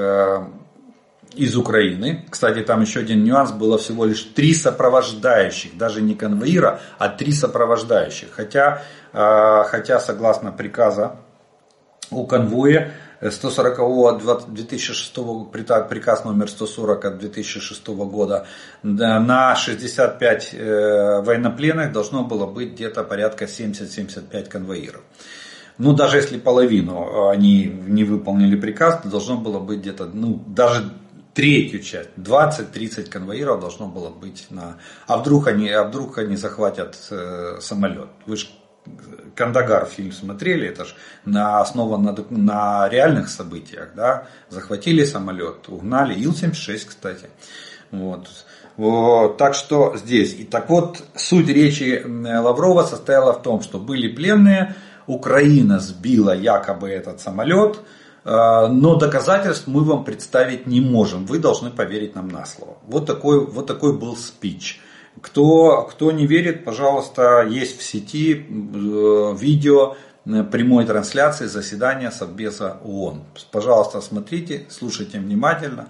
из 1.34 1.56
Украины. 1.58 2.24
Кстати, 2.30 2.62
там 2.62 2.80
еще 2.80 3.00
один 3.00 3.22
нюанс, 3.22 3.52
было 3.52 3.76
всего 3.76 4.06
лишь 4.06 4.22
три 4.22 4.54
сопровождающих, 4.54 5.76
даже 5.76 6.00
не 6.00 6.14
конвоира, 6.14 6.80
а 6.96 7.10
три 7.10 7.32
сопровождающих. 7.32 8.28
Хотя, 8.32 8.82
хотя 9.12 10.00
согласно 10.00 10.50
приказа 10.50 11.16
у 12.10 12.26
конвоя 12.26 12.92
140 13.20 14.48
2006 14.52 15.14
приказ 15.88 16.24
номер 16.24 16.48
140 16.48 17.04
от 17.04 17.18
2006 17.18 17.86
года 17.88 18.46
на 18.82 19.54
65 19.56 20.50
э, 20.52 21.22
военнопленных 21.22 21.92
должно 21.92 22.24
было 22.24 22.46
быть 22.46 22.72
где-то 22.72 23.04
порядка 23.04 23.46
70-75 23.46 24.48
конвоиров. 24.48 25.02
Ну, 25.78 25.92
даже 25.92 26.16
если 26.16 26.38
половину 26.38 27.28
они 27.28 27.64
не 27.64 28.04
выполнили 28.04 28.56
приказ, 28.58 29.00
то 29.02 29.08
должно 29.08 29.36
было 29.36 29.58
быть 29.58 29.80
где-то, 29.80 30.06
ну, 30.06 30.42
даже 30.46 30.90
третью 31.34 31.82
часть, 31.82 32.10
20-30 32.16 33.10
конвоиров 33.10 33.60
должно 33.60 33.86
было 33.88 34.08
быть 34.08 34.46
на... 34.50 34.78
А 35.06 35.18
вдруг 35.18 35.48
они, 35.48 35.68
а 35.68 35.84
вдруг 35.84 36.16
они 36.16 36.36
захватят 36.36 36.96
э, 37.10 37.58
самолет? 37.60 38.08
Вы 38.24 38.36
же 38.38 38.46
Кандагар 39.34 39.86
фильм 39.86 40.12
смотрели, 40.12 40.66
это 40.68 40.84
же 40.86 40.94
на, 41.24 41.60
основан 41.60 42.02
на, 42.02 42.16
на 42.30 42.88
реальных 42.88 43.28
событиях, 43.28 43.90
да, 43.94 44.28
захватили 44.48 45.04
самолет, 45.04 45.68
угнали, 45.68 46.14
Ил-76, 46.14 46.86
кстати, 46.86 47.28
вот. 47.90 48.28
Вот, 48.76 49.38
так 49.38 49.54
что 49.54 49.96
здесь. 49.96 50.34
И 50.34 50.44
так 50.44 50.68
вот, 50.68 51.02
суть 51.14 51.48
речи 51.48 52.02
Лаврова 52.04 52.82
состояла 52.82 53.32
в 53.32 53.42
том, 53.42 53.62
что 53.62 53.78
были 53.78 54.14
пленные, 54.14 54.74
Украина 55.06 55.78
сбила 55.78 56.34
якобы 56.36 56.90
этот 56.90 57.20
самолет, 57.20 57.78
э, 58.24 58.66
но 58.68 58.96
доказательств 58.96 59.66
мы 59.66 59.84
вам 59.84 60.04
представить 60.04 60.66
не 60.66 60.80
можем. 60.80 61.26
Вы 61.26 61.38
должны 61.38 61.70
поверить 61.70 62.14
нам 62.14 62.28
на 62.28 62.44
слово. 62.44 62.76
Вот 62.86 63.06
такой, 63.06 63.46
вот 63.46 63.66
такой 63.66 63.96
был 63.96 64.16
спич. 64.16 64.80
Кто, 65.22 65.82
кто 65.90 66.12
не 66.12 66.26
верит, 66.26 66.64
пожалуйста, 66.64 67.46
есть 67.48 67.78
в 67.78 67.82
сети 67.82 68.34
э, 68.34 69.34
видео 69.38 69.96
э, 70.26 70.44
прямой 70.44 70.84
трансляции 70.84 71.46
заседания 71.46 72.10
Совбеза 72.10 72.78
ООН. 72.84 73.24
Пожалуйста, 73.50 74.00
смотрите, 74.00 74.66
слушайте 74.68 75.18
внимательно. 75.18 75.88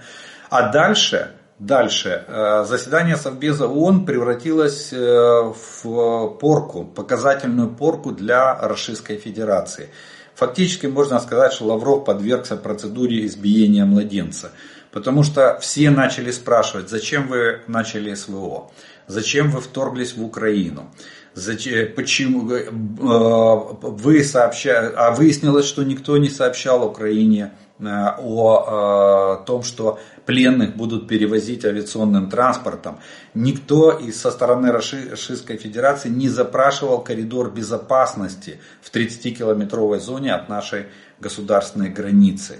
А 0.49 0.70
дальше, 0.70 1.33
дальше 1.59 2.24
э, 2.29 2.64
заседание 2.68 3.16
Совбеза 3.16 3.66
ООН 3.66 4.07
превратилось 4.07 4.93
в 4.93 6.29
порку, 6.41 6.85
показательную 6.85 7.70
порку 7.70 8.12
для 8.12 8.57
Российской 8.61 9.16
Федерации. 9.16 9.89
Фактически 10.37 10.87
можно 10.87 11.18
сказать, 11.18 11.55
что 11.55 11.64
Лавров 11.64 12.05
подвергся 12.05 12.57
процедуре 12.57 13.27
избиения 13.27 13.87
младенца. 13.87 14.53
Потому 14.93 15.22
что 15.22 15.59
все 15.61 15.91
начали 15.91 16.31
спрашивать, 16.31 16.89
зачем 16.89 17.29
вы 17.29 17.61
начали 17.66 18.14
СВО? 18.14 18.70
Зачем 19.09 19.50
вы 19.50 19.61
вторглись 19.61 20.16
в 20.16 20.24
Украину? 20.24 20.90
Зачем, 21.34 21.92
почему 21.94 22.50
э, 22.50 22.70
вы 22.70 24.24
сообщали, 24.24 24.92
а 24.96 25.11
выяснилось, 25.11 25.66
что 25.66 25.84
никто 25.84 26.16
не 26.16 26.30
сообщал 26.30 26.82
Украине 26.82 27.52
э, 27.78 27.84
о, 27.84 29.34
о 29.34 29.44
том, 29.44 29.62
что 29.62 30.00
пленных 30.24 30.76
будут 30.76 31.09
перевозить 31.09 31.64
авиационным 31.64 32.30
транспортом. 32.30 32.98
Никто 33.34 33.92
из 33.92 34.18
со 34.20 34.30
стороны 34.30 34.72
Российской 34.72 35.59
Федерации 35.59 36.09
не 36.09 36.28
запрашивал 36.28 37.02
коридор 37.02 37.50
безопасности 37.50 38.59
в 38.80 38.90
30-километровой 38.90 40.00
зоне 40.00 40.34
от 40.34 40.48
нашей 40.48 40.86
государственной 41.20 41.90
границы. 41.90 42.57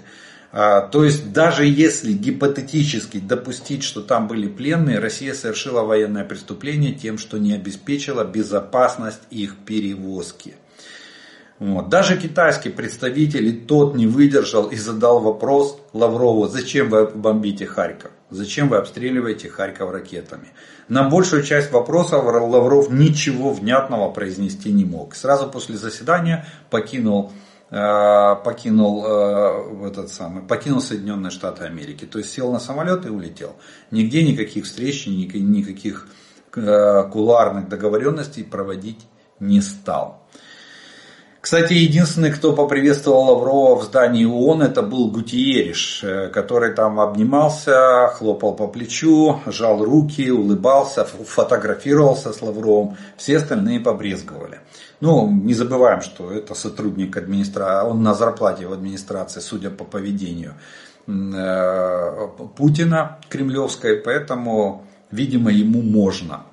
А, 0.59 0.81
то 0.81 1.03
есть 1.03 1.33
даже 1.33 1.67
если 1.67 2.11
гипотетически 2.13 3.19
допустить, 3.19 3.83
что 3.83 4.01
там 4.01 4.27
были 4.27 4.47
пленные, 4.47 4.97
Россия 4.97 5.35
совершила 5.35 5.83
военное 5.83 6.23
преступление 6.25 6.93
тем, 6.93 7.19
что 7.19 7.37
не 7.37 7.53
обеспечила 7.53 8.23
безопасность 8.23 9.21
их 9.29 9.55
перевозки. 9.57 10.55
Вот. 11.59 11.89
Даже 11.89 12.17
китайский 12.17 12.69
представитель 12.69 13.45
и 13.45 13.51
тот 13.51 13.93
не 13.93 14.07
выдержал 14.07 14.65
и 14.65 14.77
задал 14.77 15.19
вопрос 15.19 15.79
Лаврову, 15.93 16.47
зачем 16.47 16.89
вы 16.89 17.05
бомбите 17.05 17.67
Харьков? 17.67 18.09
Зачем 18.31 18.69
вы 18.69 18.77
обстреливаете 18.77 19.49
Харьков 19.49 19.91
ракетами? 19.91 20.47
На 20.89 21.07
большую 21.07 21.43
часть 21.43 21.71
вопросов 21.71 22.23
Лавров 22.25 22.89
ничего 22.89 23.51
внятного 23.51 24.09
произнести 24.09 24.71
не 24.71 24.85
мог. 24.85 25.13
Сразу 25.13 25.51
после 25.51 25.77
заседания 25.77 26.47
покинул 26.71 27.31
покинул 27.69 29.03
э, 29.05 29.87
этот 29.87 30.09
самый, 30.09 30.41
покинул 30.43 30.79
Соединенные 30.79 31.31
Штаты 31.31 31.65
Америки. 31.65 32.05
То 32.05 32.19
есть 32.19 32.31
сел 32.31 32.51
на 32.51 32.59
самолет 32.59 33.05
и 33.05 33.09
улетел. 33.09 33.55
Нигде 33.91 34.23
никаких 34.23 34.65
встреч, 34.65 35.05
никаких 35.05 36.07
э, 36.55 37.03
кулуарных 37.11 37.67
договоренностей 37.67 38.43
проводить 38.43 39.05
не 39.39 39.61
стал. 39.61 40.23
Кстати, 41.41 41.73
единственный, 41.73 42.31
кто 42.31 42.51
поприветствовал 42.51 43.25
Лаврова 43.25 43.75
в 43.75 43.83
здании 43.83 44.25
ООН, 44.25 44.63
это 44.63 44.81
был 44.81 45.11
Гутиериш, 45.11 46.03
который 46.33 46.73
там 46.73 46.99
обнимался, 46.99 48.09
хлопал 48.15 48.53
по 48.53 48.67
плечу, 48.67 49.39
жал 49.45 49.81
руки, 49.81 50.29
улыбался, 50.29 51.05
фотографировался 51.05 52.33
с 52.33 52.41
Лавровым. 52.41 52.97
Все 53.15 53.37
остальные 53.37 53.79
побрезговали. 53.79 54.59
Ну, 54.99 55.29
не 55.29 55.53
забываем, 55.53 56.01
что 56.01 56.31
это 56.31 56.55
сотрудник 56.55 57.17
администрации, 57.17 57.87
он 57.87 58.01
на 58.01 58.13
зарплате 58.13 58.65
в 58.65 58.73
администрации, 58.73 59.41
судя 59.41 59.69
по 59.69 59.83
поведению 59.83 60.55
э, 61.07 62.27
Путина 62.55 63.19
кремлевской, 63.29 63.97
поэтому, 63.97 64.87
видимо, 65.11 65.51
ему 65.51 65.83
можно 65.83 66.45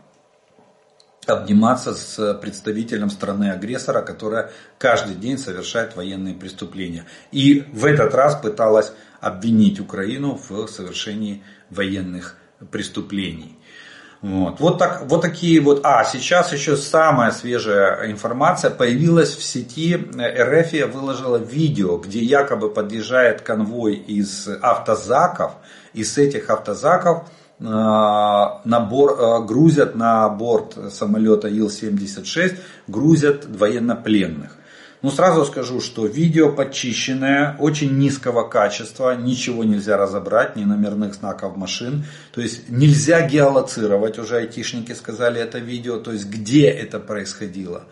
обниматься 1.26 1.94
с 1.94 2.34
представителем 2.34 3.08
страны-агрессора, 3.08 4.02
которая 4.02 4.50
каждый 4.78 5.14
день 5.14 5.38
совершает 5.38 5.96
военные 5.96 6.34
преступления. 6.34 7.06
И 7.32 7.64
в 7.72 7.86
этот 7.86 8.14
раз 8.14 8.36
пыталась 8.36 8.92
обвинить 9.20 9.80
Украину 9.80 10.38
в 10.48 10.66
совершении 10.66 11.42
военных 11.70 12.36
преступлений. 12.70 13.58
Вот, 14.24 14.58
вот, 14.58 14.78
так, 14.78 15.02
вот 15.06 15.20
такие 15.20 15.60
вот. 15.60 15.80
А, 15.82 16.02
сейчас 16.02 16.50
еще 16.50 16.78
самая 16.78 17.30
свежая 17.30 18.10
информация. 18.10 18.70
Появилась 18.70 19.36
в 19.36 19.44
сети, 19.44 19.96
РФ 19.96 20.94
выложила 20.94 21.36
видео, 21.36 21.98
где 21.98 22.20
якобы 22.20 22.70
подъезжает 22.70 23.42
конвой 23.42 23.96
из 23.96 24.48
автозаков. 24.62 25.52
И 25.92 26.04
с 26.04 26.16
этих 26.16 26.48
автозаков 26.48 27.28
э, 27.60 27.64
набор, 27.64 29.12
э, 29.12 29.44
грузят 29.44 29.94
на 29.94 30.26
борт 30.30 30.78
самолета 30.90 31.48
Ил-76, 31.48 32.56
грузят 32.88 33.44
военнопленных. 33.44 34.56
Ну, 35.04 35.10
сразу 35.10 35.44
скажу, 35.44 35.82
что 35.82 36.06
видео 36.06 36.50
подчищенное, 36.50 37.58
очень 37.58 37.98
низкого 37.98 38.48
качества, 38.48 39.14
ничего 39.14 39.62
нельзя 39.62 39.98
разобрать, 39.98 40.56
ни 40.56 40.64
номерных 40.64 41.12
знаков 41.12 41.58
машин. 41.58 42.06
То 42.32 42.40
есть 42.40 42.70
нельзя 42.70 43.20
геолоцировать, 43.28 44.18
уже 44.18 44.38
айтишники 44.38 44.92
сказали 44.92 45.42
это 45.42 45.58
видео, 45.58 45.98
то 45.98 46.10
есть 46.10 46.24
где 46.30 46.70
это 46.70 47.00
происходило. 47.00 47.84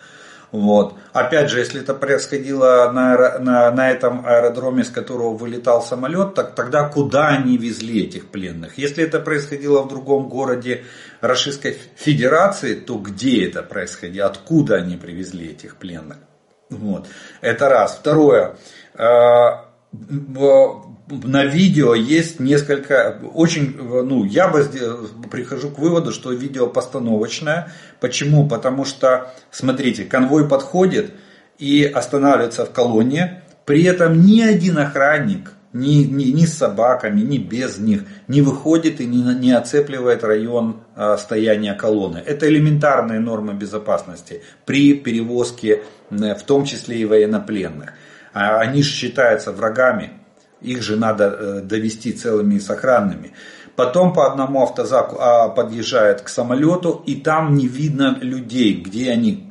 Вот. 0.53 0.95
Опять 1.13 1.51
же, 1.51 1.59
если 1.59 1.83
это 1.83 1.93
происходило 1.93 2.91
на, 2.95 3.39
на, 3.39 3.71
на 3.71 3.91
этом 3.91 4.25
аэродроме, 4.25 4.83
с 4.83 4.89
которого 4.89 5.37
вылетал 5.37 5.83
самолет, 5.83 6.33
так 6.33 6.55
тогда 6.55 6.89
куда 6.89 7.29
они 7.29 7.59
везли 7.59 8.05
этих 8.05 8.29
пленных? 8.29 8.79
Если 8.79 9.05
это 9.05 9.21
происходило 9.21 9.83
в 9.83 9.89
другом 9.89 10.31
городе 10.31 10.85
Российской 11.21 11.77
Федерации, 11.95 12.75
то 12.75 12.97
где 12.97 13.47
это 13.47 13.63
происходило? 13.63 14.29
Откуда 14.29 14.77
они 14.77 14.97
привезли 14.97 15.51
этих 15.51 15.77
пленных? 15.77 16.17
Вот. 16.73 17.07
Это 17.41 17.69
раз. 17.69 17.97
Второе. 18.01 18.57
А, 18.95 19.67
на 19.93 21.45
видео 21.45 21.95
есть 21.95 22.41
несколько, 22.41 23.19
очень, 23.35 23.77
ну, 23.77 24.25
я 24.25 24.49
бы 24.49 24.65
прихожу 25.31 25.71
к 25.71 25.79
выводу, 25.79 26.13
что 26.13 26.33
видео 26.33 26.67
постановочное. 26.67 27.73
Почему? 28.01 28.49
Потому 28.49 28.85
что, 28.85 29.33
смотрите, 29.51 30.05
конвой 30.05 30.49
подходит 30.49 31.13
и 31.59 31.85
останавливается 31.85 32.65
в 32.65 32.73
колонне, 32.73 33.43
при 33.67 33.85
этом 33.85 34.25
ни 34.25 34.41
один 34.41 34.79
охранник 34.79 35.53
ни, 35.73 36.05
ни, 36.05 36.25
ни 36.33 36.47
с 36.47 36.59
собаками, 36.59 37.21
ни 37.21 37.39
без 37.39 37.79
них, 37.79 38.05
не 38.29 38.43
выходит 38.43 39.01
и 39.01 39.07
не, 39.07 39.23
не 39.35 39.53
оцепливает 39.53 40.25
район 40.25 40.83
э, 40.97 41.17
стояния 41.19 41.75
колонны. 41.75 42.19
Это 42.19 42.49
элементарные 42.49 43.21
нормы 43.21 43.55
безопасности 43.55 44.43
при 44.65 44.95
перевозке, 44.95 45.83
в 46.11 46.43
том 46.43 46.65
числе 46.65 46.99
и 46.99 47.05
военнопленных. 47.05 47.95
А 48.35 48.59
они 48.59 48.83
же 48.83 48.91
считаются 48.91 49.53
врагами, 49.53 50.13
их 50.61 50.83
же 50.83 50.97
надо 50.97 51.25
э, 51.25 51.61
довести 51.61 52.13
целыми 52.13 52.57
и 52.57 52.61
сохранными. 52.61 53.33
Потом 53.77 54.13
по 54.13 54.31
одному 54.31 54.63
автозаку 54.63 55.17
а, 55.19 55.49
подъезжает 55.49 56.21
к 56.21 56.29
самолету, 56.29 57.03
и 57.07 57.17
там 57.17 57.55
не 57.55 57.67
видно 57.67 58.19
людей, 58.21 58.75
где 58.75 59.11
они, 59.11 59.49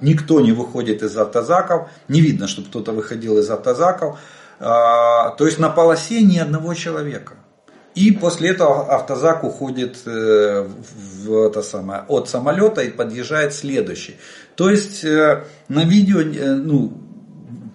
никто 0.00 0.40
не 0.40 0.52
выходит 0.52 1.02
из 1.02 1.16
автозаков, 1.16 1.88
не 2.08 2.20
видно, 2.20 2.46
чтобы 2.46 2.68
кто-то 2.68 2.92
выходил 2.92 3.36
из 3.38 3.50
автозаков. 3.50 4.18
А, 4.60 5.30
то 5.30 5.46
есть 5.46 5.58
на 5.58 5.68
полосе 5.68 6.22
ни 6.22 6.38
одного 6.38 6.74
человека. 6.74 7.34
И 7.94 8.10
после 8.10 8.50
этого 8.50 8.92
автозак 8.92 9.44
уходит 9.44 9.98
э, 10.04 10.66
в 10.66 11.46
это 11.46 11.62
самое, 11.62 12.04
от 12.08 12.28
самолета 12.28 12.82
и 12.82 12.90
подъезжает 12.90 13.54
следующий. 13.54 14.16
То 14.56 14.68
есть 14.68 15.04
э, 15.04 15.44
на 15.68 15.84
видео, 15.84 16.20
э, 16.20 16.54
ну, 16.54 16.92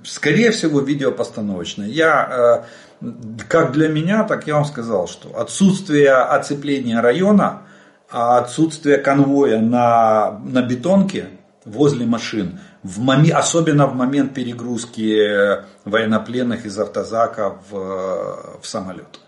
скорее 0.03 0.51
всего, 0.51 0.81
видео 0.81 1.11
постановочное. 1.11 1.87
Я, 1.87 2.65
как 3.47 3.71
для 3.71 3.87
меня, 3.87 4.23
так 4.25 4.45
я 4.45 4.55
вам 4.55 4.65
сказал, 4.65 5.07
что 5.07 5.39
отсутствие 5.39 6.13
оцепления 6.13 6.99
района, 6.99 7.61
а 8.11 8.39
отсутствие 8.39 8.97
конвоя 8.97 9.59
на, 9.59 10.41
на 10.43 10.61
бетонке 10.63 11.27
возле 11.63 12.05
машин, 12.05 12.59
в 12.83 12.99
момент, 12.99 13.35
особенно 13.35 13.87
в 13.87 13.95
момент 13.95 14.33
перегрузки 14.33 15.63
военнопленных 15.85 16.65
из 16.65 16.79
автозака 16.79 17.57
в, 17.69 18.59
в 18.61 18.65
самолет. 18.67 19.19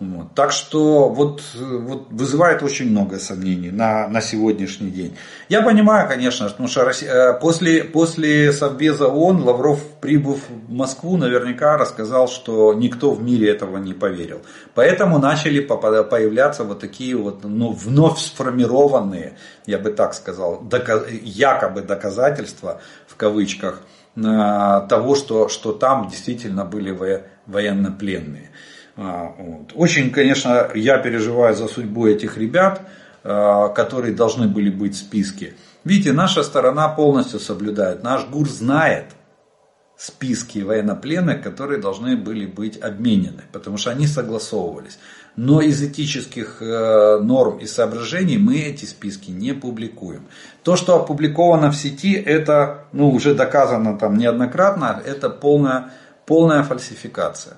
Вот. 0.00 0.34
Так 0.34 0.50
что 0.50 1.10
вот, 1.10 1.42
вот 1.54 2.06
вызывает 2.10 2.62
очень 2.62 2.90
много 2.90 3.18
сомнений 3.18 3.70
на, 3.70 4.08
на 4.08 4.22
сегодняшний 4.22 4.90
день. 4.90 5.14
Я 5.50 5.60
понимаю, 5.60 6.08
конечно, 6.08 6.48
потому 6.48 6.70
что 6.70 6.86
Россия, 6.86 7.12
э, 7.12 7.38
после, 7.38 7.84
после 7.84 8.50
Совбеза 8.50 9.08
ООН 9.08 9.42
Лавров, 9.42 9.84
прибыв 10.00 10.38
в 10.48 10.72
Москву, 10.72 11.18
наверняка 11.18 11.76
рассказал, 11.76 12.28
что 12.28 12.72
никто 12.72 13.12
в 13.12 13.22
мире 13.22 13.50
этого 13.50 13.76
не 13.76 13.92
поверил. 13.92 14.40
Поэтому 14.74 15.18
начали 15.18 15.60
появляться 15.60 16.64
вот 16.64 16.80
такие 16.80 17.14
вот 17.14 17.44
ну, 17.44 17.72
вновь 17.72 18.20
сформированные, 18.20 19.34
я 19.66 19.78
бы 19.78 19.92
так 19.92 20.14
сказал, 20.14 20.62
доказ, 20.62 21.02
якобы 21.10 21.82
доказательства 21.82 22.80
в 23.06 23.16
кавычках 23.16 23.82
э, 24.16 24.20
того, 24.88 25.14
что, 25.14 25.50
что 25.50 25.74
там 25.74 26.08
действительно 26.08 26.64
были 26.64 27.22
военнопленные. 27.46 28.48
А, 29.02 29.34
вот. 29.38 29.72
Очень, 29.74 30.10
конечно, 30.10 30.68
я 30.74 30.98
переживаю 30.98 31.56
за 31.56 31.68
судьбу 31.68 32.06
этих 32.06 32.36
ребят, 32.36 32.82
а, 33.24 33.68
которые 33.68 34.14
должны 34.14 34.46
были 34.46 34.68
быть 34.68 34.94
в 34.94 34.98
списке. 34.98 35.54
Видите, 35.84 36.12
наша 36.12 36.42
сторона 36.42 36.88
полностью 36.88 37.40
соблюдает. 37.40 38.02
Наш 38.02 38.26
ГУР 38.26 38.46
знает 38.46 39.06
списки 39.96 40.58
военнопленных, 40.58 41.42
которые 41.42 41.80
должны 41.80 42.14
были 42.14 42.44
быть 42.44 42.78
обменены, 42.78 43.44
потому 43.52 43.78
что 43.78 43.90
они 43.90 44.06
согласовывались. 44.06 44.98
Но 45.34 45.62
из 45.62 45.82
этических 45.82 46.60
э, 46.60 47.20
норм 47.22 47.58
и 47.58 47.66
соображений 47.66 48.36
мы 48.36 48.58
эти 48.58 48.84
списки 48.84 49.30
не 49.30 49.54
публикуем. 49.54 50.26
То, 50.62 50.76
что 50.76 50.96
опубликовано 50.96 51.70
в 51.70 51.76
сети, 51.76 52.12
это 52.14 52.84
ну, 52.92 53.10
уже 53.10 53.34
доказано 53.34 53.96
там 53.98 54.18
неоднократно, 54.18 55.02
это 55.02 55.30
полная, 55.30 55.90
полная 56.26 56.62
фальсификация. 56.62 57.56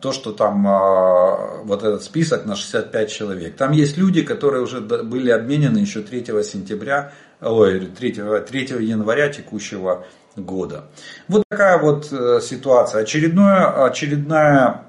То, 0.00 0.12
что 0.12 0.32
там 0.32 0.66
а, 0.68 1.62
вот 1.64 1.82
этот 1.82 2.04
список 2.04 2.46
на 2.46 2.54
65 2.54 3.10
человек. 3.10 3.56
Там 3.56 3.72
есть 3.72 3.98
люди, 3.98 4.22
которые 4.22 4.62
уже 4.62 4.80
были 4.80 5.30
обменены 5.30 5.78
еще 5.78 6.00
3 6.00 6.24
сентября, 6.44 7.12
ой, 7.40 7.86
3, 7.86 8.12
3 8.46 8.60
января 8.86 9.28
текущего 9.30 10.04
года. 10.36 10.84
Вот 11.26 11.42
такая 11.48 11.78
вот 11.78 12.08
э, 12.12 12.40
ситуация. 12.40 13.02
Очередное, 13.02 13.84
очередная 13.84 14.84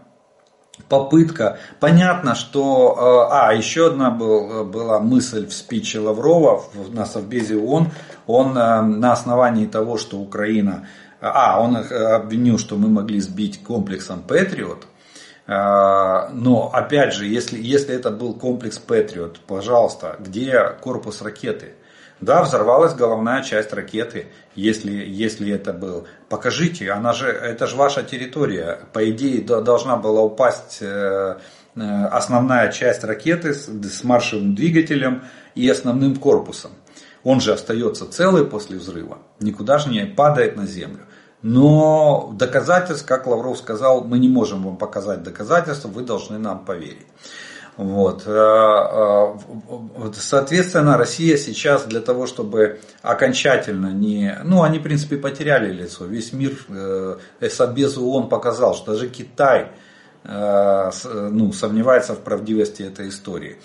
попытка. 0.87 1.57
Понятно, 1.79 2.35
что... 2.35 3.27
Э, 3.31 3.33
а, 3.33 3.53
еще 3.53 3.87
одна 3.87 4.11
был, 4.11 4.65
была 4.65 4.99
мысль 4.99 5.47
в 5.47 5.53
спиче 5.53 5.99
Лаврова 5.99 6.63
на 6.89 7.05
Совбезе 7.05 7.57
ООН. 7.57 7.91
Он 8.27 8.57
э, 8.57 8.81
на 8.81 9.13
основании 9.13 9.65
того, 9.65 9.97
что 9.97 10.17
Украина 10.17 10.87
а, 11.21 11.61
он 11.61 11.77
их 11.77 11.91
э, 11.91 11.95
обвинил, 11.95 12.57
что 12.57 12.75
мы 12.75 12.89
могли 12.89 13.19
сбить 13.19 13.63
комплексом 13.63 14.23
Patriot. 14.25 14.83
А, 15.47 16.29
но, 16.31 16.69
опять 16.71 17.13
же, 17.13 17.25
если, 17.25 17.59
если 17.59 17.95
это 17.95 18.11
был 18.11 18.33
комплекс 18.33 18.79
Patriot, 18.85 19.37
пожалуйста, 19.47 20.15
где 20.19 20.75
корпус 20.81 21.21
ракеты? 21.21 21.73
Да, 22.21 22.43
взорвалась 22.43 22.93
головная 22.93 23.43
часть 23.43 23.71
ракеты, 23.71 24.27
если, 24.53 24.91
если 24.91 25.51
это 25.53 25.71
был. 25.71 26.05
Покажите, 26.27 26.91
она 26.91 27.13
же, 27.13 27.27
это 27.27 27.65
же 27.65 27.77
ваша 27.77 28.03
территория. 28.03 28.79
По 28.91 29.09
идее, 29.09 29.41
должна 29.41 29.95
была 29.95 30.21
упасть 30.21 30.79
э, 30.81 31.37
э, 31.75 32.05
основная 32.11 32.71
часть 32.71 33.03
ракеты 33.05 33.53
с 33.53 34.03
маршевым 34.03 34.53
двигателем 34.53 35.23
и 35.55 35.69
основным 35.69 36.17
корпусом. 36.17 36.71
Он 37.23 37.41
же 37.41 37.53
остается 37.53 38.09
целый 38.09 38.45
после 38.45 38.77
взрыва, 38.77 39.19
никуда 39.39 39.77
же 39.77 39.89
не 39.89 40.05
падает 40.05 40.55
на 40.55 40.65
землю. 40.65 41.05
Но 41.41 42.33
доказательств, 42.33 43.05
как 43.05 43.27
Лавров 43.27 43.57
сказал, 43.57 44.03
мы 44.03 44.19
не 44.19 44.27
можем 44.27 44.63
вам 44.63 44.77
показать 44.77 45.23
доказательства, 45.23 45.87
вы 45.87 46.03
должны 46.03 46.37
нам 46.37 46.65
поверить. 46.65 47.07
Вот. 47.79 48.23
Э, 48.25 49.37
э, 49.47 50.11
соответственно, 50.13 50.97
Россия 50.97 51.37
сейчас 51.37 51.85
для 51.85 52.01
того, 52.01 52.27
чтобы 52.27 52.81
окончательно 53.01 53.93
не... 53.93 54.37
Ну, 54.43 54.63
они, 54.63 54.79
в 54.79 54.83
принципе, 54.83 55.15
потеряли 55.15 55.71
лицо. 55.71 56.03
Весь 56.03 56.33
мир, 56.33 56.57
э, 56.67 57.17
Совбез 57.49 57.97
ООН 57.97 58.27
показал, 58.27 58.75
что 58.75 58.91
даже 58.91 59.07
Китай 59.07 59.71
ну, 60.25 61.53
сомневается 61.53 62.13
в 62.13 62.19
правдивости 62.19 62.83
этой 62.83 63.07
истории. 63.07 63.55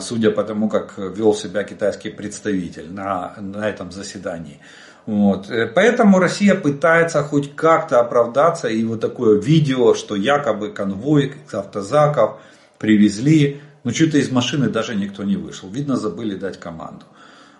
Судя 0.00 0.30
по 0.30 0.42
тому, 0.42 0.70
как 0.70 0.96
вел 0.96 1.34
себя 1.34 1.62
китайский 1.62 2.08
представитель 2.08 2.90
на, 2.90 3.34
на 3.36 3.68
этом 3.68 3.92
заседании. 3.92 4.60
Вот. 5.06 5.50
Э, 5.50 5.66
поэтому 5.66 6.18
Россия 6.18 6.54
пытается 6.54 7.22
хоть 7.22 7.54
как-то 7.54 8.00
оправдаться. 8.00 8.68
И 8.68 8.82
вот 8.84 9.00
такое 9.00 9.40
видео, 9.40 9.94
что 9.94 10.14
якобы 10.16 10.70
конвой 10.70 11.34
автозаков 11.52 12.40
привезли. 12.78 13.60
Но 13.82 13.90
что-то 13.92 14.18
из 14.18 14.30
машины 14.30 14.68
даже 14.68 14.94
никто 14.94 15.24
не 15.24 15.36
вышел. 15.36 15.68
Видно, 15.68 15.96
забыли 15.96 16.36
дать 16.36 16.58
команду. 16.58 17.04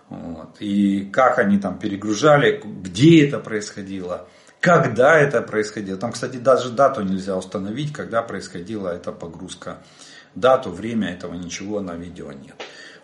Вот. 0.09 0.55
И 0.59 1.09
как 1.11 1.39
они 1.39 1.57
там 1.57 1.77
перегружали, 1.77 2.61
где 2.63 3.27
это 3.27 3.39
происходило, 3.39 4.27
когда 4.59 5.19
это 5.19 5.41
происходило. 5.41 5.97
Там, 5.97 6.11
кстати, 6.11 6.37
даже 6.37 6.69
дату 6.69 7.03
нельзя 7.03 7.37
установить, 7.37 7.93
когда 7.93 8.21
происходила 8.23 8.89
эта 8.89 9.11
погрузка. 9.11 9.77
Дату, 10.33 10.71
время 10.71 11.13
этого 11.13 11.33
ничего 11.35 11.79
на 11.79 11.93
видео 11.93 12.31
нет. 12.31 12.55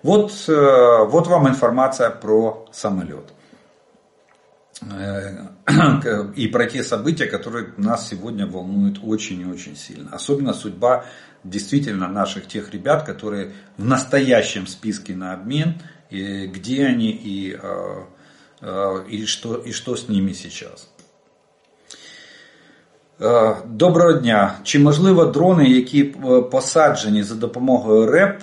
Вот, 0.04 0.32
э, 0.48 1.06
вот 1.06 1.28
вам 1.28 1.48
информация 1.48 2.10
про 2.10 2.68
самолет. 2.72 3.32
Э, 4.83 6.33
и 6.37 6.49
про 6.49 6.67
те 6.67 6.83
события, 6.83 7.27
которые 7.27 7.73
нас 7.77 8.09
сегодня 8.09 8.47
волнуют 8.47 8.99
очень 9.03 9.41
и 9.41 9.45
очень 9.45 9.77
сильно. 9.77 10.11
Особенно 10.13 10.53
судьба 10.53 11.05
действительно 11.45 12.09
наших 12.09 12.47
тех 12.47 12.73
ребят, 12.73 13.05
которые 13.05 13.53
в 13.79 13.85
настоящем 13.85 14.67
списке 14.67 15.15
на 15.15 15.33
обмен, 15.33 15.81
и 16.11 16.47
где 16.47 16.87
они 16.87 17.11
и, 17.11 17.59
э, 17.61 18.03
э, 18.61 19.05
и, 19.09 19.25
что, 19.25 19.57
и 19.57 19.73
что 19.73 19.97
с 19.97 20.09
ними 20.09 20.33
сейчас. 20.33 20.91
Доброго 23.67 24.13
дня. 24.13 24.59
Чи 24.63 24.79
можливо 24.79 25.25
дрони, 25.25 25.69
які 25.69 26.05
посаджені 26.51 27.23
за 27.23 27.35
допомогою 27.35 28.07
РЕП, 28.07 28.43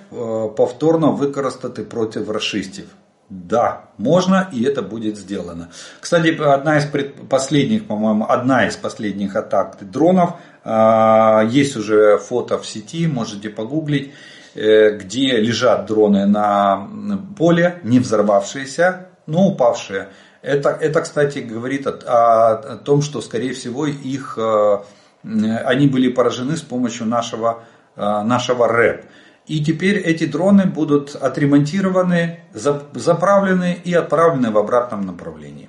повторно 0.56 1.12
використати 1.12 1.84
проти 1.84 2.24
расистів? 2.24 2.86
Да, 3.31 3.91
можно, 3.99 4.49
и 4.53 4.62
это 4.64 4.81
будет 4.81 5.18
сделано. 5.18 5.68
Кстати, 6.01 6.35
одна 6.41 6.79
из 6.79 6.87
последних, 7.29 7.87
по-моему, 7.87 8.24
одна 8.26 8.66
из 8.66 8.76
последних 8.76 9.37
атак 9.37 9.76
дронов, 9.81 10.37
а, 10.64 11.45
есть 11.45 11.76
уже 11.76 12.16
фото 12.16 12.59
в 12.59 12.66
сети, 12.66 13.07
можете 13.07 13.51
погуглить, 13.51 14.14
э, 14.55 14.97
где 14.97 15.37
лежат 15.37 15.85
дроны 15.85 16.24
на 16.24 16.89
поле, 17.37 17.81
не 17.83 18.01
взорвавшиеся, 18.01 19.09
но 19.26 19.49
упавшие. 19.49 20.09
Это, 20.41 20.70
это 20.70 21.03
кстати, 21.03 21.41
говорит 21.41 21.87
о, 21.87 22.53
о 22.53 22.76
том, 22.79 23.03
что, 23.03 23.20
скорее 23.20 23.53
всего, 23.53 23.87
их, 23.87 24.39
э, 24.39 24.79
они 25.22 25.87
были 25.87 26.09
поражены 26.09 26.57
с 26.57 26.62
помощью 26.62 27.07
нашего, 27.07 27.64
э, 27.95 28.01
нашего 28.01 28.68
РЭП. 28.68 29.05
И 29.49 29.64
теперь 29.64 29.96
эти 29.96 30.26
дроны 30.26 30.66
будут 30.66 31.16
отремонтированы, 31.16 32.40
заправлены 32.53 33.78
и 33.82 33.94
отправлены 33.94 34.51
в 34.51 34.59
обратном 34.59 35.07
направлении. 35.07 35.68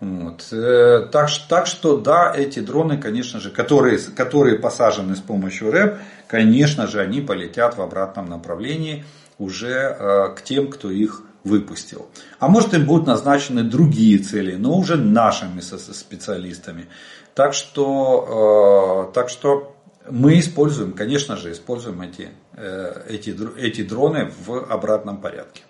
Вот. 0.00 0.46
Э, 0.52 1.08
так, 1.10 1.30
так 1.48 1.66
что 1.66 1.96
да, 1.96 2.32
эти 2.36 2.58
дроны, 2.60 2.98
конечно 2.98 3.40
же, 3.40 3.50
которые, 3.50 3.98
которые 3.98 4.58
посажены 4.58 5.16
с 5.16 5.20
помощью 5.20 5.70
РЭП, 5.70 5.98
конечно 6.28 6.86
же, 6.86 7.00
они 7.00 7.22
полетят 7.22 7.78
в 7.78 7.82
обратном 7.82 8.26
направлении 8.26 9.04
уже 9.38 9.70
э, 9.70 10.34
к 10.36 10.42
тем, 10.42 10.68
кто 10.68 10.90
их 10.90 11.22
выпустил. 11.44 12.08
А 12.38 12.48
может 12.48 12.74
им 12.74 12.84
будут 12.86 13.06
назначены 13.06 13.62
другие 13.62 14.18
цели, 14.18 14.56
но 14.56 14.76
уже 14.76 14.96
нашими 14.96 15.60
специалистами. 15.60 16.88
Так 17.34 17.54
что, 17.54 19.08
э, 19.08 19.14
так 19.14 19.30
что 19.30 19.73
мы 20.10 20.38
используем, 20.38 20.92
конечно 20.92 21.36
же, 21.36 21.52
используем 21.52 22.00
эти, 22.02 22.28
э, 22.56 23.02
эти, 23.08 23.36
эти 23.58 23.82
дроны 23.82 24.30
в 24.46 24.64
обратном 24.70 25.20
порядке. 25.20 25.62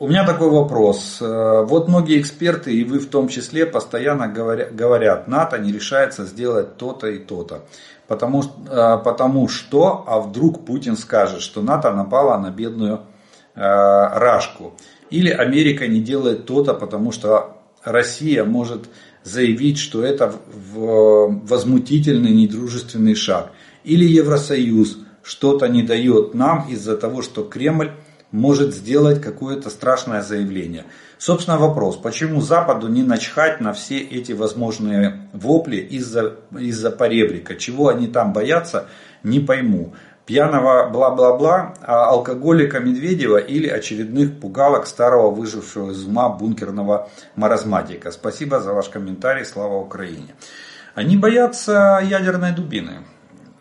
У 0.00 0.08
меня 0.08 0.26
такой 0.26 0.50
вопрос. 0.50 1.18
Вот 1.20 1.86
многие 1.86 2.20
эксперты, 2.20 2.74
и 2.74 2.82
вы 2.82 2.98
в 2.98 3.08
том 3.08 3.28
числе, 3.28 3.66
постоянно 3.66 4.26
говорят, 4.26 5.28
НАТО 5.28 5.58
не 5.58 5.70
решается 5.70 6.24
сделать 6.24 6.76
то-то 6.76 7.06
и 7.06 7.18
то-то. 7.18 7.66
Потому, 8.08 8.42
потому 8.66 9.48
что, 9.48 10.02
а 10.08 10.18
вдруг 10.20 10.64
Путин 10.64 10.96
скажет, 10.96 11.42
что 11.42 11.62
НАТО 11.62 11.92
напала 11.92 12.36
на 12.38 12.50
бедную 12.50 13.02
Рашку. 13.54 14.72
Или 15.10 15.30
Америка 15.30 15.86
не 15.86 16.00
делает 16.00 16.46
то-то, 16.46 16.74
потому 16.74 17.12
что 17.12 17.58
Россия 17.84 18.44
может 18.44 18.88
заявить, 19.24 19.78
что 19.78 20.02
это 20.04 20.34
возмутительный 20.74 22.32
недружественный 22.32 23.14
шаг. 23.14 23.52
Или 23.84 24.04
Евросоюз 24.04 24.98
что-то 25.22 25.68
не 25.68 25.82
дает 25.82 26.34
нам 26.34 26.68
из-за 26.68 26.96
того, 26.96 27.22
что 27.22 27.42
Кремль 27.44 27.92
может 28.30 28.74
сделать 28.74 29.20
какое-то 29.20 29.70
страшное 29.70 30.22
заявление. 30.22 30.84
Собственно 31.18 31.58
вопрос, 31.58 31.96
почему 31.96 32.40
Западу 32.40 32.88
не 32.88 33.02
начхать 33.02 33.60
на 33.60 33.72
все 33.72 33.98
эти 33.98 34.32
возможные 34.32 35.28
вопли 35.32 35.76
из-за 35.76 36.36
из 36.58 36.80
поребрика, 36.92 37.56
чего 37.56 37.88
они 37.88 38.06
там 38.06 38.32
боятся, 38.32 38.86
не 39.22 39.40
пойму 39.40 39.94
пьяного 40.30 40.88
бла-бла-бла, 40.88 41.74
а 41.82 42.04
алкоголика 42.10 42.78
Медведева 42.78 43.38
или 43.38 43.66
очередных 43.66 44.38
пугалок 44.38 44.86
старого 44.86 45.32
выжившего 45.32 45.90
из 45.90 46.06
ума 46.06 46.28
бункерного 46.28 47.10
маразматика. 47.34 48.12
Спасибо 48.12 48.60
за 48.60 48.72
ваш 48.72 48.88
комментарий, 48.90 49.44
слава 49.44 49.74
Украине. 49.74 50.36
Они 50.94 51.16
боятся 51.16 52.00
ядерной 52.00 52.52
дубины. 52.52 52.98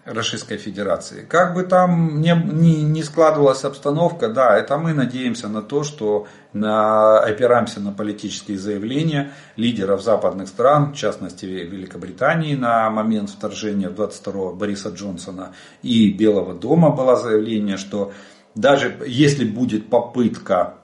Российской 0.05 0.57
Федерации. 0.57 1.25
Как 1.27 1.53
бы 1.53 1.63
там 1.63 2.21
ни, 2.21 2.31
ни, 2.31 2.81
ни 2.81 3.01
складывалась 3.01 3.63
обстановка, 3.63 4.29
да, 4.29 4.57
это 4.57 4.77
мы 4.77 4.93
надеемся 4.93 5.47
на 5.47 5.61
то, 5.61 5.83
что 5.83 6.27
на, 6.53 7.19
опираемся 7.19 7.79
на 7.79 7.91
политические 7.91 8.57
заявления 8.57 9.31
лидеров 9.55 10.01
западных 10.01 10.47
стран, 10.47 10.93
в 10.93 10.95
частности 10.95 11.45
Великобритании 11.45 12.55
на 12.55 12.89
момент 12.89 13.29
вторжения 13.29 13.89
22-го 13.89 14.53
Бориса 14.53 14.89
Джонсона 14.89 15.53
и 15.83 16.11
Белого 16.11 16.53
дома 16.53 16.89
было 16.89 17.15
заявление, 17.15 17.77
что 17.77 18.11
даже 18.55 18.97
если 19.05 19.45
будет 19.45 19.89
попытка 19.89 20.78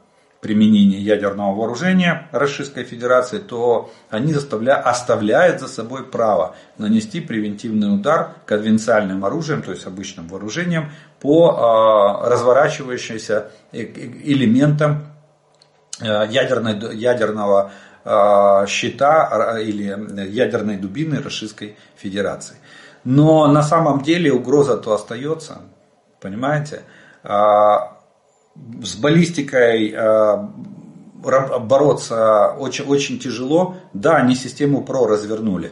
применения 0.46 1.00
ядерного 1.00 1.56
вооружения 1.56 2.28
Российской 2.32 2.84
Федерации, 2.84 3.40
то 3.40 3.90
они 4.12 4.32
оставляют 4.32 5.60
за 5.60 5.68
собой 5.68 6.04
право 6.04 6.56
нанести 6.78 7.20
превентивный 7.20 7.92
удар 7.92 8.36
конвенциальным 8.46 9.26
оружием, 9.26 9.64
то 9.64 9.72
есть 9.72 9.88
обычным 9.88 10.28
вооружением, 10.28 10.92
по 11.20 11.50
а, 11.50 12.30
разворачивающимся 12.30 13.50
э, 13.72 13.80
элементам 14.24 15.08
э, 16.00 16.06
ядерной, 16.30 16.96
ядерного 16.96 17.72
а, 18.04 18.68
щита 18.68 19.58
или 19.60 19.98
ядерной 20.30 20.78
дубины 20.78 21.24
Российской 21.24 21.76
Федерации. 21.98 22.58
Но 23.04 23.48
на 23.48 23.64
самом 23.64 24.04
деле 24.04 24.32
угроза 24.32 24.78
то 24.78 24.94
остается, 24.94 25.64
понимаете? 26.22 26.84
С 28.84 28.96
баллистикой 28.96 29.92
э, 29.92 30.38
бороться 31.60 32.56
очень, 32.60 32.86
очень 32.86 33.20
тяжело. 33.20 33.76
Да, 33.94 34.16
они 34.18 34.36
систему 34.36 34.84
ПРО 34.84 35.08
развернули. 35.08 35.72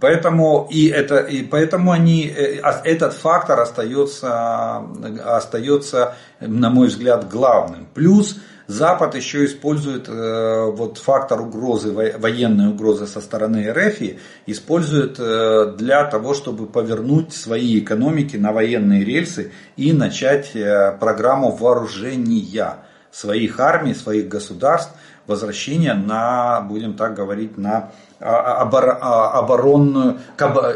Поэтому, 0.00 0.68
и 0.70 0.88
это, 0.88 1.16
и 1.16 1.42
поэтому 1.42 1.90
они, 1.90 2.26
э, 2.26 2.60
а, 2.62 2.82
этот 2.84 3.14
фактор 3.14 3.58
остается, 3.60 4.82
остается, 5.24 6.14
на 6.40 6.68
мой 6.68 6.88
взгляд, 6.88 7.30
главным. 7.30 7.86
Плюс 7.94 8.38
Запад 8.66 9.14
еще 9.14 9.44
использует 9.44 10.08
э, 10.08 10.70
вот 10.72 10.98
фактор 10.98 11.40
угрозы, 11.40 11.92
военной 11.92 12.68
угрозы 12.70 13.06
со 13.06 13.20
стороны 13.20 13.72
РФ, 13.72 14.18
использует 14.46 15.20
э, 15.20 15.74
для 15.78 16.04
того, 16.04 16.34
чтобы 16.34 16.66
повернуть 16.66 17.32
свои 17.32 17.78
экономики 17.78 18.36
на 18.36 18.52
военные 18.52 19.04
рельсы 19.04 19.52
и 19.76 19.92
начать 19.92 20.56
э, 20.56 20.96
программу 20.98 21.52
вооружения 21.52 22.78
своих 23.12 23.60
армий, 23.60 23.94
своих 23.94 24.26
государств, 24.26 24.92
возвращения 25.28 25.94
на, 25.94 26.60
будем 26.60 26.94
так 26.94 27.14
говорить, 27.14 27.56
на 27.56 27.92
а, 28.20 28.62
а, 28.62 29.38
оборонную 29.38 30.18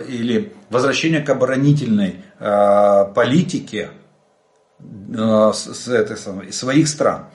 или 0.09 0.53
возвращение 0.71 1.21
к 1.21 1.31
оборонительной 1.31 2.17
политике 3.15 3.91
с 5.13 5.89
этой 5.89 6.17
самой, 6.17 6.53
своих 6.53 6.89
стран. 6.89 7.27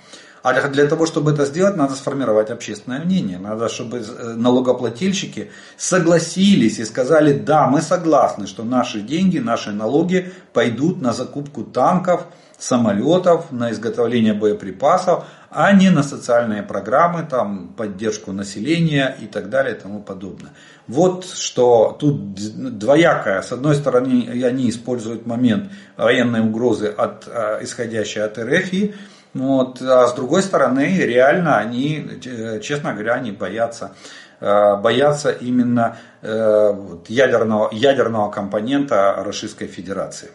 А 0.45 0.67
для 0.69 0.85
того, 0.85 1.07
чтобы 1.07 1.31
это 1.31 1.43
сделать, 1.45 1.75
надо 1.75 1.95
сформировать 1.95 2.51
общественное 2.51 2.99
мнение. 2.99 3.39
Надо, 3.39 3.67
чтобы 3.67 3.97
э, 3.97 4.33
налогоплательщики 4.35 5.49
согласились 5.75 6.77
и 6.77 6.85
сказали, 6.85 7.33
да, 7.33 7.67
мы 7.67 7.81
согласны, 7.81 8.45
что 8.45 8.63
наши 8.63 9.01
деньги, 9.01 9.39
наши 9.39 9.71
налоги 9.71 10.31
пойдут 10.53 11.01
на 11.01 11.13
закупку 11.13 11.63
танков, 11.63 12.27
самолетов, 12.59 13.51
на 13.51 13.71
изготовление 13.71 14.35
боеприпасов, 14.35 15.25
а 15.49 15.71
не 15.71 15.89
на 15.89 16.03
социальные 16.03 16.61
программы, 16.61 17.23
там, 17.23 17.69
поддержку 17.69 18.31
населения 18.31 19.17
и 19.19 19.25
так 19.25 19.49
далее 19.49 19.75
и 19.75 19.79
тому 19.79 20.03
подобное. 20.03 20.51
Вот 20.87 21.25
что 21.25 21.97
тут 21.99 22.35
двоякое. 22.77 23.41
С 23.41 23.51
одной 23.51 23.73
стороны, 23.73 24.29
они 24.45 24.69
используют 24.69 25.25
момент 25.25 25.71
военной 25.97 26.41
угрозы, 26.41 26.85
от, 26.87 27.27
э, 27.27 27.63
исходящей 27.63 28.21
от 28.21 28.37
РФ, 28.37 28.93
вот. 29.36 29.81
А 29.81 30.07
с 30.07 30.13
другой 30.13 30.41
стороны, 30.41 30.97
реально 30.97 31.57
они, 31.57 32.07
э, 32.25 32.61
честно 32.61 32.93
говоря, 32.93 33.15
они 33.15 33.31
боятся 33.31 33.93
э, 34.39 34.77
боятся 34.77 35.29
именно 35.29 35.97
э, 36.21 36.73
ядерного, 37.09 37.69
ядерного 37.73 38.31
компонента 38.31 39.21
Российской 39.25 39.67
Федерации. 39.67 40.29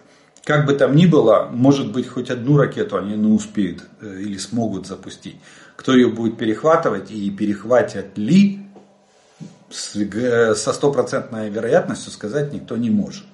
Как 0.44 0.66
бы 0.66 0.74
там 0.74 0.94
ни 0.94 1.06
было, 1.06 1.48
может 1.50 1.92
быть, 1.92 2.08
хоть 2.08 2.28
одну 2.28 2.58
ракету 2.58 2.98
они 2.98 3.16
не 3.16 3.32
успеют 3.32 3.84
или 4.02 4.36
смогут 4.36 4.86
запустить. 4.86 5.36
Кто 5.76 5.94
ее 5.94 6.08
будет 6.08 6.36
перехватывать 6.36 7.10
и 7.10 7.30
перехватят 7.30 8.18
ли, 8.18 8.66
со 9.70 10.72
стопроцентной 10.72 11.48
вероятностью 11.48 12.12
сказать 12.12 12.52
никто 12.52 12.76
не 12.76 12.90
может. 12.90 13.24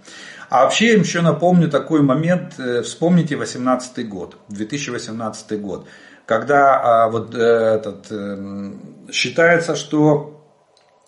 А 0.49 0.65
вообще 0.65 0.93
я 0.93 0.99
еще 0.99 1.23
напомню 1.23 1.69
такой 1.69 2.03
момент, 2.03 2.55
э, 2.59 2.83
вспомните 2.83 3.37
18 3.37 4.09
год, 4.09 4.37
2018 4.49 5.61
год, 5.61 5.87
когда 6.25 7.05
а, 7.05 7.09
вот 7.09 7.35
э, 7.35 7.39
этот, 7.39 8.11
эм, 8.11 9.07
считается, 9.11 9.75
что 9.75 10.45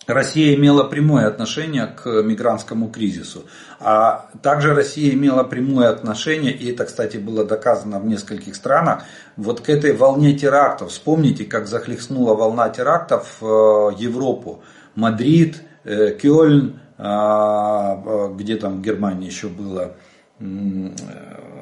Россия 0.07 0.55
имела 0.55 0.83
прямое 0.83 1.27
отношение 1.27 1.87
к 1.87 2.05
мигрантскому 2.07 2.89
кризису. 2.89 3.43
А 3.79 4.29
также 4.41 4.73
Россия 4.73 5.13
имела 5.13 5.43
прямое 5.43 5.89
отношение, 5.89 6.51
и 6.51 6.71
это, 6.71 6.85
кстати, 6.85 7.17
было 7.17 7.45
доказано 7.45 7.99
в 7.99 8.07
нескольких 8.07 8.55
странах, 8.55 9.03
вот 9.37 9.61
к 9.61 9.69
этой 9.69 9.93
волне 9.93 10.33
терактов. 10.33 10.89
Вспомните, 10.89 11.45
как 11.45 11.67
захлестнула 11.67 12.33
волна 12.33 12.69
терактов 12.69 13.37
э, 13.41 13.45
Европу. 13.45 14.63
Мадрид, 14.95 15.61
Кёльн, 15.85 16.79
где 16.99 18.57
там 18.57 18.77
в 18.77 18.81
Германии 18.81 19.27
еще 19.27 19.47
было, 19.47 19.93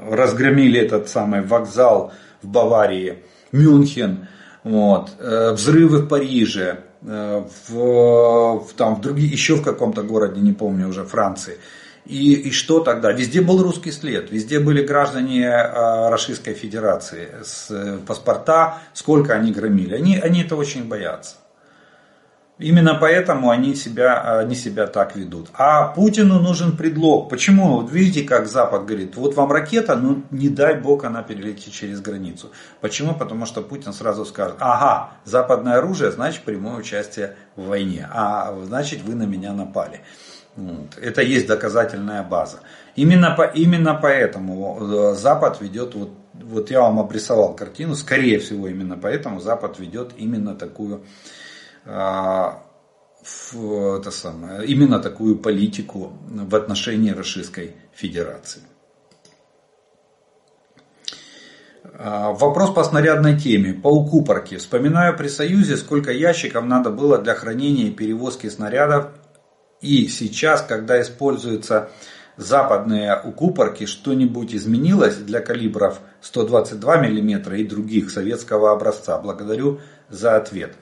разгромили 0.09 0.79
этот 0.79 1.09
самый 1.09 1.41
вокзал 1.41 2.11
в 2.41 2.47
Баварии, 2.47 3.23
Мюнхен, 3.51 4.27
вот, 4.63 5.11
э, 5.19 5.51
взрывы 5.53 5.99
в 5.99 6.07
Париже, 6.07 6.79
э, 7.01 7.43
в, 7.67 7.73
в, 7.73 8.73
там, 8.75 8.95
в 8.95 9.01
другие, 9.01 9.31
еще 9.31 9.55
в 9.55 9.63
каком-то 9.63 10.01
городе, 10.03 10.41
не 10.41 10.53
помню 10.53 10.89
уже, 10.89 11.05
Франции. 11.05 11.57
И, 12.05 12.33
и 12.33 12.51
что 12.51 12.79
тогда? 12.79 13.11
Везде 13.11 13.41
был 13.41 13.61
русский 13.61 13.91
след, 13.91 14.31
везде 14.31 14.59
были 14.59 14.85
граждане 14.85 15.45
э, 15.45 16.09
Российской 16.09 16.53
Федерации 16.53 17.29
с 17.43 17.99
паспорта, 18.05 18.79
сколько 18.93 19.33
они 19.33 19.51
громили. 19.51 19.95
Они, 19.95 20.17
они 20.17 20.43
это 20.43 20.55
очень 20.55 20.87
боятся. 20.87 21.35
Именно 22.59 22.95
поэтому 22.95 23.51
они 23.51 23.75
себя, 23.75 24.39
они 24.39 24.55
себя 24.55 24.87
так 24.87 25.15
ведут. 25.15 25.49
А 25.53 25.89
Путину 25.89 26.39
нужен 26.39 26.75
предлог. 26.75 27.29
Почему? 27.29 27.81
Вот 27.81 27.91
видите, 27.91 28.23
как 28.23 28.47
Запад 28.47 28.85
говорит, 28.85 29.15
вот 29.15 29.35
вам 29.35 29.51
ракета, 29.51 29.95
ну 29.95 30.23
не 30.31 30.49
дай 30.49 30.73
бог 30.73 31.03
она 31.03 31.21
перелетит 31.21 31.71
через 31.71 32.01
границу. 32.01 32.51
Почему? 32.81 33.13
Потому 33.13 33.45
что 33.45 33.61
Путин 33.61 33.93
сразу 33.93 34.25
скажет, 34.25 34.55
ага, 34.59 35.11
западное 35.23 35.77
оружие, 35.77 36.09
значит 36.09 36.41
прямое 36.41 36.77
участие 36.77 37.35
в 37.55 37.67
войне. 37.67 38.07
А 38.11 38.51
значит 38.63 39.03
вы 39.03 39.13
на 39.13 39.23
меня 39.23 39.53
напали. 39.53 40.01
Вот. 40.55 40.97
Это 40.99 41.21
есть 41.21 41.45
доказательная 41.45 42.23
база. 42.23 42.61
Именно, 42.95 43.35
по, 43.35 43.43
именно 43.43 43.93
поэтому 43.93 44.79
э, 44.81 45.13
Запад 45.13 45.61
ведет, 45.61 45.93
вот, 45.93 46.09
вот 46.33 46.71
я 46.71 46.81
вам 46.81 46.99
обрисовал 46.99 47.55
картину, 47.55 47.93
скорее 47.93 48.39
всего 48.39 48.67
именно 48.67 48.97
поэтому 48.97 49.39
Запад 49.39 49.77
ведет 49.77 50.13
именно 50.17 50.55
такую 50.55 51.03
а, 51.87 52.63
это 53.53 54.11
самое, 54.11 54.65
именно 54.65 54.99
такую 54.99 55.37
политику 55.37 56.13
в 56.29 56.55
отношении 56.55 57.11
Российской 57.11 57.75
Федерации. 57.93 58.61
А, 61.99 62.31
вопрос 62.33 62.71
по 62.73 62.83
снарядной 62.83 63.39
теме, 63.39 63.73
по 63.73 63.87
укупорке. 63.87 64.57
Вспоминаю 64.57 65.17
при 65.17 65.27
Союзе, 65.27 65.77
сколько 65.77 66.11
ящиков 66.11 66.65
надо 66.65 66.89
было 66.89 67.17
для 67.17 67.33
хранения 67.33 67.87
и 67.87 67.91
перевозки 67.91 68.49
снарядов. 68.49 69.07
И 69.81 70.07
сейчас, 70.07 70.61
когда 70.61 71.01
используются 71.01 71.89
западные 72.35 73.19
укупорки, 73.23 73.85
что-нибудь 73.85 74.53
изменилось 74.53 75.17
для 75.17 75.39
калибров 75.39 75.99
122 76.21 76.97
мм 76.97 77.53
и 77.55 77.63
других 77.63 78.11
советского 78.11 78.71
образца? 78.71 79.17
Благодарю 79.19 79.79
за 80.09 80.35
ответ. 80.35 80.75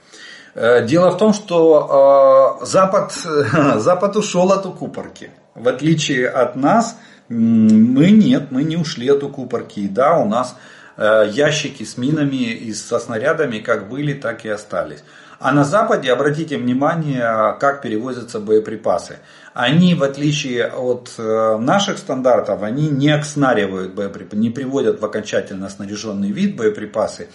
Э, 0.56 0.86
дело 0.86 1.12
в 1.12 1.18
том, 1.18 1.34
что 1.34 2.58
э, 2.62 2.66
Запад, 2.66 3.12
Запад 3.76 4.16
ушел 4.16 4.51
от 4.51 4.66
укупорки. 4.66 5.30
В 5.53 5.68
отличие 5.68 6.28
от 6.28 6.56
нас, 6.56 6.97
мы 7.30 8.12
нет, 8.12 8.51
мы 8.51 8.64
не 8.64 8.78
ушли 8.78 9.10
от 9.10 9.24
укупорки. 9.24 9.88
Да, 9.88 10.18
у 10.18 10.26
нас 10.26 10.56
Э, 10.97 11.30
ящики 11.30 11.84
с 11.84 11.97
минами 11.97 12.53
и 12.53 12.74
со 12.74 12.99
снарядами 12.99 13.60
как 13.60 13.89
были, 13.89 14.14
так 14.14 14.45
и 14.45 14.49
остались. 14.49 15.03
А 15.39 15.51
на 15.51 15.66
Западе, 15.66 16.14
обратите 16.14 16.58
внимание, 16.58 17.58
как 17.60 17.82
перевозятся 17.82 18.39
боеприпасы. 18.39 19.18
Они, 19.53 19.93
в 19.93 20.03
отличие 20.03 20.68
от 20.68 21.12
наших 21.18 21.97
стандартов, 21.97 22.64
они 22.64 22.88
не 22.88 23.10
окснаривают 23.10 23.93
боеприпасы, 23.93 24.38
не 24.38 24.49
приводят 24.49 25.01
в 25.01 25.06
окончательно 25.06 25.68
снаряженный 25.68 26.32
вид 26.32 26.56
боеприпасы 26.56 27.28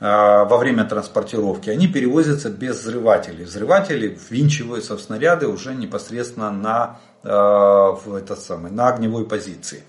во 0.00 0.56
время 0.58 0.84
транспортировки. 0.84 1.70
Они 1.70 1.88
перевозятся 1.88 2.50
без 2.50 2.80
взрывателей. 2.80 3.44
Взрыватели 3.44 4.18
ввинчиваются 4.28 4.96
в 4.96 5.00
снаряды 5.00 5.46
уже 5.46 5.74
непосредственно 5.74 6.50
на, 6.50 6.96
в 7.22 8.14
этот 8.14 8.40
самый, 8.40 8.70
на 8.70 8.88
огневой 8.88 9.24
позиции 9.24 9.82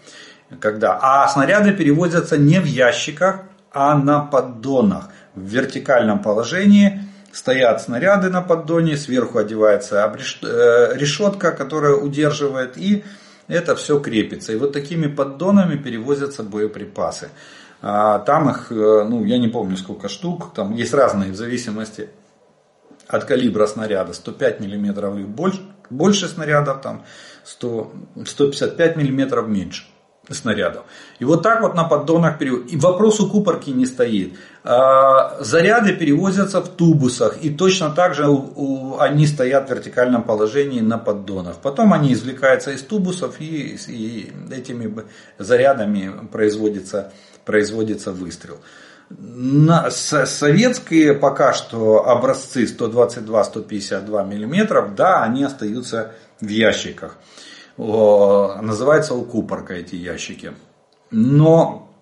когда, 0.59 0.99
а 1.01 1.27
снаряды 1.27 1.73
перевозятся 1.73 2.37
не 2.37 2.59
в 2.59 2.65
ящиках, 2.65 3.41
а 3.71 3.97
на 3.97 4.21
поддонах. 4.21 5.09
В 5.33 5.41
вертикальном 5.41 6.21
положении 6.21 7.01
стоят 7.31 7.81
снаряды 7.81 8.29
на 8.29 8.41
поддоне, 8.41 8.95
сверху 8.95 9.39
одевается 9.39 10.05
э, 10.05 10.97
решетка, 10.97 11.51
которая 11.51 11.95
удерживает, 11.95 12.77
и 12.77 13.03
это 13.47 13.75
все 13.75 13.99
крепится. 13.99 14.53
И 14.53 14.57
вот 14.57 14.71
такими 14.71 15.07
поддонами 15.07 15.75
перевозятся 15.75 16.43
боеприпасы. 16.43 17.29
А, 17.87 18.17
там 18.17 18.49
их, 18.49 18.71
э, 18.71 19.03
ну, 19.07 19.23
я 19.25 19.37
не 19.37 19.47
помню 19.47 19.77
сколько 19.77 20.09
штук, 20.09 20.55
там 20.55 20.73
есть 20.73 20.91
разные 20.91 21.31
в 21.31 21.35
зависимости 21.35 22.09
от 23.07 23.25
калибра 23.25 23.67
снаряда. 23.67 24.11
105 24.11 24.59
мм 24.59 25.23
больше, 25.27 25.61
больше 25.91 26.27
снарядов, 26.27 26.81
там 26.81 27.03
100, 27.43 27.93
155 28.25 28.95
мм 28.95 29.45
меньше 29.45 29.85
снарядов. 30.31 30.85
И 31.19 31.25
вот 31.25 31.43
так 31.43 31.61
вот 31.61 31.75
на 31.75 31.83
поддонах 31.83 32.39
перевозят. 32.39 32.73
И 32.73 32.77
вопрос 32.77 33.19
у 33.19 33.29
купорки 33.29 33.69
не 33.69 33.85
стоит. 33.85 34.33
А, 34.67 35.37
заряды 35.41 35.93
перевозятся 35.93 36.59
в 36.59 36.69
тубусах. 36.69 37.37
И 37.43 37.51
точно 37.51 37.91
так 37.91 38.15
же 38.15 38.25
они 38.99 39.27
стоят 39.27 39.67
в 39.67 39.71
вертикальном 39.71 40.23
положении 40.23 40.81
на 40.81 40.97
поддонах. 40.97 41.57
Потом 41.61 41.93
они 41.93 42.13
извлекаются 42.13 42.71
из 42.71 42.81
тубусов 42.81 43.39
и, 43.39 43.77
этими 44.51 45.05
зарядами 45.37 46.27
производится, 46.31 47.13
производится 47.45 48.11
выстрел. 48.11 48.57
На, 49.09 49.91
советские 49.91 51.13
пока 51.13 51.53
что 51.53 52.09
образцы 52.09 52.63
122-152 52.63 54.25
мм, 54.25 54.95
да, 54.95 55.21
они 55.21 55.43
остаются 55.43 56.13
в 56.41 56.47
ящиках 56.47 57.17
называется 57.77 59.15
укупорка 59.15 59.73
эти 59.73 59.95
ящики. 59.95 60.53
Но 61.11 61.94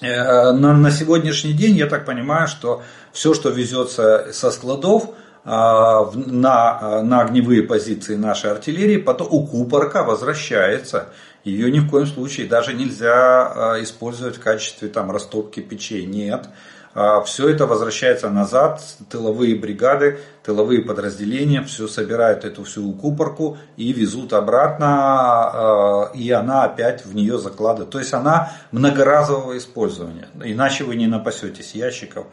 на, 0.00 0.52
на 0.52 0.90
сегодняшний 0.90 1.52
день 1.52 1.76
я 1.76 1.86
так 1.86 2.04
понимаю, 2.04 2.48
что 2.48 2.82
все, 3.12 3.34
что 3.34 3.50
везется 3.50 4.28
со 4.32 4.50
складов 4.50 5.10
а, 5.48 6.10
на, 6.12 7.02
на 7.02 7.20
огневые 7.20 7.62
позиции 7.62 8.16
нашей 8.16 8.50
артиллерии, 8.50 8.96
потом 8.96 9.28
укупорка 9.30 10.02
возвращается. 10.02 11.10
Ее 11.44 11.70
ни 11.70 11.78
в 11.78 11.88
коем 11.88 12.06
случае 12.06 12.48
даже 12.48 12.74
нельзя 12.74 13.74
а, 13.74 13.80
использовать 13.80 14.38
в 14.38 14.40
качестве 14.40 14.88
там, 14.88 15.12
растопки 15.12 15.60
печей. 15.60 16.04
Нет. 16.04 16.48
А, 16.94 17.20
все 17.20 17.48
это 17.48 17.66
возвращается 17.66 18.28
назад, 18.28 18.82
тыловые 19.08 19.54
бригады, 19.54 20.18
тыловые 20.46 20.80
подразделения, 20.80 21.60
все 21.62 21.88
собирают 21.88 22.44
эту 22.44 22.62
всю 22.62 22.92
купорку 22.92 23.58
и 23.76 23.92
везут 23.92 24.32
обратно, 24.32 24.86
а, 24.88 26.10
и 26.14 26.30
она 26.30 26.62
опять 26.62 27.04
в 27.04 27.16
нее 27.16 27.38
закладывает. 27.38 27.90
То 27.90 27.98
есть 27.98 28.14
она 28.14 28.52
многоразового 28.70 29.58
использования, 29.58 30.28
иначе 30.42 30.84
вы 30.84 30.94
не 30.94 31.08
напасетесь 31.08 31.74
ящиков 31.74 32.26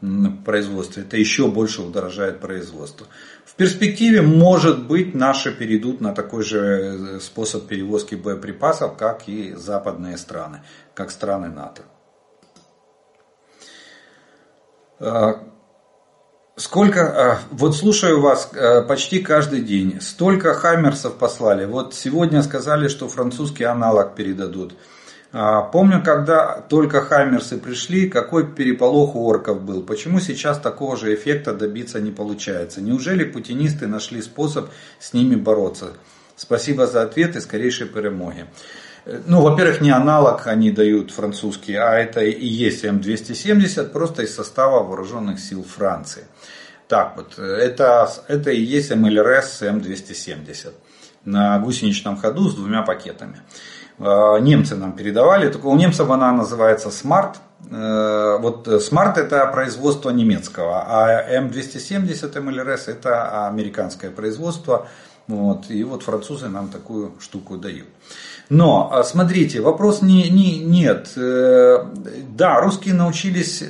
в 0.00 0.42
производстве, 0.44 1.02
это 1.02 1.18
еще 1.18 1.48
больше 1.48 1.82
удорожает 1.82 2.40
производство. 2.40 3.06
В 3.44 3.54
перспективе, 3.54 4.22
может 4.22 4.86
быть, 4.86 5.14
наши 5.14 5.52
перейдут 5.52 6.00
на 6.00 6.14
такой 6.14 6.44
же 6.44 6.58
э, 6.58 7.20
способ 7.20 7.66
перевозки 7.66 8.14
боеприпасов, 8.14 8.96
как 8.96 9.28
и 9.28 9.52
западные 9.54 10.16
страны, 10.16 10.62
как 10.94 11.10
страны 11.10 11.48
НАТО. 11.48 11.82
А, 16.58 16.60
сколько, 16.60 17.00
а, 17.00 17.38
вот 17.50 17.76
слушаю 17.76 18.20
вас 18.20 18.50
а, 18.52 18.82
почти 18.82 19.20
каждый 19.20 19.60
день, 19.60 20.00
столько 20.00 20.54
хаммерсов 20.54 21.14
послали. 21.14 21.64
Вот 21.66 21.94
сегодня 21.94 22.42
сказали, 22.42 22.88
что 22.88 23.08
французский 23.08 23.64
аналог 23.64 24.14
передадут. 24.14 24.74
Помню, 25.30 26.02
когда 26.02 26.64
только 26.70 27.02
хаммерсы 27.02 27.58
пришли, 27.58 28.08
какой 28.08 28.46
переполох 28.46 29.14
у 29.14 29.26
орков 29.26 29.60
был. 29.60 29.82
Почему 29.82 30.20
сейчас 30.20 30.58
такого 30.58 30.96
же 30.96 31.14
эффекта 31.14 31.52
добиться 31.52 32.00
не 32.00 32.10
получается? 32.10 32.80
Неужели 32.80 33.24
путинисты 33.24 33.86
нашли 33.86 34.22
способ 34.22 34.70
с 34.98 35.12
ними 35.12 35.36
бороться? 35.36 35.88
Спасибо 36.34 36.86
за 36.86 37.02
ответ 37.02 37.36
и 37.36 37.40
скорейшей 37.40 37.88
перемоги. 37.88 38.46
Ну, 39.26 39.40
во-первых, 39.40 39.80
не 39.80 39.90
аналог 39.90 40.46
они 40.46 40.70
дают 40.70 41.10
французский, 41.10 41.74
а 41.74 41.94
это 41.94 42.20
и 42.20 42.46
есть 42.46 42.84
М270, 42.84 43.88
просто 43.88 44.22
из 44.22 44.34
состава 44.34 44.82
вооруженных 44.82 45.40
сил 45.40 45.64
Франции. 45.64 46.24
Так 46.88 47.16
вот, 47.16 47.38
это, 47.38 48.10
это 48.28 48.50
и 48.50 48.60
есть 48.60 48.94
МЛРС 48.94 49.62
М270 49.62 50.72
на 51.24 51.58
гусеничном 51.58 52.18
ходу 52.18 52.48
с 52.48 52.54
двумя 52.54 52.82
пакетами. 52.82 53.40
А, 53.98 54.38
немцы 54.38 54.76
нам 54.76 54.92
передавали, 54.92 55.50
только 55.50 55.66
у 55.66 55.76
немцев 55.76 56.10
она 56.10 56.30
называется 56.32 56.88
Smart. 56.88 57.36
Э, 57.70 58.38
вот 58.40 58.68
Smart 58.68 59.18
это 59.18 59.44
производство 59.46 60.10
немецкого, 60.10 60.84
а 60.86 61.40
М270 61.40 62.40
МЛРС 62.40 62.88
это 62.88 63.46
американское 63.48 64.10
производство. 64.10 64.86
Вот, 65.26 65.70
и 65.70 65.84
вот 65.84 66.04
французы 66.04 66.48
нам 66.48 66.68
такую 66.68 67.12
штуку 67.20 67.58
дают. 67.58 67.86
Но, 68.48 68.90
а, 68.92 69.04
смотрите, 69.04 69.60
вопрос 69.60 70.00
не, 70.02 70.30
не, 70.30 70.58
нет. 70.60 71.12
Э, 71.16 71.84
да, 72.30 72.60
русские 72.60 72.94
научились 72.94 73.64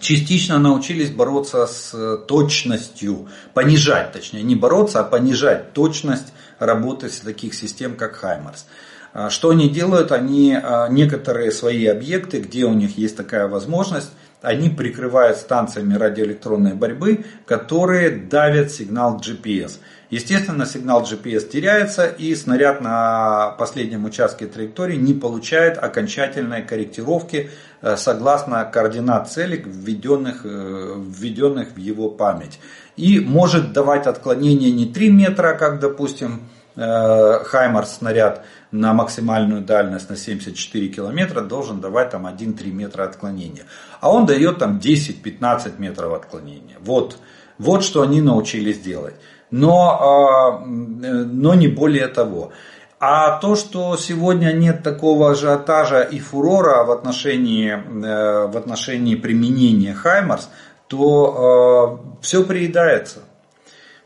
частично 0.00 0.58
научились 0.58 1.10
бороться 1.10 1.66
с 1.66 2.16
точностью, 2.26 3.28
понижать, 3.54 4.12
точнее, 4.12 4.42
не 4.42 4.54
бороться, 4.54 5.00
а 5.00 5.04
понижать 5.04 5.72
точность 5.72 6.32
работы 6.58 7.08
таких 7.24 7.54
систем, 7.54 7.96
как 7.96 8.16
Хаймерс. 8.16 8.66
А, 9.12 9.30
что 9.30 9.50
они 9.50 9.68
делают? 9.68 10.12
Они 10.12 10.56
а, 10.60 10.88
некоторые 10.88 11.52
свои 11.52 11.86
объекты, 11.86 12.40
где 12.40 12.64
у 12.64 12.72
них 12.72 12.96
есть 12.96 13.16
такая 13.16 13.48
возможность, 13.48 14.10
они 14.40 14.70
прикрывают 14.70 15.36
станциями 15.36 15.94
радиоэлектронной 15.94 16.74
борьбы, 16.74 17.24
которые 17.46 18.10
давят 18.10 18.72
сигнал 18.72 19.20
GPS. 19.20 19.78
Естественно, 20.12 20.66
сигнал 20.66 21.04
GPS 21.04 21.48
теряется 21.48 22.04
и 22.06 22.34
снаряд 22.34 22.82
на 22.82 23.54
последнем 23.58 24.04
участке 24.04 24.44
траектории 24.44 24.96
не 24.96 25.14
получает 25.14 25.82
окончательной 25.82 26.60
корректировки 26.60 27.48
э, 27.80 27.96
согласно 27.96 28.62
координат 28.66 29.32
целей, 29.32 29.62
введенных, 29.64 30.42
э, 30.44 30.96
введенных 30.98 31.68
в 31.72 31.78
его 31.78 32.10
память. 32.10 32.60
И 32.98 33.20
может 33.20 33.72
давать 33.72 34.06
отклонение 34.06 34.70
не 34.70 34.84
3 34.84 35.08
метра, 35.08 35.54
как, 35.54 35.80
допустим, 35.80 36.42
э, 36.76 37.44
Хаймарс 37.44 37.96
снаряд 37.96 38.44
на 38.70 38.92
максимальную 38.92 39.62
дальность 39.62 40.10
на 40.10 40.16
74 40.16 40.88
километра 40.88 41.40
должен 41.40 41.80
давать 41.80 42.10
там 42.10 42.26
1-3 42.26 42.70
метра 42.70 43.04
отклонения. 43.04 43.64
А 44.02 44.12
он 44.12 44.26
дает 44.26 44.58
там 44.58 44.78
10-15 44.78 45.78
метров 45.78 46.12
отклонения. 46.12 46.76
Вот, 46.80 47.16
вот 47.56 47.82
что 47.82 48.02
они 48.02 48.20
научились 48.20 48.78
делать 48.78 49.14
но, 49.52 50.58
а, 50.58 50.66
но 50.66 51.54
не 51.54 51.68
более 51.68 52.08
того. 52.08 52.50
А 52.98 53.38
то, 53.38 53.54
что 53.56 53.96
сегодня 53.96 54.52
нет 54.52 54.82
такого 54.82 55.32
ажиотажа 55.32 56.02
и 56.02 56.18
фурора 56.18 56.84
в 56.84 56.90
отношении, 56.90 57.72
э, 57.72 58.46
в 58.46 58.56
отношении 58.56 59.16
применения 59.16 59.92
Хаймарс, 59.92 60.48
то 60.86 62.00
э, 62.16 62.22
все 62.22 62.44
приедается. 62.44 63.20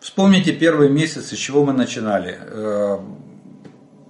Вспомните 0.00 0.52
первый 0.52 0.88
месяц, 0.88 1.30
с 1.30 1.36
чего 1.36 1.64
мы 1.64 1.74
начинали. 1.74 2.38
Э, 2.40 2.98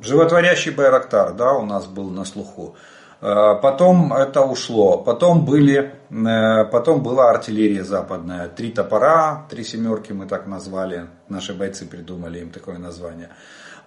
животворящий 0.01 0.71
Байрактар 0.71 1.35
да, 1.35 1.53
у 1.53 1.67
нас 1.67 1.87
был 1.87 2.09
на 2.11 2.25
слуху. 2.25 2.77
Потом 3.21 4.13
это 4.13 4.43
ушло. 4.43 4.99
Потом, 4.99 5.45
были, 5.47 5.95
потом 6.71 7.03
была 7.03 7.31
артиллерия 7.31 7.83
западная. 7.83 8.49
Три 8.49 8.71
топора, 8.71 9.47
три 9.49 9.65
семерки 9.65 10.13
мы 10.13 10.27
так 10.27 10.47
назвали. 10.47 11.07
Наши 11.29 11.55
бойцы 11.55 11.87
придумали 11.87 12.41
им 12.41 12.51
такое 12.51 12.79
название. 12.79 13.31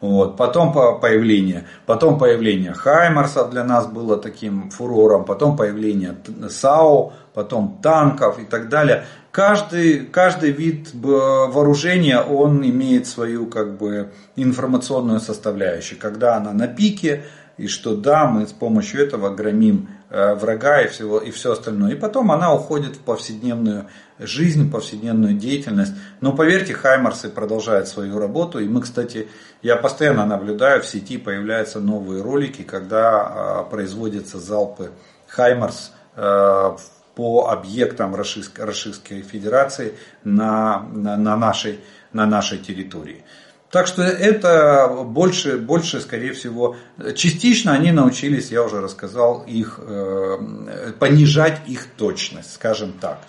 Вот. 0.02 0.38
Потом 0.38 0.74
появление, 0.74 1.68
потом 1.86 2.18
появление 2.18 2.74
Хаймарса 2.74 3.46
для 3.46 3.64
нас 3.64 3.86
было 3.86 4.18
таким 4.18 4.70
фурором, 4.72 5.26
потом 5.26 5.58
появление 5.58 6.16
САУ, 6.50 7.12
потом 7.34 7.80
танков 7.84 8.40
и 8.40 8.46
так 8.46 8.70
далее. 8.70 9.06
Каждый, 9.32 10.06
каждый 10.08 10.52
вид 10.52 10.90
вооружения, 10.94 12.20
он 12.20 12.66
имеет 12.66 13.08
свою 13.08 13.46
как 13.46 13.78
бы 13.78 14.12
информационную 14.36 15.20
составляющую. 15.20 16.00
Когда 16.00 16.38
она 16.38 16.52
на 16.54 16.68
пике, 16.68 17.26
и 17.60 17.68
что 17.68 17.95
да, 17.95 18.26
мы 18.26 18.48
с 18.48 18.53
помощью 18.53 19.03
этого 19.03 19.36
громим 19.36 19.90
э, 20.10 20.34
врага 20.36 20.81
и, 20.81 20.88
всего, 20.88 21.19
и 21.19 21.30
все 21.30 21.52
остальное. 21.52 21.91
И 21.91 21.95
потом 21.95 22.31
она 22.31 22.53
уходит 22.53 22.95
в 22.95 22.99
повседневную 22.99 23.88
жизнь, 24.18 24.72
повседневную 24.72 25.34
деятельность. 25.34 25.94
Но 26.22 26.31
поверьте, 26.31 26.73
Хаймарсы 26.73 27.30
продолжают 27.30 27.90
свою 27.90 28.18
работу. 28.18 28.60
И 28.60 28.68
мы, 28.68 28.81
кстати, 28.81 29.27
я 29.61 29.76
постоянно 29.76 30.26
наблюдаю, 30.26 30.81
в 30.81 30.88
сети 30.88 31.18
появляются 31.18 31.81
новые 31.81 32.23
ролики, 32.23 32.64
когда 32.64 33.65
э, 33.68 33.69
производятся 33.69 34.40
залпы 34.40 34.91
Хаймарс 35.27 35.91
э, 36.15 36.77
по 37.15 37.49
объектам 37.49 38.15
Российской 38.15 39.22
Федерации 39.22 39.95
на, 40.23 40.88
на, 40.94 41.18
на, 41.18 41.36
нашей, 41.36 41.81
на 42.14 42.26
нашей 42.26 42.60
территории. 42.60 43.26
Так 43.72 43.86
что 43.86 44.02
это 44.02 45.06
больше, 45.06 45.58
больше, 45.58 46.00
скорее 46.00 46.34
всего, 46.34 46.76
частично 47.16 47.74
они 47.74 47.91
научились, 47.91 48.50
я 48.50 48.64
уже 48.64 48.82
рассказал, 48.82 49.44
их, 49.46 49.80
э, 49.84 50.94
понижать 50.98 51.62
их 51.68 51.86
точность, 51.86 52.54
скажем 52.54 52.94
так. 52.94 53.20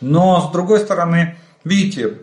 Но 0.00 0.40
с 0.40 0.52
другой 0.52 0.80
стороны, 0.80 1.36
видите, 1.64 2.18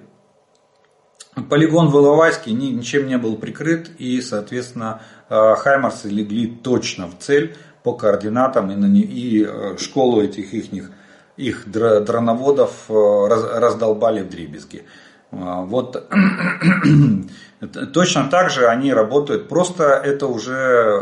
полигон 1.50 1.90
в 1.90 1.96
Иловайске 1.96 2.52
ничем 2.52 3.06
не 3.06 3.20
был 3.20 3.36
прикрыт, 3.36 3.92
и, 4.00 4.22
соответственно, 4.22 5.04
э, 5.30 5.56
Хаймарсы 5.58 6.10
легли 6.10 6.48
точно 6.48 7.06
в 7.06 7.20
цель 7.20 7.56
по 7.84 7.94
координатам, 7.94 8.72
и, 8.72 9.02
и 9.02 9.46
э, 9.48 9.78
школу 9.78 10.24
этих 10.24 10.56
их, 10.56 10.90
их 11.38 11.70
дроноводов 11.70 12.90
раздолбали 12.90 14.24
в 14.24 14.30
дребезги. 14.30 14.86
Вот 15.30 16.10
Точно 17.60 18.30
так 18.30 18.52
же 18.52 18.68
они 18.68 18.94
работают, 18.94 19.50
просто 19.50 19.86
это 19.86 20.28
уже 20.28 21.02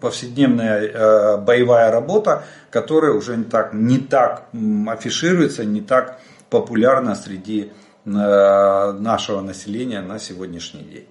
повседневная 0.00 0.82
э, 0.82 1.36
боевая 1.38 1.90
работа, 1.90 2.44
которая 2.70 3.12
уже 3.12 3.36
не 3.36 3.42
так, 3.42 3.72
не 3.72 3.98
так 3.98 4.44
афишируется, 4.86 5.64
не 5.64 5.80
так 5.80 6.20
популярна 6.48 7.16
среди 7.16 7.72
э, 8.04 8.08
нашего 8.08 9.40
населения 9.40 10.00
на 10.00 10.20
сегодняшний 10.20 10.82
день. 10.84 11.08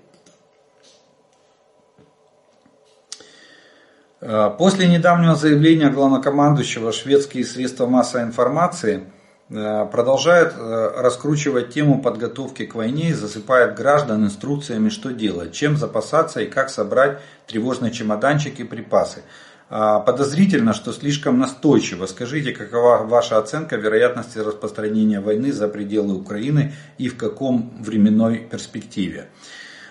Э, 4.21 4.49
после 4.57 4.87
недавнего 4.87 5.35
заявления 5.35 5.89
главнокомандующего 5.89 6.93
шведские 6.93 7.43
средства 7.43 7.85
массовой 7.85 8.23
информации– 8.23 9.03
Э, 9.47 9.85
продолжает 9.91 10.53
э, 10.57 10.91
раскручивать 11.01 11.69
тему 11.69 12.01
подготовки 12.01 12.65
к 12.65 12.73
войне 12.73 13.09
и 13.09 13.13
засыпает 13.13 13.75
граждан 13.75 14.25
инструкциями, 14.25 14.89
что 14.89 15.11
делать, 15.11 15.53
чем 15.53 15.77
запасаться 15.77 16.41
и 16.41 16.47
как 16.47 16.71
собрать 16.71 17.19
тревожный 17.45 17.91
чемоданчик 17.91 18.59
и 18.59 18.63
припасы. 18.63 19.21
А, 19.69 19.99
подозрительно, 19.99 20.73
что 20.73 20.91
слишком 20.91 21.37
настойчиво. 21.37 22.07
Скажите, 22.07 22.53
какова 22.53 23.03
ваша 23.03 23.37
оценка 23.37 23.75
вероятности 23.75 24.39
распространения 24.39 25.19
войны 25.19 25.51
за 25.51 25.67
пределы 25.67 26.15
Украины 26.15 26.73
и 26.97 27.07
в 27.07 27.17
каком 27.17 27.71
временной 27.83 28.39
перспективе? 28.39 29.29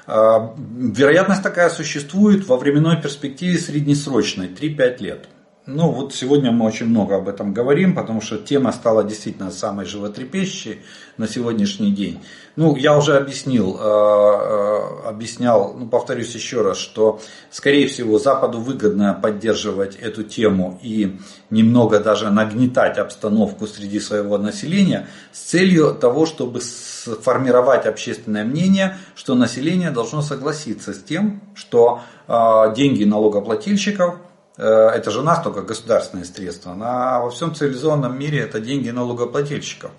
А, 0.07 0.55
вероятность 0.59 1.45
такая 1.45 1.71
существует 1.71 2.47
во 2.49 2.57
временной 2.57 3.01
перспективе 3.01 3.59
среднесрочной, 3.59 4.49
3-5 4.49 4.99
лет. 4.99 5.29
Ну 5.67 5.91
вот 5.91 6.15
сегодня 6.15 6.53
мы 6.53 6.67
очень 6.67 6.85
много 6.85 7.17
об 7.17 7.27
этом 7.27 7.55
говорим, 7.55 7.95
потому 7.95 8.21
что 8.21 8.37
тема 8.37 8.71
стала 8.71 9.03
действительно 9.03 9.51
самой 9.51 9.87
животрепещущей 9.87 10.81
на 11.17 11.27
сегодняшний 11.27 11.91
день. 11.91 12.21
Ну, 12.57 12.77
я 12.77 12.95
уже 12.99 13.17
объяснил, 13.17 13.79
э, 13.81 13.83
э, 13.83 15.09
объяснял, 15.09 15.73
ну, 15.73 15.89
повторюсь 15.89 16.35
еще 16.35 16.61
раз, 16.61 16.77
что, 16.77 17.19
скорее 17.51 17.87
всего, 17.87 18.19
Западу 18.19 18.61
выгодно 18.61 19.15
поддерживать 19.15 19.97
эту 19.97 20.23
тему 20.23 20.79
и 20.83 21.19
немного 21.49 21.99
даже 21.99 22.29
нагнетать 22.29 22.99
обстановку 22.99 23.67
среди 23.67 24.01
своего 24.01 24.37
населения 24.37 25.09
с 25.33 25.39
целью 25.39 25.95
того, 25.95 26.27
чтобы 26.27 26.61
сформировать 26.61 27.87
общественное 27.87 28.45
мнение, 28.45 28.99
что 29.15 29.35
население 29.35 29.91
должно 29.91 30.21
согласиться 30.21 30.93
с 30.93 31.03
тем, 31.03 31.41
что 31.55 32.03
э, 32.29 32.75
деньги 32.77 33.05
налогоплательщиков– 33.05 34.17
это 34.57 35.11
же 35.11 35.21
у 35.21 35.23
нас 35.23 35.43
только 35.43 35.63
государственные 35.63 36.25
средства. 36.25 36.77
А 36.81 37.21
во 37.21 37.31
всем 37.31 37.55
цивилизованном 37.55 38.17
мире 38.17 38.41
это 38.41 38.61
деньги 38.61 38.91
налогоплательщиков. 38.91 39.91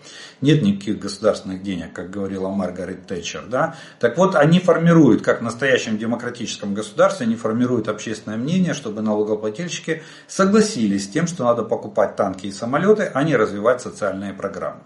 Нет 0.42 0.62
никаких 0.62 1.00
государственных 1.00 1.62
денег, 1.62 1.94
как 1.94 2.10
говорила 2.10 2.50
Маргарет 2.50 3.06
Тэтчер. 3.06 3.46
Да? 3.48 3.76
Так 4.00 4.18
вот, 4.18 4.36
они 4.36 4.60
формируют, 4.60 5.22
как 5.22 5.42
в 5.42 5.44
настоящем 5.44 5.98
демократическом 5.98 6.74
государстве, 6.74 7.26
они 7.26 7.36
формируют 7.36 7.90
общественное 7.90 8.38
мнение, 8.38 8.74
чтобы 8.74 9.02
налогоплательщики 9.02 10.04
согласились 10.28 11.06
с 11.06 11.10
тем, 11.10 11.28
что 11.28 11.44
надо 11.44 11.64
покупать 11.64 12.16
танки 12.16 12.48
и 12.48 12.52
самолеты, 12.52 13.12
а 13.14 13.24
не 13.24 13.36
развивать 13.36 13.82
социальные 13.82 14.34
программы. 14.34 14.82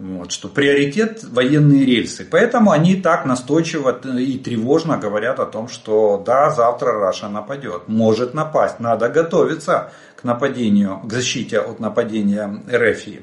Вот, 0.00 0.32
что 0.32 0.48
приоритет 0.48 1.24
военные 1.24 1.84
рельсы. 1.84 2.26
Поэтому 2.28 2.70
они 2.70 2.96
так 2.96 3.26
настойчиво 3.26 4.00
и 4.18 4.38
тревожно 4.38 4.96
говорят 4.96 5.38
о 5.40 5.44
том, 5.44 5.68
что 5.68 6.22
да, 6.24 6.50
завтра 6.50 6.92
Раша 6.92 7.28
нападет. 7.28 7.82
Может 7.86 8.32
напасть. 8.32 8.80
Надо 8.80 9.10
готовиться 9.10 9.92
к 10.16 10.24
нападению, 10.24 11.00
к 11.04 11.12
защите 11.12 11.58
от 11.58 11.80
нападения 11.80 12.62
РФИ. 12.72 13.22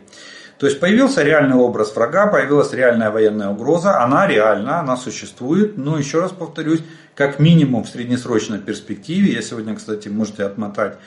То 0.59 0.67
есть 0.67 0.79
появился 0.79 1.23
реальный 1.23 1.55
образ 1.55 1.95
врага, 1.95 2.27
появилась 2.27 2.71
реальная 2.73 3.09
военная 3.09 3.49
угроза, 3.49 3.99
она 3.99 4.27
реальна, 4.27 4.79
она 4.79 4.97
существует, 4.97 5.77
но 5.77 5.97
еще 5.97 6.19
раз 6.19 6.31
повторюсь, 6.31 6.83
как 7.15 7.39
минимум 7.39 7.85
в 7.85 7.89
среднесрочной 7.89 8.59
перспективе, 8.59 9.33
я 9.33 9.41
сегодня, 9.41 9.75
кстати, 9.75 10.09
можете 10.09 10.43
отмотать 10.43 10.97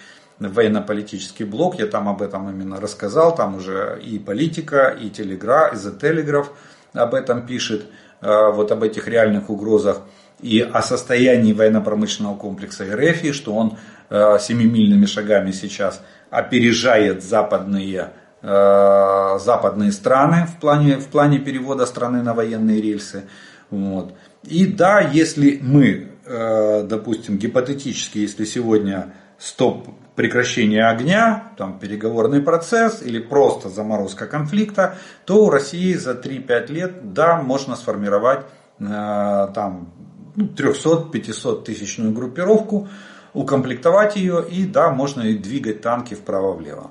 военно-политический 0.48 1.44
блок, 1.44 1.78
я 1.78 1.86
там 1.86 2.08
об 2.08 2.22
этом 2.22 2.48
именно 2.48 2.80
рассказал, 2.80 3.34
там 3.34 3.56
уже 3.56 4.00
и 4.02 4.18
политика, 4.18 4.88
и 4.88 5.10
телеграф, 5.10 5.74
и 5.74 5.76
The 5.76 6.00
Telegraph 6.00 6.46
об 6.94 7.14
этом 7.14 7.46
пишет, 7.46 7.86
э, 8.22 8.50
вот 8.52 8.72
об 8.72 8.82
этих 8.82 9.06
реальных 9.06 9.50
угрозах 9.50 10.00
и 10.40 10.60
о 10.60 10.82
состоянии 10.82 11.52
военно-промышленного 11.52 12.36
комплекса 12.36 12.84
РФ, 12.84 13.34
что 13.34 13.54
он 13.54 13.76
э, 14.08 14.38
семимильными 14.40 15.04
шагами 15.04 15.52
сейчас 15.52 16.02
опережает 16.30 17.22
западные, 17.22 18.12
э, 18.40 19.38
западные 19.38 19.92
страны 19.92 20.46
в 20.46 20.58
плане, 20.58 20.96
в 20.96 21.08
плане 21.08 21.38
перевода 21.38 21.84
страны 21.84 22.22
на 22.22 22.32
военные 22.32 22.80
рельсы. 22.80 23.24
Вот. 23.68 24.14
И 24.42 24.66
да, 24.66 25.00
если 25.00 25.60
мы, 25.62 26.08
допустим, 26.26 27.36
гипотетически, 27.36 28.18
если 28.18 28.44
сегодня 28.44 29.12
стоп 29.38 29.88
прекращение 30.14 30.84
огня, 30.84 31.52
там, 31.56 31.78
переговорный 31.78 32.40
процесс 32.40 33.02
или 33.02 33.18
просто 33.18 33.68
заморозка 33.68 34.26
конфликта, 34.26 34.96
то 35.24 35.44
у 35.44 35.50
России 35.50 35.94
за 35.94 36.12
3-5 36.12 36.72
лет, 36.72 37.12
да, 37.12 37.36
можно 37.40 37.76
сформировать 37.76 38.46
э, 38.78 38.84
там 38.84 39.92
300-500 40.36 41.12
ну, 41.44 41.56
тысячную 41.56 42.12
группировку, 42.12 42.88
укомплектовать 43.32 44.16
ее 44.16 44.44
и 44.48 44.66
да, 44.66 44.90
можно 44.90 45.22
и 45.22 45.36
двигать 45.36 45.80
танки 45.80 46.14
вправо-влево. 46.14 46.90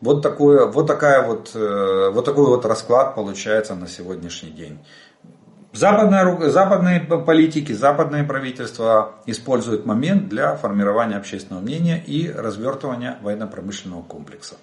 Вот, 0.00 0.22
такое, 0.22 0.66
вот, 0.66 0.86
такая 0.86 1.26
вот, 1.26 1.52
э, 1.54 2.10
вот 2.12 2.24
такой 2.24 2.46
вот 2.46 2.66
расклад 2.66 3.14
получается 3.14 3.74
на 3.74 3.88
сегодняшний 3.88 4.50
день. 4.50 4.78
Западные, 5.76 6.50
западные 6.50 7.00
политики, 7.00 7.72
западные 7.72 8.24
правительства 8.24 9.16
используют 9.26 9.84
момент 9.84 10.26
для 10.26 10.56
формирования 10.56 11.16
общественного 11.16 11.62
мнения 11.62 12.02
и 12.06 12.30
развертывания 12.30 13.18
военно-промышленного 13.20 14.02
комплекса. 14.02 14.54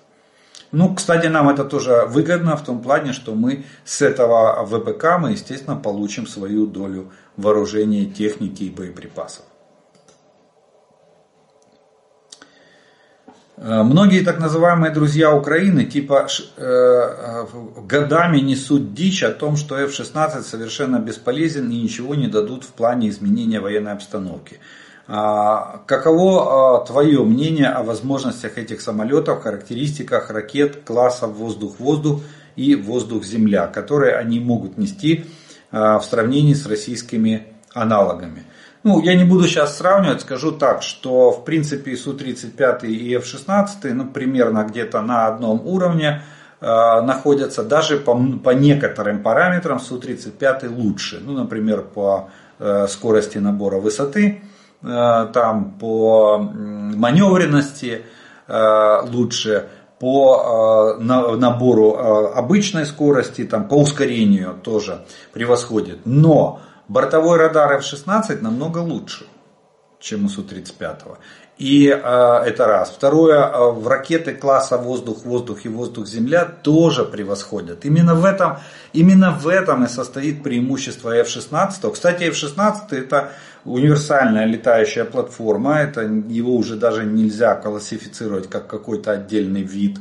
Ну, 0.72 0.95
кстати, 0.95 1.27
нам 1.27 1.49
это 1.49 1.65
тоже 1.65 2.06
выгодно 2.07 2.57
в 2.57 2.64
том 2.64 2.81
плане, 2.81 3.14
что 3.14 3.35
мы 3.35 3.64
с 3.85 4.02
этого 4.02 4.65
ВПК 4.65 5.19
мы, 5.19 5.34
естественно, 5.34 5.76
получим 5.76 6.26
свою 6.26 6.65
долю 6.65 7.11
вооружения, 7.38 8.06
техники 8.06 8.64
и 8.64 8.72
боеприпасов. 8.72 9.45
Многие 13.58 14.22
так 14.22 14.40
называемые 14.40 14.92
друзья 14.92 15.34
Украины 15.34 15.86
типа 15.86 16.28
э, 16.58 16.64
э, 16.66 17.46
годами 17.88 18.40
несут 18.40 18.94
дичь 18.94 19.24
о 19.24 19.32
том, 19.32 19.58
что 19.58 19.78
F-16 19.78 20.42
совершенно 20.42 20.98
бесполезен 20.98 21.70
и 21.70 21.82
ничего 21.82 22.16
не 22.16 22.28
дадут 22.28 22.64
в 22.64 22.74
плане 22.74 23.10
изменения 23.10 23.60
военной 23.60 23.92
обстановки. 23.92 24.60
Каково 25.06 26.86
твое 26.88 27.26
мнение 27.26 27.68
о 27.68 27.84
возможностях 27.84 28.58
этих 28.58 28.80
самолетов, 28.80 29.44
характеристиках 29.44 30.30
ракет 30.32 30.84
класса 30.86 31.28
воздух-воздух 31.28 32.22
и 32.56 32.76
воздух-земля, 32.76 33.68
которые 33.68 34.16
они 34.16 34.40
могут 34.40 34.78
нести 34.78 35.26
в 35.72 36.02
сравнении 36.10 36.54
с 36.54 36.66
российскими 36.66 37.48
аналогами? 37.74 38.46
Ну, 38.84 39.01
я 39.01 39.15
не 39.15 39.23
буду 39.23 39.47
сейчас 39.47 39.77
сравнивать, 39.77 40.22
скажу 40.22 40.51
так, 40.51 40.84
что 40.84 41.31
в 41.31 41.45
принципе 41.45 41.95
Су-35 41.95 42.85
и 42.85 43.15
F-16 43.15 43.93
ну, 43.93 44.05
примерно 44.07 44.65
где-то 44.65 45.01
на 45.01 45.27
одном 45.27 45.65
уровне 45.65 46.22
э, 46.60 46.65
находятся, 46.65 47.64
даже 47.64 47.95
по, 47.95 48.14
по 48.43 48.49
некоторым 48.49 49.23
параметрам 49.23 49.80
Су-35 49.80 50.68
лучше. 50.68 51.22
Ну, 51.26 51.31
например, 51.31 51.84
по 51.84 52.30
э, 52.60 52.88
скорости 52.89 53.38
набора 53.38 53.77
высоты, 53.77 54.41
э, 54.81 55.27
там 55.34 55.76
по 55.80 56.39
маневренности 56.39 58.01
э, 58.49 59.01
лучше, 59.07 59.69
по 59.97 60.97
э, 60.99 61.01
на, 61.01 61.38
набору 61.38 61.93
э, 61.93 62.34
обычной 62.34 62.85
скорости, 62.85 63.45
там, 63.45 63.69
по 63.69 63.76
ускорению 63.76 64.55
тоже 64.61 65.05
превосходит. 65.31 65.99
Но 66.03 66.60
Бортовой 66.94 67.40
радар 67.40 67.74
F-16 67.74 68.41
намного 68.41 68.78
лучше, 68.78 69.26
чем 69.99 70.26
у 70.26 70.30
Су-35. 70.30 71.18
И 71.57 71.88
э, 71.88 72.44
это 72.45 72.68
раз. 72.68 72.91
Второе, 72.91 73.40
э, 73.40 73.72
в 73.72 73.88
ракеты 73.88 74.36
класса 74.36 74.78
воздух-воздух 74.78 75.65
и 75.65 75.70
воздух-земля 75.70 76.45
тоже 76.45 77.03
превосходят. 77.03 77.84
Именно 77.84 78.14
в 78.14 78.24
этом, 78.24 78.60
именно 78.94 79.32
в 79.32 79.48
этом 79.48 79.84
и 79.86 79.88
состоит 79.88 80.44
преимущество 80.44 81.15
F-16. 81.15 81.91
Кстати, 81.91 82.26
F-16 82.26 82.76
это 82.91 83.32
универсальная 83.65 84.45
летающая 84.45 85.06
платформа. 85.06 85.80
Это 85.80 86.02
его 86.02 86.56
уже 86.56 86.76
даже 86.76 87.06
нельзя 87.06 87.56
классифицировать 87.56 88.52
как 88.52 88.68
какой-то 88.68 89.14
отдельный 89.14 89.64
вид 89.64 89.98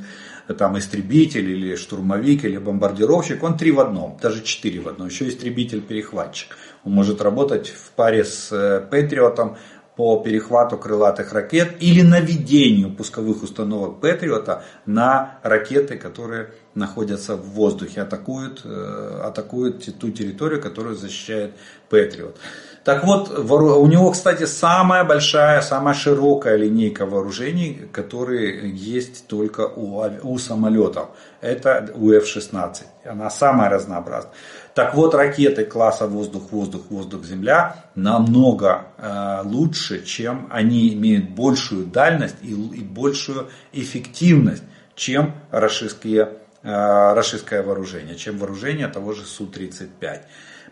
там 0.58 0.78
истребитель 0.78 1.50
или 1.50 1.76
штурмовик 1.76 2.44
или 2.44 2.58
бомбардировщик, 2.58 3.42
он 3.42 3.56
три 3.56 3.70
в 3.70 3.80
одном, 3.80 4.18
даже 4.20 4.42
четыре 4.42 4.80
в 4.80 4.88
одном, 4.88 5.08
еще 5.08 5.28
истребитель-перехватчик. 5.28 6.56
Он 6.84 6.92
может 6.92 7.22
работать 7.22 7.68
в 7.68 7.92
паре 7.92 8.24
с 8.24 8.52
э, 8.52 8.80
Патриотом 8.80 9.56
по 9.96 10.22
перехвату 10.22 10.78
крылатых 10.78 11.32
ракет 11.32 11.76
или 11.80 12.02
наведению 12.02 12.94
пусковых 12.94 13.42
установок 13.42 14.00
Патриота 14.00 14.64
на 14.86 15.38
ракеты, 15.42 15.98
которые 15.98 16.50
находятся 16.74 17.36
в 17.36 17.50
воздухе, 17.50 18.00
атакуют, 18.00 18.62
э, 18.64 19.20
атакуют 19.22 19.98
ту 19.98 20.10
территорию, 20.10 20.62
которую 20.62 20.96
защищает 20.96 21.54
Патриот. 21.90 22.36
Так 22.84 23.04
вот, 23.04 23.30
у 23.38 23.86
него, 23.86 24.10
кстати, 24.10 24.44
самая 24.44 25.04
большая, 25.04 25.60
самая 25.60 25.94
широкая 25.94 26.56
линейка 26.56 27.06
вооружений, 27.06 27.88
которые 27.92 28.70
есть 28.70 29.28
только 29.28 29.68
у, 29.68 30.02
у 30.22 30.38
самолетов. 30.38 31.10
Это 31.40 31.92
у 31.94 32.10
F-16. 32.10 32.82
Она 33.04 33.30
самая 33.30 33.70
разнообразная. 33.70 34.32
Так 34.74 34.94
вот, 34.94 35.14
ракеты 35.14 35.64
класса 35.64 36.08
воздух-воздух, 36.08 36.82
воздух-земля 36.90 37.76
намного 37.94 38.86
э, 38.98 39.42
лучше, 39.44 40.04
чем 40.04 40.48
они 40.50 40.92
имеют 40.94 41.30
большую 41.30 41.86
дальность 41.86 42.36
и, 42.42 42.52
и 42.52 42.82
большую 42.82 43.48
эффективность, 43.72 44.64
чем 44.96 45.34
российские, 45.52 46.30
э, 46.62 47.12
российское 47.14 47.62
вооружение, 47.62 48.16
чем 48.16 48.38
вооружение 48.38 48.88
того 48.88 49.12
же 49.12 49.24
Су-35. 49.24 50.22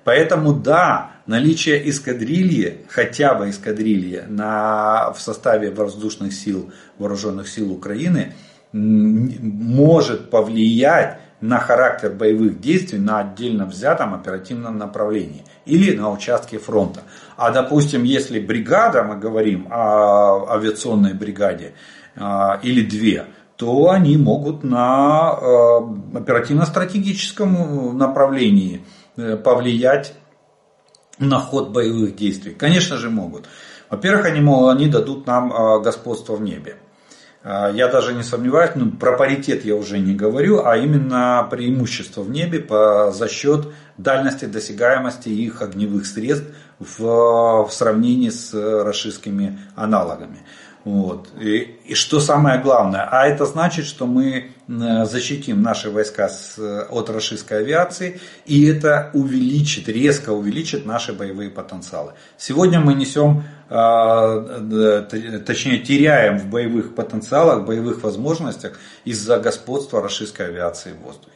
Поэтому 0.05 0.53
да, 0.53 1.13
наличие 1.27 1.89
эскадрильи, 1.89 2.87
хотя 2.89 3.35
бы 3.35 3.51
эскадрильи 3.51 4.25
на, 4.29 5.13
в 5.13 5.21
составе 5.21 5.71
воздушных 5.71 6.33
сил, 6.33 6.71
вооруженных 6.99 7.49
сил 7.49 7.73
Украины, 7.73 8.35
может 8.73 10.31
повлиять 10.31 11.19
на 11.41 11.59
характер 11.59 12.11
боевых 12.11 12.61
действий 12.61 12.99
на 12.99 13.21
отдельно 13.21 13.65
взятом 13.67 14.15
оперативном 14.15 14.79
направлении 14.79 15.45
или 15.65 15.97
на 15.97 16.11
участке 16.11 16.59
фронта. 16.59 17.01
А 17.37 17.51
допустим, 17.51 18.05
если 18.05 18.39
бригада, 18.39 19.03
мы 19.03 19.17
говорим 19.17 19.67
о 19.71 20.53
авиационной 20.55 21.15
бригаде 21.15 21.73
а, 22.17 22.61
или 22.63 22.83
две, 22.83 23.25
то 23.57 23.91
они 23.91 24.17
могут 24.19 24.63
на 24.65 25.31
а, 25.31 25.79
оперативно-стратегическом 26.15 27.97
направлении 27.97 28.83
Э, 28.83 29.00
повлиять 29.37 30.15
на 31.19 31.39
ход 31.39 31.71
боевых 31.71 32.17
действий? 32.17 32.55
Конечно 32.55 32.97
же 32.97 33.11
могут. 33.11 33.47
Во-первых, 33.91 34.27
они, 34.27 34.41
они 34.41 34.89
дадут 34.89 35.27
нам 35.27 35.53
э, 35.53 35.81
господство 35.83 36.37
в 36.37 36.43
небе. 36.43 36.77
Э, 37.43 37.71
я 37.75 37.89
даже 37.89 38.15
не 38.15 38.23
сомневаюсь, 38.23 38.71
ну, 38.77 38.93
про 38.93 39.17
паритет 39.17 39.65
я 39.65 39.75
уже 39.75 39.99
не 39.99 40.15
говорю, 40.15 40.65
а 40.65 40.77
именно 40.77 41.47
преимущество 41.51 42.23
в 42.23 42.31
небе 42.31 42.61
по, 42.61 43.11
за 43.11 43.29
счет 43.29 43.69
дальности 43.99 44.45
досягаемости 44.45 45.29
их 45.29 45.61
огневых 45.61 46.07
средств 46.07 46.47
в, 46.79 47.65
в 47.65 47.71
сравнении 47.73 48.31
с 48.31 48.55
российскими 48.85 49.59
аналогами. 49.75 50.39
Вот. 50.85 51.29
И, 51.39 51.79
и 51.85 51.95
что 51.95 52.21
самое 52.21 52.61
главное, 52.61 53.07
а 53.11 53.27
это 53.27 53.45
значит, 53.45 53.85
что 53.85 54.07
мы 54.07 54.53
защитим 54.79 55.63
наши 55.63 55.91
войска 55.91 56.29
с, 56.29 56.57
от 56.59 57.11
российской 57.11 57.59
авиации, 57.59 58.21
и 58.47 58.67
это 58.67 59.11
увеличит, 59.15 59.89
резко 59.89 60.31
увеличит 60.31 60.87
наши 60.87 61.13
боевые 61.13 61.51
потенциалы. 61.51 62.13
Сегодня 62.39 62.79
мы 62.79 62.95
несем, 62.95 63.43
а, 63.69 64.41
точнее 65.45 65.79
теряем 65.79 66.39
в 66.39 66.47
боевых 66.47 66.95
потенциалах, 66.95 67.67
боевых 67.67 68.03
возможностях 68.05 68.79
из-за 69.05 69.41
господства 69.41 70.01
российской 70.01 70.47
авиации 70.47 70.93
в 70.93 71.05
воздухе. 71.05 71.33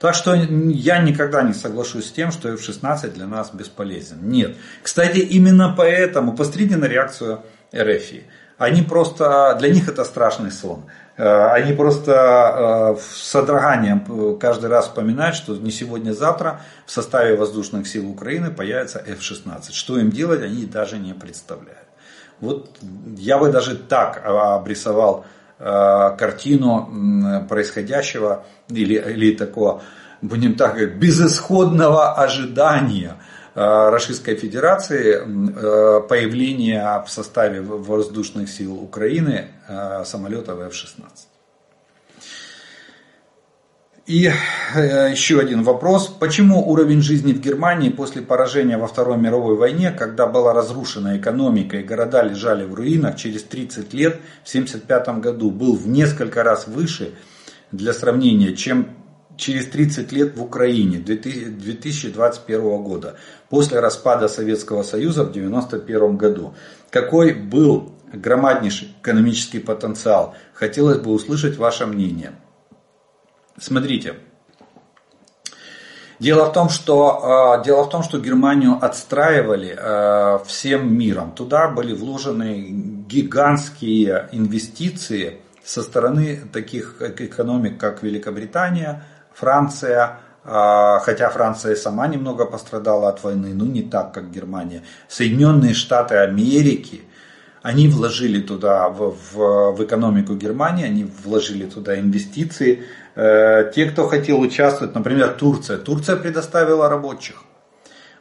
Так 0.00 0.14
что 0.14 0.34
я 0.34 0.98
никогда 0.98 1.42
не 1.42 1.54
соглашусь 1.54 2.08
с 2.08 2.12
тем, 2.12 2.32
что 2.32 2.48
F-16 2.50 3.12
для 3.14 3.26
нас 3.26 3.50
бесполезен. 3.52 4.28
Нет. 4.28 4.56
Кстати, 4.82 5.18
именно 5.18 5.72
поэтому, 5.76 6.34
посмотрите 6.34 6.76
на 6.76 6.86
реакцию 6.86 7.42
РФИ. 7.74 8.24
Они 8.58 8.80
просто, 8.82 9.54
для 9.58 9.68
них 9.68 9.88
это 9.88 10.04
страшный 10.04 10.50
сон. 10.50 10.84
Э, 11.18 11.48
они 11.52 11.74
просто 11.74 12.94
э, 12.96 13.00
с 13.00 13.30
содроганием 13.30 14.04
э, 14.08 14.38
каждый 14.40 14.70
раз 14.70 14.86
вспоминают, 14.86 15.36
что 15.36 15.54
не 15.56 15.70
сегодня-завтра 15.70 16.60
в 16.86 16.90
составе 16.90 17.36
воздушных 17.36 17.86
сил 17.86 18.08
Украины 18.10 18.50
появится 18.50 18.98
F-16. 18.98 19.72
Что 19.72 19.98
им 19.98 20.10
делать, 20.10 20.42
они 20.42 20.64
даже 20.64 20.98
не 20.98 21.12
представляют. 21.12 21.86
Вот 22.40 22.78
я 23.16 23.38
бы 23.38 23.50
даже 23.50 23.76
так 23.76 24.22
обрисовал 24.26 25.24
картину 25.58 27.46
происходящего 27.48 28.44
или, 28.68 28.96
или 28.96 29.34
такого, 29.34 29.80
будем 30.20 30.54
так 30.54 30.74
говорить, 30.74 30.96
безысходного 30.96 32.12
ожидания– 32.12 33.14
Российской 33.56 34.36
Федерации 34.36 35.16
э, 35.16 36.00
появление 36.06 37.02
в 37.06 37.10
составе 37.10 37.62
воздушных 37.62 38.50
сил 38.50 38.74
Украины 38.74 39.46
э, 39.66 40.04
самолетов 40.04 40.60
F-16. 40.60 41.08
И 44.06 44.30
еще 45.10 45.40
один 45.40 45.62
вопрос. 45.62 46.06
Почему 46.08 46.68
уровень 46.68 47.00
жизни 47.00 47.32
в 47.32 47.40
Германии 47.40 47.88
после 47.88 48.20
поражения 48.20 48.76
во 48.76 48.86
Второй 48.86 49.16
мировой 49.16 49.56
войне, 49.56 49.90
когда 49.90 50.26
была 50.26 50.52
разрушена 50.52 51.16
экономика 51.16 51.78
и 51.78 51.82
города 51.82 52.22
лежали 52.22 52.64
в 52.64 52.74
руинах, 52.74 53.16
через 53.16 53.42
30 53.44 53.94
лет, 53.94 54.20
в 54.44 54.50
1975 54.50 55.20
году, 55.20 55.50
был 55.50 55.74
в 55.74 55.88
несколько 55.88 56.44
раз 56.44 56.68
выше 56.68 57.14
для 57.72 57.94
сравнения, 57.94 58.54
чем 58.54 58.95
через 59.36 59.66
30 59.66 60.12
лет 60.12 60.36
в 60.36 60.42
Украине 60.42 60.98
2021 60.98 62.60
года, 62.82 63.16
после 63.48 63.80
распада 63.80 64.28
Советского 64.28 64.82
Союза 64.82 65.24
в 65.24 65.30
1991 65.30 66.16
году. 66.16 66.54
Какой 66.90 67.34
был 67.34 67.92
громаднейший 68.12 68.94
экономический 69.00 69.58
потенциал? 69.58 70.34
Хотелось 70.54 70.98
бы 70.98 71.12
услышать 71.12 71.56
ваше 71.56 71.86
мнение. 71.86 72.32
Смотрите, 73.58 74.14
Дело 76.18 76.46
в 76.46 76.52
том, 76.54 76.70
что, 76.70 77.58
э, 77.60 77.64
дело 77.64 77.84
в 77.84 77.90
том, 77.90 78.02
что 78.02 78.18
Германию 78.18 78.78
отстраивали 78.80 79.76
э, 79.78 80.38
всем 80.46 80.96
миром. 80.96 81.32
Туда 81.32 81.68
были 81.68 81.92
вложены 81.92 82.68
гигантские 83.06 84.30
инвестиции 84.32 85.40
со 85.62 85.82
стороны 85.82 86.42
таких 86.52 87.02
экономик, 87.02 87.78
как 87.78 88.02
Великобритания, 88.02 89.04
Франция, 89.36 90.20
а, 90.44 91.00
хотя 91.00 91.28
Франция 91.28 91.76
сама 91.76 92.06
немного 92.06 92.46
пострадала 92.46 93.10
от 93.10 93.22
войны, 93.22 93.52
но 93.52 93.66
не 93.66 93.82
так, 93.82 94.14
как 94.14 94.30
Германия. 94.30 94.82
Соединенные 95.08 95.74
Штаты 95.74 96.16
Америки, 96.16 97.02
они 97.62 97.88
вложили 97.88 98.40
туда, 98.40 98.88
в, 98.88 99.14
в, 99.32 99.72
в 99.72 99.84
экономику 99.84 100.34
Германии, 100.36 100.86
они 100.86 101.04
вложили 101.24 101.66
туда 101.66 101.98
инвестиции. 101.98 102.84
Э, 103.14 103.70
те, 103.74 103.86
кто 103.86 104.06
хотел 104.06 104.40
участвовать, 104.40 104.94
например, 104.94 105.34
Турция. 105.34 105.78
Турция 105.78 106.16
предоставила 106.16 106.88
рабочих, 106.88 107.42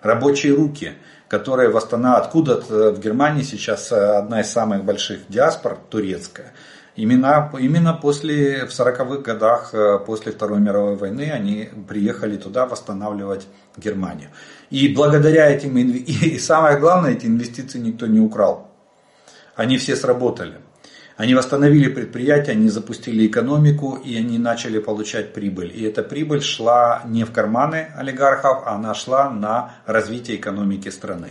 рабочие 0.02 0.54
руки. 0.54 0.94
которые 1.28 1.70
восстанавливают, 1.70 2.26
откуда 2.26 2.94
в 2.94 3.00
Германии 3.00 3.42
сейчас 3.42 3.92
одна 3.92 4.42
из 4.42 4.52
самых 4.52 4.84
больших 4.84 5.22
диаспор, 5.28 5.78
турецкая. 5.90 6.54
Именно, 6.96 7.52
именно 7.60 7.94
после, 7.94 8.66
в 8.66 8.70
40-х 8.70 9.18
годах, 9.18 9.74
после 10.06 10.32
Второй 10.32 10.62
мировой 10.62 10.96
войны, 10.96 11.30
они 11.30 11.70
приехали 11.88 12.38
туда 12.38 12.66
восстанавливать 12.66 13.48
Германию. 13.78 14.30
И 14.70 14.88
благодаря 14.88 15.50
этим, 15.50 15.78
и 15.78 16.40
самое 16.40 16.80
главное, 16.80 17.12
эти 17.12 17.26
инвестиции 17.26 17.80
никто 17.80 18.08
не 18.08 18.20
украл. 18.20 18.72
Они 19.56 19.78
все 19.78 19.96
сработали. 19.96 20.56
Они 21.18 21.34
восстановили 21.34 21.88
предприятие, 21.88 22.54
они 22.54 22.68
запустили 22.68 23.26
экономику 23.26 23.96
и 23.96 24.18
они 24.18 24.38
начали 24.38 24.80
получать 24.80 25.34
прибыль. 25.34 25.72
И 25.74 25.84
эта 25.84 26.04
прибыль 26.04 26.42
шла 26.42 27.04
не 27.06 27.24
в 27.24 27.32
карманы 27.32 27.88
олигархов, 27.96 28.68
она 28.68 28.94
шла 28.94 29.30
на 29.30 29.76
развитие 29.86 30.36
экономики 30.36 30.90
страны. 30.90 31.30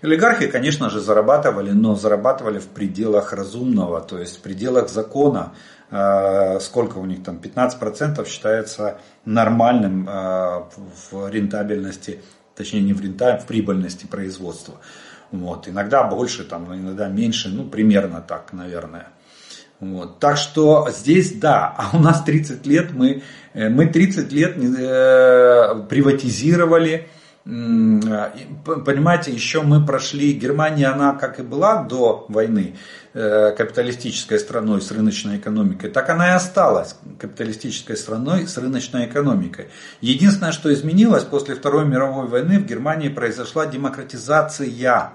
Олигархи, 0.00 0.46
конечно 0.46 0.90
же, 0.90 1.00
зарабатывали, 1.00 1.70
но 1.70 1.94
зарабатывали 1.96 2.58
в 2.58 2.68
пределах 2.68 3.32
разумного, 3.32 4.00
то 4.00 4.18
есть 4.18 4.38
в 4.38 4.40
пределах 4.40 4.88
закона. 4.88 5.54
Э, 5.90 6.60
сколько 6.60 6.98
у 6.98 7.06
них 7.06 7.24
там, 7.24 7.40
15% 7.42 8.26
считается 8.28 8.98
нормальным 9.24 10.06
э, 10.06 10.62
в 11.10 11.30
рентабельности, 11.30 12.20
точнее 12.54 12.82
не 12.82 12.92
в 12.92 13.00
рентабельности, 13.00 13.44
в 13.44 13.48
прибыльности 13.48 14.06
производства. 14.06 14.74
Вот. 15.30 15.66
Иногда 15.66 16.04
больше, 16.04 16.44
там, 16.44 16.74
иногда 16.74 17.08
меньше, 17.08 17.48
ну 17.48 17.64
примерно 17.64 18.20
так, 18.20 18.52
наверное. 18.52 19.08
Вот. 19.80 20.18
Так 20.18 20.36
что 20.36 20.88
здесь 20.90 21.32
да, 21.32 21.74
а 21.76 21.96
у 21.96 22.00
нас 22.00 22.22
30 22.22 22.66
лет, 22.66 22.92
мы, 22.92 23.22
э, 23.54 23.68
мы 23.70 23.86
30 23.86 24.30
лет 24.30 24.56
э, 24.58 25.86
приватизировали, 25.88 27.08
понимаете, 27.48 29.32
еще 29.32 29.62
мы 29.62 29.84
прошли, 29.84 30.34
Германия, 30.34 30.88
она 30.88 31.14
как 31.14 31.40
и 31.40 31.42
была 31.42 31.82
до 31.82 32.26
войны 32.28 32.76
э, 33.14 33.52
капиталистической 33.56 34.38
страной 34.38 34.82
с 34.82 34.90
рыночной 34.90 35.38
экономикой, 35.38 35.88
так 35.88 36.10
она 36.10 36.28
и 36.28 36.32
осталась 36.32 36.96
капиталистической 37.18 37.96
страной 37.96 38.46
с 38.46 38.58
рыночной 38.58 39.06
экономикой. 39.06 39.68
Единственное, 40.02 40.52
что 40.52 40.70
изменилось 40.72 41.24
после 41.24 41.54
Второй 41.54 41.86
мировой 41.86 42.26
войны, 42.26 42.58
в 42.58 42.66
Германии 42.66 43.08
произошла 43.08 43.64
демократизация 43.64 45.14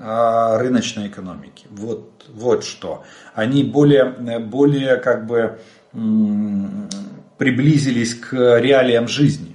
а, 0.00 0.58
рыночной 0.58 1.06
экономики. 1.06 1.66
Вот, 1.70 2.26
вот 2.28 2.64
что. 2.64 3.04
Они 3.34 3.62
более, 3.62 4.38
более 4.40 4.96
как 4.96 5.26
бы 5.26 5.60
приблизились 7.38 8.16
к 8.16 8.32
реалиям 8.58 9.06
жизни. 9.06 9.47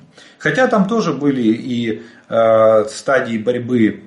Хотя 0.44 0.68
там 0.68 0.90
тоже 0.90 1.14
были 1.14 1.42
и 1.42 2.02
э, 2.28 2.86
стадии 2.90 3.38
борьбы 3.38 4.04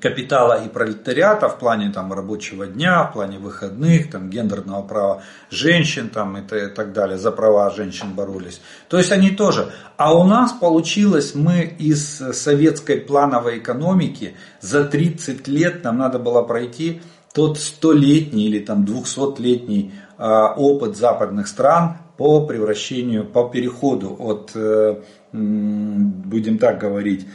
капитала 0.00 0.64
и 0.64 0.70
пролетариата 0.70 1.50
в 1.50 1.58
плане 1.58 1.90
там, 1.90 2.14
рабочего 2.14 2.66
дня, 2.66 3.04
в 3.04 3.12
плане 3.12 3.38
выходных, 3.38 4.10
там, 4.10 4.30
гендерного 4.30 4.80
права 4.80 5.22
женщин 5.50 6.08
там, 6.08 6.38
и, 6.38 6.40
и 6.40 6.68
так 6.68 6.94
далее, 6.94 7.18
за 7.18 7.30
права 7.30 7.70
женщин 7.70 8.14
боролись. 8.14 8.62
То 8.88 8.96
есть 8.96 9.12
они 9.12 9.30
тоже. 9.32 9.70
А 9.98 10.14
у 10.16 10.24
нас 10.24 10.52
получилось, 10.52 11.34
мы 11.34 11.60
из 11.78 12.22
советской 12.32 12.96
плановой 12.96 13.58
экономики 13.58 14.36
за 14.62 14.86
30 14.86 15.46
лет 15.46 15.84
нам 15.84 15.98
надо 15.98 16.18
было 16.18 16.40
пройти 16.40 17.02
тот 17.34 17.58
столетний 17.58 18.46
или 18.46 18.60
там 18.60 18.84
200-летний 18.84 19.92
а, 20.16 20.54
опыт 20.54 20.96
западных 20.96 21.48
стран 21.48 21.98
по 22.16 22.46
превращению, 22.46 23.24
по 23.26 23.48
переходу 23.48 24.16
от, 24.18 24.52
э, 24.54 25.02
будем 25.34 26.58
так 26.58 26.78
говорить, 26.78 27.26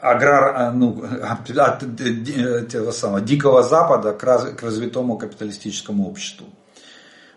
аграр, 0.00 0.54
а, 0.54 0.70
ну, 0.70 1.02
от 1.22 1.82
этого 1.82 2.90
самого 2.90 3.20
дикого 3.20 3.62
запада 3.62 4.12
к, 4.12 4.22
раз, 4.22 4.44
к 4.44 4.62
развитому 4.62 5.16
капиталистическому 5.16 6.08
обществу. 6.08 6.46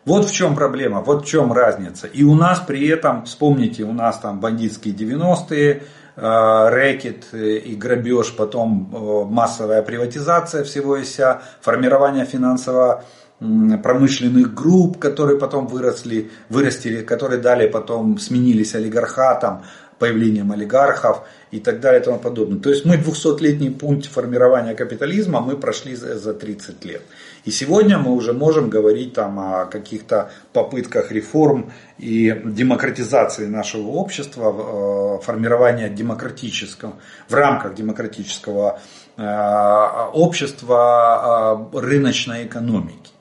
Вот 0.04 0.26
в 0.30 0.34
чем 0.34 0.56
проблема, 0.56 1.02
вот 1.02 1.26
в 1.26 1.28
чем 1.28 1.52
разница. 1.54 2.08
И 2.08 2.24
у 2.24 2.36
нас 2.36 2.60
при 2.60 2.88
этом, 2.88 3.26
вспомните, 3.26 3.84
у 3.84 3.94
нас 3.94 4.20
там 4.20 4.40
бандитские 4.40 4.94
90-е, 4.94 5.84
э, 6.16 6.70
рэкет 6.70 7.34
и 7.34 7.76
грабеж, 7.76 8.36
потом 8.36 8.92
э, 8.94 9.26
массовая 9.32 9.82
приватизация 9.82 10.64
всего 10.64 10.98
и 10.98 11.04
вся, 11.04 11.42
формирование 11.62 12.26
финансово 12.26 13.04
промышленных 13.40 14.54
групп, 14.54 14.98
которые 14.98 15.38
потом 15.38 15.68
выросли, 15.68 16.32
вырастили, 16.50 17.02
которые 17.04 17.42
далее 17.42 17.68
потом 17.68 18.18
сменились 18.18 18.76
олигархатом, 18.76 19.64
появлением 20.00 20.52
олигархов 20.52 21.24
и 21.52 21.60
так 21.60 21.80
далее 21.80 22.02
и 22.02 22.04
тому 22.04 22.20
подобное. 22.20 22.60
То 22.60 22.70
есть 22.70 22.86
мы 22.86 22.96
200-летний 22.96 23.70
путь 23.70 24.08
формирования 24.08 24.76
капитализма 24.76 25.40
мы 25.40 25.58
прошли 25.58 25.96
за 25.96 26.34
30 26.34 26.86
лет. 26.86 27.02
И 27.46 27.52
сегодня 27.52 27.98
мы 27.98 28.12
уже 28.12 28.34
можем 28.34 28.70
говорить 28.70 29.14
там 29.14 29.40
о 29.40 29.66
каких-то 29.66 30.32
попытках 30.52 31.12
реформ 31.12 31.72
и 31.98 32.42
демократизации 32.44 33.46
нашего 33.46 33.90
общества, 33.90 35.18
э, 35.20 35.24
формирования 35.24 35.90
демократического, 35.90 36.94
в 37.30 37.34
рамках 37.34 37.76
демократического 37.76 38.80
э, 39.18 40.10
общества 40.14 41.70
э, 41.74 41.80
рыночной 41.80 42.46
экономики 42.46 43.12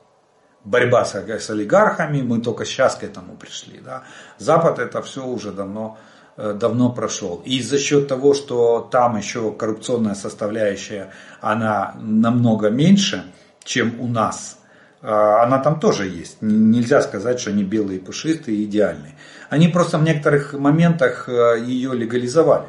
борьба 0.65 1.05
с, 1.05 1.15
с 1.15 1.49
олигархами, 1.49 2.21
мы 2.21 2.41
только 2.41 2.65
сейчас 2.65 2.95
к 2.95 3.03
этому 3.03 3.37
пришли. 3.37 3.79
Да? 3.79 4.03
Запад 4.37 4.79
это 4.79 5.01
все 5.01 5.25
уже 5.25 5.51
давно 5.51 5.97
давно 6.37 6.91
прошел. 6.91 7.41
И 7.45 7.61
за 7.61 7.77
счет 7.77 8.07
того, 8.07 8.33
что 8.33 8.87
там 8.91 9.17
еще 9.17 9.51
коррупционная 9.51 10.15
составляющая, 10.15 11.11
она 11.39 11.95
намного 12.01 12.69
меньше, 12.69 13.23
чем 13.63 13.99
у 13.99 14.07
нас, 14.07 14.59
э, 15.01 15.07
она 15.07 15.59
там 15.59 15.79
тоже 15.79 16.07
есть. 16.07 16.37
Нельзя 16.41 17.01
сказать, 17.01 17.39
что 17.39 17.51
они 17.51 17.63
белые, 17.63 17.99
пушистые 17.99 18.57
и 18.57 18.65
идеальные. 18.65 19.15
Они 19.49 19.69
просто 19.69 19.97
в 19.97 20.03
некоторых 20.03 20.53
моментах 20.53 21.29
э, 21.29 21.63
ее 21.65 21.93
легализовали 21.93 22.67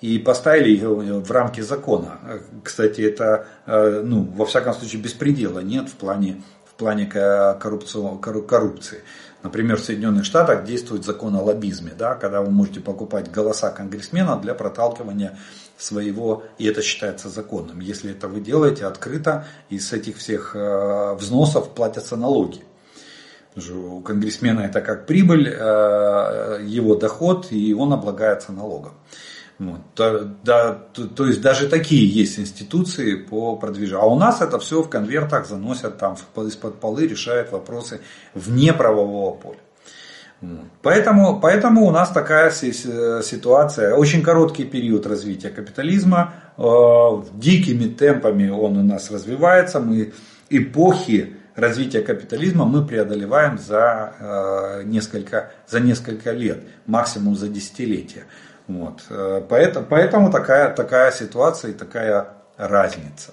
и 0.00 0.18
поставили 0.18 0.70
ее 0.70 1.20
в 1.20 1.30
рамки 1.30 1.60
закона. 1.62 2.18
Кстати, 2.62 3.00
это, 3.00 3.46
ну, 3.66 4.30
во 4.36 4.44
всяком 4.44 4.74
случае, 4.74 5.00
беспредела 5.00 5.60
нет 5.60 5.88
в 5.88 5.94
плане, 5.94 6.42
в 6.66 6.74
плане 6.74 7.06
коррупции. 7.06 9.00
Например, 9.46 9.76
в 9.76 9.84
Соединенных 9.84 10.24
Штатах 10.24 10.64
действует 10.64 11.04
закон 11.04 11.36
о 11.36 11.40
лоббизме, 11.40 11.92
да, 11.96 12.16
когда 12.16 12.42
вы 12.42 12.50
можете 12.50 12.80
покупать 12.80 13.30
голоса 13.30 13.70
конгрессмена 13.70 14.40
для 14.40 14.54
проталкивания 14.54 15.38
своего, 15.78 16.42
и 16.58 16.66
это 16.66 16.82
считается 16.82 17.28
законным. 17.28 17.78
Если 17.78 18.10
это 18.10 18.26
вы 18.26 18.40
делаете 18.40 18.86
открыто, 18.86 19.46
и 19.70 19.78
с 19.78 19.92
этих 19.92 20.16
всех 20.16 20.56
э, 20.56 21.14
взносов 21.14 21.74
платятся 21.74 22.16
налоги. 22.16 22.64
У 23.54 24.00
конгрессмена 24.00 24.62
это 24.62 24.80
как 24.80 25.06
прибыль, 25.06 25.48
э, 25.48 26.58
его 26.64 26.96
доход, 26.96 27.52
и 27.52 27.72
он 27.72 27.92
облагается 27.92 28.50
налогом. 28.50 28.94
Вот. 29.58 29.80
Да, 29.96 30.20
да, 30.44 30.72
то, 30.92 31.06
то 31.06 31.26
есть 31.26 31.40
даже 31.40 31.68
такие 31.68 32.06
есть 32.06 32.38
институции 32.38 33.14
по 33.14 33.56
продвижению. 33.56 34.02
А 34.02 34.06
у 34.06 34.18
нас 34.18 34.42
это 34.42 34.58
все 34.58 34.82
в 34.82 34.90
конвертах 34.90 35.46
заносят 35.46 35.96
там 35.98 36.16
из-под 36.36 36.78
полы, 36.78 37.06
решают 37.06 37.52
вопросы 37.52 38.00
вне 38.34 38.74
правового 38.74 39.34
поля. 39.34 39.58
Поэтому, 40.82 41.40
поэтому 41.40 41.86
у 41.86 41.90
нас 41.90 42.10
такая 42.10 42.50
ситуация, 42.50 43.94
очень 43.94 44.22
короткий 44.22 44.64
период 44.64 45.06
развития 45.06 45.48
капитализма, 45.48 46.34
э, 46.58 46.62
дикими 47.32 47.88
темпами 47.88 48.50
он 48.50 48.76
у 48.76 48.82
нас 48.82 49.10
развивается, 49.10 49.80
мы 49.80 50.12
эпохи 50.50 51.36
развития 51.54 52.02
капитализма 52.02 52.66
мы 52.66 52.86
преодолеваем 52.86 53.58
за, 53.58 54.12
э, 54.20 54.82
несколько, 54.84 55.52
за 55.66 55.80
несколько 55.80 56.32
лет, 56.32 56.62
максимум 56.84 57.34
за 57.34 57.48
десятилетия. 57.48 58.24
Вот. 58.68 59.04
Э, 59.10 59.42
поэтому, 59.48 59.86
поэтому 59.88 60.32
такая, 60.32 60.74
такая 60.74 61.12
ситуация 61.12 61.70
и 61.70 61.74
такая 61.74 62.28
разница. 62.56 63.32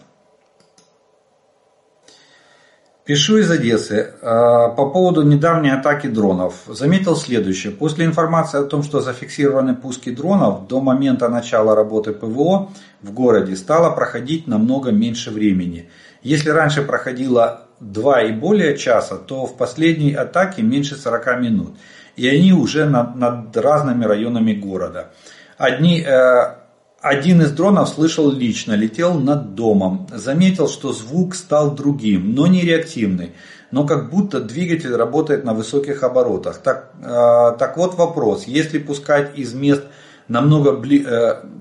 Пишу 3.06 3.38
из 3.38 3.52
Одессы. 3.52 4.14
Э, 4.22 4.70
по 4.78 4.90
поводу 4.90 5.24
недавней 5.24 5.72
атаки 5.72 6.08
дронов. 6.08 6.54
Заметил 6.68 7.16
следующее. 7.16 7.74
После 7.74 8.06
информации 8.06 8.62
о 8.62 8.64
том, 8.64 8.84
что 8.84 9.02
зафиксированы 9.02 9.76
пуски 9.76 10.10
дронов, 10.12 10.68
до 10.68 10.80
момента 10.80 11.28
начала 11.28 11.76
работы 11.76 12.14
ПВО 12.14 12.70
в 13.02 13.12
городе 13.12 13.56
стало 13.56 13.94
проходить 13.94 14.48
намного 14.48 14.92
меньше 14.92 15.32
времени. 15.32 15.90
Если 16.22 16.50
раньше 16.50 16.84
проходило 16.84 17.68
2 17.82 18.22
и 18.22 18.32
более 18.32 18.78
часа, 18.78 19.18
то 19.18 19.46
в 19.46 19.58
последней 19.58 20.14
атаке 20.14 20.62
меньше 20.62 20.96
40 20.96 21.42
минут 21.42 21.76
и 22.16 22.28
они 22.28 22.54
уже 22.54 22.86
над, 22.86 23.16
над 23.16 23.56
разными 23.58 24.06
районами 24.06 24.54
города. 24.54 25.12
Одни, 25.58 26.02
э, 26.02 26.56
один 27.02 27.42
из 27.42 27.52
дронов 27.52 27.90
слышал 27.90 28.32
лично, 28.32 28.74
летел 28.74 29.14
над 29.16 29.56
домом, 29.56 30.08
заметил, 30.12 30.68
что 30.68 30.94
звук 30.94 31.36
стал 31.36 31.76
другим, 31.76 32.34
но 32.34 32.48
не 32.48 32.62
реактивный, 32.62 33.34
но 33.72 33.86
как 33.86 34.10
будто 34.10 34.40
двигатель 34.40 34.96
работает 34.96 35.44
на 35.44 35.54
высоких 35.54 36.04
оборотах. 36.04 36.58
Так, 36.58 36.92
э, 37.02 37.58
так 37.58 37.78
вот 37.78 37.96
вопрос, 37.96 38.46
если 38.46 38.78
пускать 38.78 39.38
из 39.38 39.54
мест 39.54 39.84
намного 40.28 40.72
бли... 40.74 41.06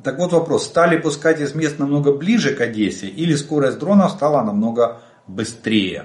Так 0.05 0.19
вот 0.19 0.33
вопрос, 0.33 0.65
стали 0.65 0.97
пускать 0.97 1.41
из 1.41 1.55
мест 1.55 1.79
намного 1.79 2.13
ближе 2.13 2.55
к 2.55 2.61
Одессе 2.61 3.07
или 3.07 3.35
скорость 3.35 3.79
дронов 3.79 4.13
стала 4.13 4.43
намного 4.43 5.01
быстрее? 5.27 6.05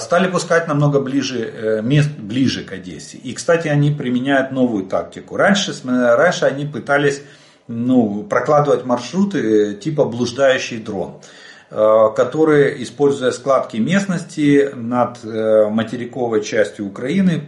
Стали 0.00 0.28
пускать 0.28 0.66
намного 0.66 0.98
ближе, 0.98 1.80
мест 1.84 2.10
ближе 2.18 2.64
к 2.64 2.72
Одессе. 2.72 3.18
И, 3.18 3.32
кстати, 3.34 3.68
они 3.68 3.92
применяют 3.92 4.50
новую 4.50 4.86
тактику. 4.86 5.36
Раньше, 5.36 5.72
раньше 5.84 6.46
они 6.46 6.66
пытались 6.66 7.22
ну, 7.68 8.24
прокладывать 8.24 8.84
маршруты 8.84 9.74
типа 9.74 10.06
блуждающий 10.06 10.78
дрон. 10.78 11.20
Э, 11.72 12.08
который, 12.16 12.82
используя 12.82 13.30
складки 13.30 13.76
местности 13.76 14.70
над 14.74 15.24
э, 15.24 15.68
материковой 15.68 16.42
частью 16.42 16.88
Украины, 16.88 17.44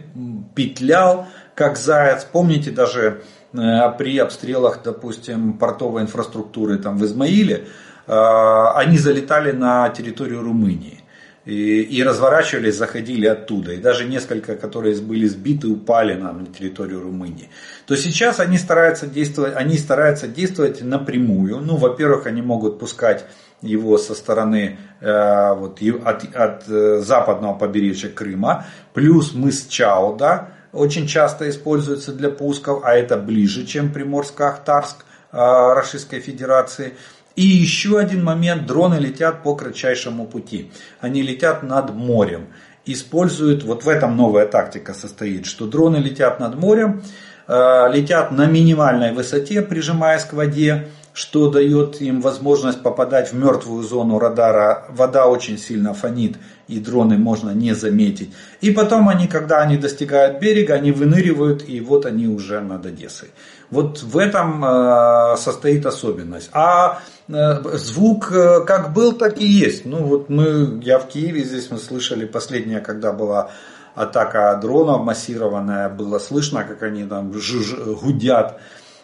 петлял 0.55 1.27
как 1.55 1.75
заяц. 1.77 2.23
Помните 2.23 2.71
даже 2.71 3.21
э, 3.51 3.57
при 3.97 4.17
обстрелах, 4.17 4.79
допустим, 4.81 5.57
портовой 5.57 6.03
инфраструктуры 6.03 6.77
там 6.77 6.97
в 6.97 7.03
Измаиле, 7.05 7.67
они 8.05 8.97
залетали 8.97 9.53
на 9.53 9.87
территорию 9.87 10.41
Румынии. 10.41 11.02
И, 11.45 12.01
разворачивались, 12.03 12.75
заходили 12.75 13.25
оттуда. 13.25 13.73
И 13.73 13.77
даже 13.77 14.05
несколько, 14.05 14.55
которые 14.55 14.95
были 15.01 15.27
сбиты, 15.27 15.67
упали 15.67 16.13
на, 16.13 16.31
на 16.31 16.45
территорию 16.45 17.01
Румынии. 17.01 17.49
То 17.85 17.97
сейчас 17.97 18.39
они 18.39 18.57
стараются 18.57 19.07
действовать, 19.07 19.53
они 19.57 19.77
стараются 19.77 20.27
действовать 20.27 20.81
напрямую. 20.81 21.59
Ну, 21.59 21.75
во-первых, 21.75 22.27
они 22.27 22.41
могут 22.41 22.79
пускать 22.79 23.25
его 23.63 23.97
со 23.97 24.13
стороны 24.13 24.77
э, 24.99 25.53
вот, 25.53 25.81
от, 25.81 26.35
от 26.35 26.63
э, 26.67 26.99
западного 26.99 27.57
побережья 27.57 28.09
Крыма, 28.09 28.65
плюс 28.93 29.33
мыс 29.33 29.65
Чауда 29.67 30.49
очень 30.73 31.07
часто 31.07 31.49
используется 31.49 32.13
для 32.13 32.29
пусков, 32.29 32.81
а 32.83 32.93
это 32.93 33.15
ближе, 33.17 33.65
чем 33.65 33.91
Приморско-Ахтарск 33.93 35.05
э, 35.31 35.73
Российской 35.73 36.19
Федерации. 36.19 36.93
И 37.35 37.41
еще 37.41 37.97
один 37.97 38.23
момент, 38.23 38.67
дроны 38.67 38.95
летят 38.95 39.41
по 39.43 39.55
кратчайшему 39.55 40.27
пути. 40.27 40.71
Они 41.01 41.21
летят 41.21 41.63
над 41.63 41.93
морем. 41.95 42.47
Используют, 42.85 43.63
вот 43.63 43.83
в 43.83 43.89
этом 43.89 44.15
новая 44.15 44.45
тактика 44.45 44.93
состоит, 44.93 45.45
что 45.45 45.65
дроны 45.65 45.97
летят 45.97 46.39
над 46.39 46.55
морем, 46.55 47.01
летят 47.47 48.31
на 48.31 48.45
минимальной 48.45 49.13
высоте, 49.13 49.61
прижимаясь 49.61 50.25
к 50.25 50.33
воде, 50.33 50.89
что 51.13 51.49
дает 51.49 52.01
им 52.01 52.21
возможность 52.21 52.81
попадать 52.81 53.31
в 53.31 53.35
мертвую 53.35 53.83
зону 53.83 54.19
радара. 54.19 54.85
Вода 54.89 55.27
очень 55.27 55.57
сильно 55.57 55.93
фонит, 55.93 56.37
и 56.67 56.79
дроны 56.79 57.17
можно 57.17 57.51
не 57.51 57.73
заметить. 57.73 58.33
И 58.61 58.71
потом 58.71 59.09
они, 59.09 59.27
когда 59.27 59.61
они 59.61 59.77
достигают 59.77 60.39
берега, 60.39 60.73
они 60.73 60.91
выныривают, 60.91 61.67
и 61.69 61.79
вот 61.81 62.05
они 62.05 62.27
уже 62.27 62.61
над 62.61 62.85
Одессой. 62.85 63.29
Вот 63.71 64.03
в 64.03 64.17
этом 64.17 64.63
э, 64.63 65.35
состоит 65.37 65.85
особенность. 65.85 66.49
А 66.53 66.99
э, 67.27 67.77
звук 67.77 68.31
э, 68.31 68.63
как 68.65 68.93
был, 68.93 69.13
так 69.13 69.39
и 69.39 69.45
есть. 69.45 69.85
Ну 69.85 70.03
вот 70.03 70.29
мы, 70.29 70.79
я 70.83 70.99
в 70.99 71.07
Киеве, 71.07 71.43
здесь 71.43 71.71
мы 71.71 71.77
слышали 71.77 72.25
последняя, 72.25 72.81
когда 72.81 73.11
была 73.11 73.49
атака 73.95 74.59
дронов 74.61 75.03
массированная, 75.03 75.89
было 75.89 76.19
слышно, 76.19 76.63
как 76.63 76.83
они 76.83 77.05
там 77.05 77.33
жуж, 77.33 77.75
гудят. 78.01 78.59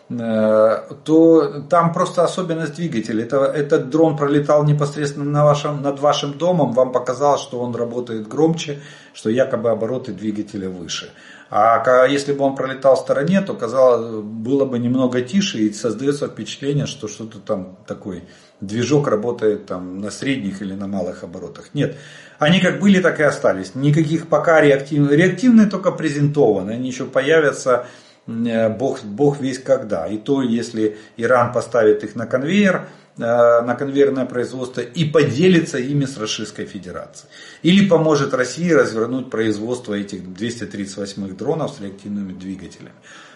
То 0.07 1.64
там 1.69 1.94
просто 1.94 2.23
особенность 2.23 2.73
двигателя. 2.73 3.23
Это, 3.23 3.45
этот 3.45 3.91
дрон 3.91 4.18
пролетал 4.18 4.64
непосредственно 4.65 5.30
на 5.30 5.45
вашем, 5.45 5.84
над 5.84 5.99
вашим 5.99 6.34
домом, 6.34 6.73
вам 6.73 6.91
показалось, 6.91 7.41
что 7.41 7.60
он 7.60 7.76
работает 7.76 8.27
громче, 8.27 8.80
что 9.14 9.30
якобы 9.30 9.69
обороты 9.69 10.11
двигателя 10.11 10.68
выше. 10.68 11.11
А 11.51 12.05
если 12.05 12.34
бы 12.34 12.43
он 12.43 12.55
пролетал 12.55 12.95
в 12.95 12.99
стороне, 12.99 13.41
то 13.41 13.55
казалось, 13.55 14.23
было 14.23 14.65
бы 14.65 14.77
немного 14.77 15.21
тише 15.21 15.59
и 15.59 15.73
создается 15.73 16.27
впечатление, 16.27 16.85
что 16.85 17.07
что-то 17.07 17.39
там 17.39 17.77
такой 17.88 18.23
движок 18.61 19.07
работает 19.07 19.65
там 19.65 19.99
на 19.99 20.11
средних 20.11 20.61
или 20.61 20.73
на 20.73 20.88
малых 20.88 21.23
оборотах. 21.23 21.71
Нет, 21.73 21.97
они 22.38 22.59
как 22.59 22.80
были, 22.80 23.01
так 23.01 23.19
и 23.19 23.23
остались. 23.23 23.73
Никаких 23.73 24.27
пока 24.27 24.61
реактивных, 24.61 25.11
реактивные 25.11 25.67
только 25.67 25.91
презентованы, 25.91 26.71
они 26.71 26.89
еще 26.89 27.05
появятся 27.05 27.88
Э, 28.30 28.69
бог, 28.69 29.03
бог 29.03 29.39
весь 29.39 29.59
когда. 29.59 30.07
И 30.07 30.17
то, 30.17 30.41
если 30.41 30.97
Иран 31.17 31.51
поставит 31.51 32.03
их 32.03 32.15
на 32.15 32.27
конвейер, 32.27 32.88
на 33.19 33.75
конвейерное 33.75 34.25
производство 34.25 34.81
и 34.81 35.05
поделится 35.05 35.77
ими 35.77 36.05
с 36.05 36.17
Российской 36.17 36.65
Федерацией. 36.65 37.29
Или 37.63 37.87
поможет 37.87 38.33
России 38.33 38.71
развернуть 38.71 39.29
производство 39.29 39.93
этих 39.93 40.33
238 40.33 41.35
дронов 41.35 41.71
с 41.71 41.81
реактивными 41.81 42.33
двигателями. 42.33 42.93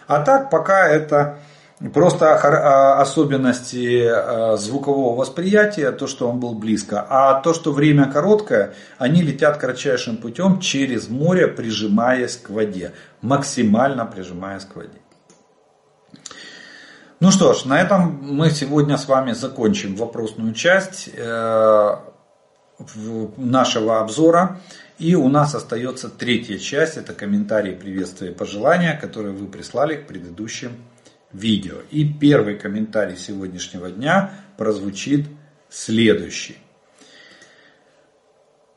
А 0.08 0.22
так 0.22 0.50
пока 0.50 0.88
это 0.88 1.40
Просто 1.92 2.36
а, 2.36 3.02
особенности 3.02 4.06
а, 4.06 4.56
звукового 4.58 5.18
восприятия, 5.18 5.92
то, 5.92 6.08
что 6.08 6.30
он 6.30 6.40
был 6.40 6.54
близко. 6.54 7.06
А 7.10 7.42
то, 7.42 7.54
что 7.54 7.74
время 7.74 8.10
короткое, 8.10 8.74
они 9.00 9.22
летят 9.22 9.58
кратчайшим 9.58 10.18
путем 10.18 10.60
через 10.60 11.10
море, 11.10 11.48
прижимаясь 11.48 12.38
к 12.38 12.50
воде. 12.52 12.94
Максимально 13.22 14.06
прижимаясь 14.06 14.64
к 14.64 14.76
воде. 14.76 15.03
Ну 17.24 17.32
что 17.32 17.54
ж, 17.54 17.64
на 17.64 17.80
этом 17.80 18.20
мы 18.22 18.52
сегодня 18.52 18.98
с 18.98 19.08
вами 19.08 19.32
закончим 19.32 19.96
вопросную 19.96 20.54
часть 20.54 21.10
э, 21.16 21.96
нашего 23.38 24.02
обзора. 24.02 24.60
И 25.00 25.16
у 25.16 25.30
нас 25.30 25.56
остается 25.56 26.10
третья 26.10 26.58
часть, 26.58 26.98
это 26.98 27.14
комментарии, 27.14 27.76
приветствия 27.76 28.32
и 28.32 28.34
пожелания, 28.34 29.00
которые 29.00 29.34
вы 29.34 29.48
прислали 29.48 29.96
к 29.96 30.06
предыдущим 30.06 30.72
видео. 31.32 31.76
И 31.92 32.04
первый 32.04 32.58
комментарий 32.58 33.16
сегодняшнего 33.16 33.90
дня 33.90 34.32
прозвучит 34.58 35.26
следующий. 35.70 36.58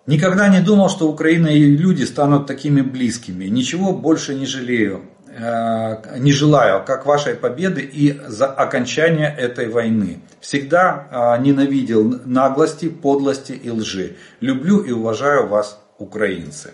Никогда 0.07 0.47
не 0.47 0.61
думал, 0.61 0.89
что 0.89 1.11
Украина 1.11 1.49
и 1.49 1.65
люди 1.65 2.05
станут 2.05 2.47
такими 2.47 2.81
близкими. 2.81 3.47
Ничего 3.47 3.93
больше 3.93 4.37
не 4.37 4.47
жалею, 4.47 5.03
не 5.39 6.33
желаю, 6.33 6.85
как 6.85 7.05
вашей 7.05 7.35
победы 7.35 7.83
и 7.83 8.19
за 8.27 8.47
окончание 8.47 9.35
этой 9.37 9.69
войны. 9.69 10.21
Всегда 10.41 11.09
э, 11.11 11.43
ненавидел 11.43 12.21
наглости, 12.25 12.89
подлости 12.89 13.53
и 13.53 13.71
лжи. 13.71 14.17
Люблю 14.41 14.81
и 14.81 14.93
уважаю 14.93 15.47
вас, 15.47 15.79
украинцы. 15.99 16.73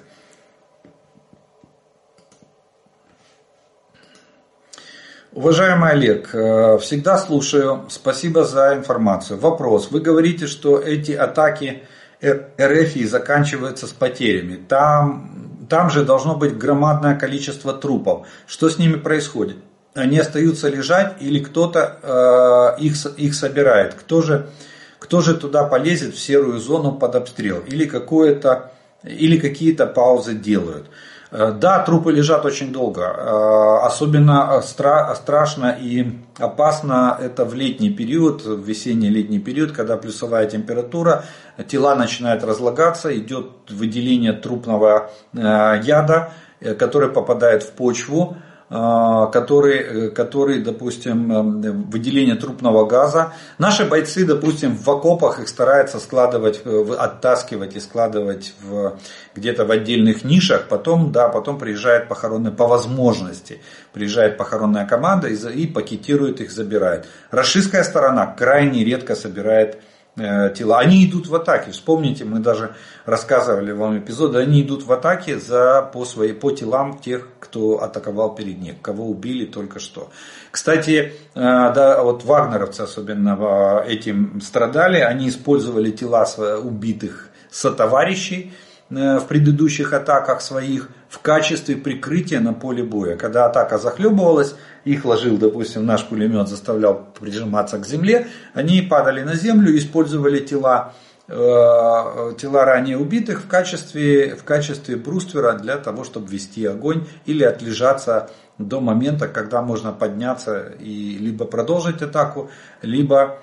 Уважаемый 5.33 5.93
Олег, 5.93 6.35
э, 6.35 6.79
всегда 6.79 7.17
слушаю. 7.17 7.87
Спасибо 7.89 8.45
за 8.45 8.75
информацию. 8.75 9.39
Вопрос. 9.39 9.91
Вы 9.91 10.01
говорите, 10.01 10.47
что 10.47 10.79
эти 10.79 11.13
атаки 11.13 11.85
РФ 12.23 13.09
заканчиваются 13.09 13.87
с 13.87 13.93
потерями. 13.93 14.57
Там, 14.69 15.32
там 15.73 15.89
же 15.89 16.05
должно 16.05 16.37
быть 16.37 16.59
громадное 16.59 17.19
количество 17.19 17.73
трупов. 17.73 18.27
Что 18.47 18.69
с 18.69 18.77
ними 18.77 18.97
происходит? 18.97 19.57
Они 19.95 20.19
остаются 20.19 20.69
лежать 20.69 21.15
или 21.19 21.39
кто-то 21.39 22.77
э, 22.79 22.83
их, 22.83 22.95
их 23.17 23.35
собирает? 23.35 23.95
Кто 23.95 24.21
же, 24.21 24.51
кто 24.99 25.23
же 25.23 25.35
туда 25.35 25.65
полезет 25.65 26.15
в 26.15 26.21
серую 26.21 26.59
зону 26.59 26.93
под 26.93 27.15
обстрел? 27.15 27.61
Или, 27.67 27.87
какое-то, 27.87 28.71
или 29.03 29.39
какие-то 29.39 29.87
паузы 29.87 30.35
делают? 30.35 30.89
Э, 31.33 31.51
да, 31.51 31.79
трупы 31.79 32.13
лежат 32.13 32.45
очень 32.45 32.73
долго. 32.73 33.03
Э, 33.03 33.87
особенно 33.87 34.61
стра- 34.63 35.15
страшно 35.15 35.77
и 35.81 36.19
опасно 36.39 37.17
это 37.19 37.47
в 37.47 37.55
летний 37.55 37.91
период, 37.91 38.45
в 38.45 38.63
весенний-летний 38.63 39.39
период, 39.39 39.73
когда 39.73 39.97
плюсовая 39.97 40.47
температура, 40.47 41.25
тела 41.67 41.95
начинают 41.95 42.45
разлагаться, 42.45 43.17
идет 43.17 43.47
выделение 43.71 44.35
трупного 44.35 45.11
э, 45.33 45.39
яда, 45.83 46.33
который 46.79 47.09
попадает 47.09 47.63
в 47.63 47.73
почву. 47.73 48.37
А, 48.75 49.27
который, 49.27 49.81
э, 49.81 50.09
который, 50.09 50.63
допустим, 50.63 51.31
э, 51.31 51.73
выделение 51.73 52.37
трупного 52.37 52.87
газа. 52.87 53.35
Наши 53.59 53.85
бойцы, 53.85 54.25
допустим, 54.25 54.75
в 54.75 54.89
окопах 54.89 55.41
их 55.41 55.49
стараются 55.49 55.99
складывать, 55.99 56.63
э, 56.65 56.95
оттаскивать 56.99 57.77
и 57.77 57.81
складывать 57.81 58.55
в, 58.63 58.99
где-то 59.35 59.67
в 59.67 59.71
отдельных 59.71 60.25
нишах. 60.25 60.69
Потом, 60.69 61.13
да, 61.13 61.29
потом 61.29 61.59
приезжает 61.59 62.09
похоронная, 62.09 62.51
по 62.51 62.67
возможности, 62.67 63.61
приезжает 63.93 64.39
похоронная 64.39 64.87
команда 64.87 65.29
и, 65.29 65.35
и 65.35 65.67
пакетирует 65.67 66.41
их, 66.41 66.51
забирает. 66.51 67.07
Рашистская 67.31 67.85
сторона 67.85 68.27
крайне 68.27 68.85
редко 68.85 69.15
собирает 69.15 69.83
тела. 70.17 70.79
Они 70.79 71.07
идут 71.07 71.27
в 71.27 71.35
атаке. 71.35 71.71
Вспомните, 71.71 72.25
мы 72.25 72.39
даже 72.39 72.75
рассказывали 73.07 73.73
вам 73.73 73.99
эпизоды. 73.99 74.39
Они 74.39 74.63
идут 74.63 74.85
в 74.85 74.93
атаке 74.93 75.39
за, 75.39 75.83
по, 75.93 76.05
своей, 76.05 76.35
по 76.35 76.51
телам 76.51 76.99
тех, 76.99 77.29
кто 77.41 77.83
атаковал 77.83 78.35
перед 78.35 78.61
ним, 78.61 78.77
кого 78.83 79.09
убили 79.09 79.47
только 79.47 79.81
что. 79.81 80.11
Кстати, 80.51 81.15
э, 81.35 81.41
да, 81.41 82.03
вот 82.03 82.25
вагнеровцы 82.25 82.83
особенно 82.83 83.83
этим 83.87 84.41
страдали. 84.41 84.99
Они 84.99 85.29
использовали 85.29 85.91
тела 85.91 86.27
убитых 86.63 87.31
сотоварищей 87.51 88.53
э, 88.53 88.72
в 88.93 89.27
предыдущих 89.27 89.93
атаках 89.93 90.41
своих 90.41 90.89
в 91.09 91.19
качестве 91.21 91.77
прикрытия 91.77 92.41
на 92.41 92.53
поле 92.53 92.83
боя. 92.83 93.17
Когда 93.17 93.47
атака 93.47 93.79
захлебывалась, 93.79 94.55
их 94.85 95.05
ложил, 95.05 95.39
допустим, 95.39 95.87
наш 95.87 96.05
пулемет, 96.05 96.49
заставлял 96.49 97.07
прижиматься 97.19 97.79
к 97.79 97.87
земле, 97.87 98.27
они 98.55 98.83
падали 98.83 99.23
на 99.23 99.35
землю, 99.35 99.77
использовали 99.77 100.41
тела 100.41 100.93
Э, 101.29 102.35
тела 102.37 102.65
ранее 102.65 102.99
убитых 102.99 103.45
в 103.45 103.49
качестве, 103.49 104.35
в 104.35 104.43
качестве 104.45 104.97
бруствера 104.97 105.53
для 105.53 105.79
того, 105.79 106.03
чтобы 106.03 106.29
вести 106.29 106.67
огонь 106.67 107.07
или 107.27 107.45
отлежаться 107.45 108.29
до 108.59 108.81
момента, 108.81 109.29
когда 109.29 109.63
можно 109.63 109.93
подняться 109.93 110.75
и 110.81 111.17
либо 111.19 111.45
продолжить 111.45 112.03
атаку, 112.03 112.51
либо, 112.83 113.39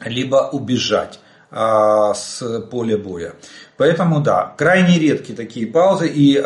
либо 0.00 0.48
убежать 0.50 1.20
с 1.54 2.60
поля 2.70 2.98
боя. 2.98 3.34
Поэтому 3.76 4.20
да, 4.20 4.54
крайне 4.56 4.98
редкие 4.98 5.36
такие 5.36 5.66
паузы 5.66 6.08
и 6.08 6.36
э, 6.36 6.42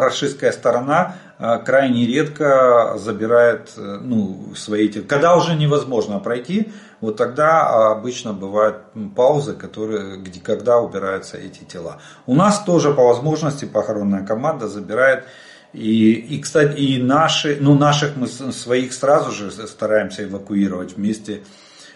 расистская 0.00 0.52
сторона 0.52 1.16
э, 1.38 1.58
крайне 1.64 2.06
редко 2.06 2.94
забирает 2.98 3.72
э, 3.76 3.98
ну, 4.02 4.54
свои. 4.54 4.88
Когда 4.88 5.36
уже 5.36 5.54
невозможно 5.54 6.18
пройти, 6.18 6.72
вот 7.00 7.16
тогда 7.16 7.90
обычно 7.90 8.32
бывают 8.32 8.76
паузы, 9.14 9.54
которые, 9.54 10.18
где, 10.18 10.40
когда 10.40 10.78
убираются 10.78 11.38
эти 11.38 11.64
тела. 11.64 11.98
У 12.26 12.34
нас 12.34 12.62
тоже 12.64 12.92
по 12.92 13.06
возможности 13.06 13.64
похоронная 13.64 14.26
команда 14.26 14.68
забирает 14.68 15.24
и, 15.72 16.12
и 16.12 16.40
кстати, 16.40 16.78
и 16.78 17.02
наши, 17.02 17.58
ну 17.60 17.74
наших 17.76 18.16
мы 18.16 18.26
своих 18.28 18.92
сразу 18.92 19.30
же 19.32 19.50
стараемся 19.50 20.24
эвакуировать 20.24 20.96
вместе 20.96 21.42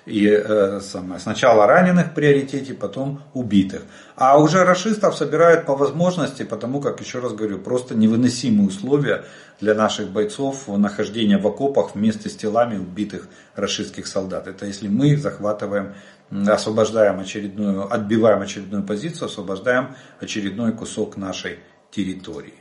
и 0.06 0.26
э, 0.26 0.80
самое, 0.80 1.20
сначала 1.20 1.66
раненых 1.66 2.08
в 2.08 2.14
приоритете, 2.14 2.74
потом 2.74 3.22
убитых. 3.34 3.82
А 4.16 4.38
уже 4.38 4.64
расистов 4.64 5.16
собирают 5.16 5.66
по 5.66 5.76
возможности, 5.76 6.42
потому 6.42 6.80
как, 6.80 7.00
еще 7.00 7.18
раз 7.18 7.32
говорю, 7.32 7.58
просто 7.58 7.94
невыносимые 7.94 8.68
условия 8.68 9.24
для 9.60 9.74
наших 9.74 10.10
бойцов 10.10 10.68
нахождения 10.68 11.38
в 11.38 11.46
окопах 11.46 11.94
вместе 11.94 12.28
с 12.28 12.36
телами 12.36 12.76
убитых 12.76 13.28
расистских 13.54 14.06
солдат. 14.06 14.46
Это 14.48 14.66
если 14.66 14.88
мы 14.88 15.16
захватываем, 15.16 15.94
освобождаем 16.30 17.20
очередную, 17.20 17.92
отбиваем 17.92 18.40
очередную 18.40 18.82
позицию, 18.82 19.26
освобождаем 19.26 19.96
очередной 20.20 20.72
кусок 20.72 21.16
нашей 21.16 21.58
территории. 21.90 22.59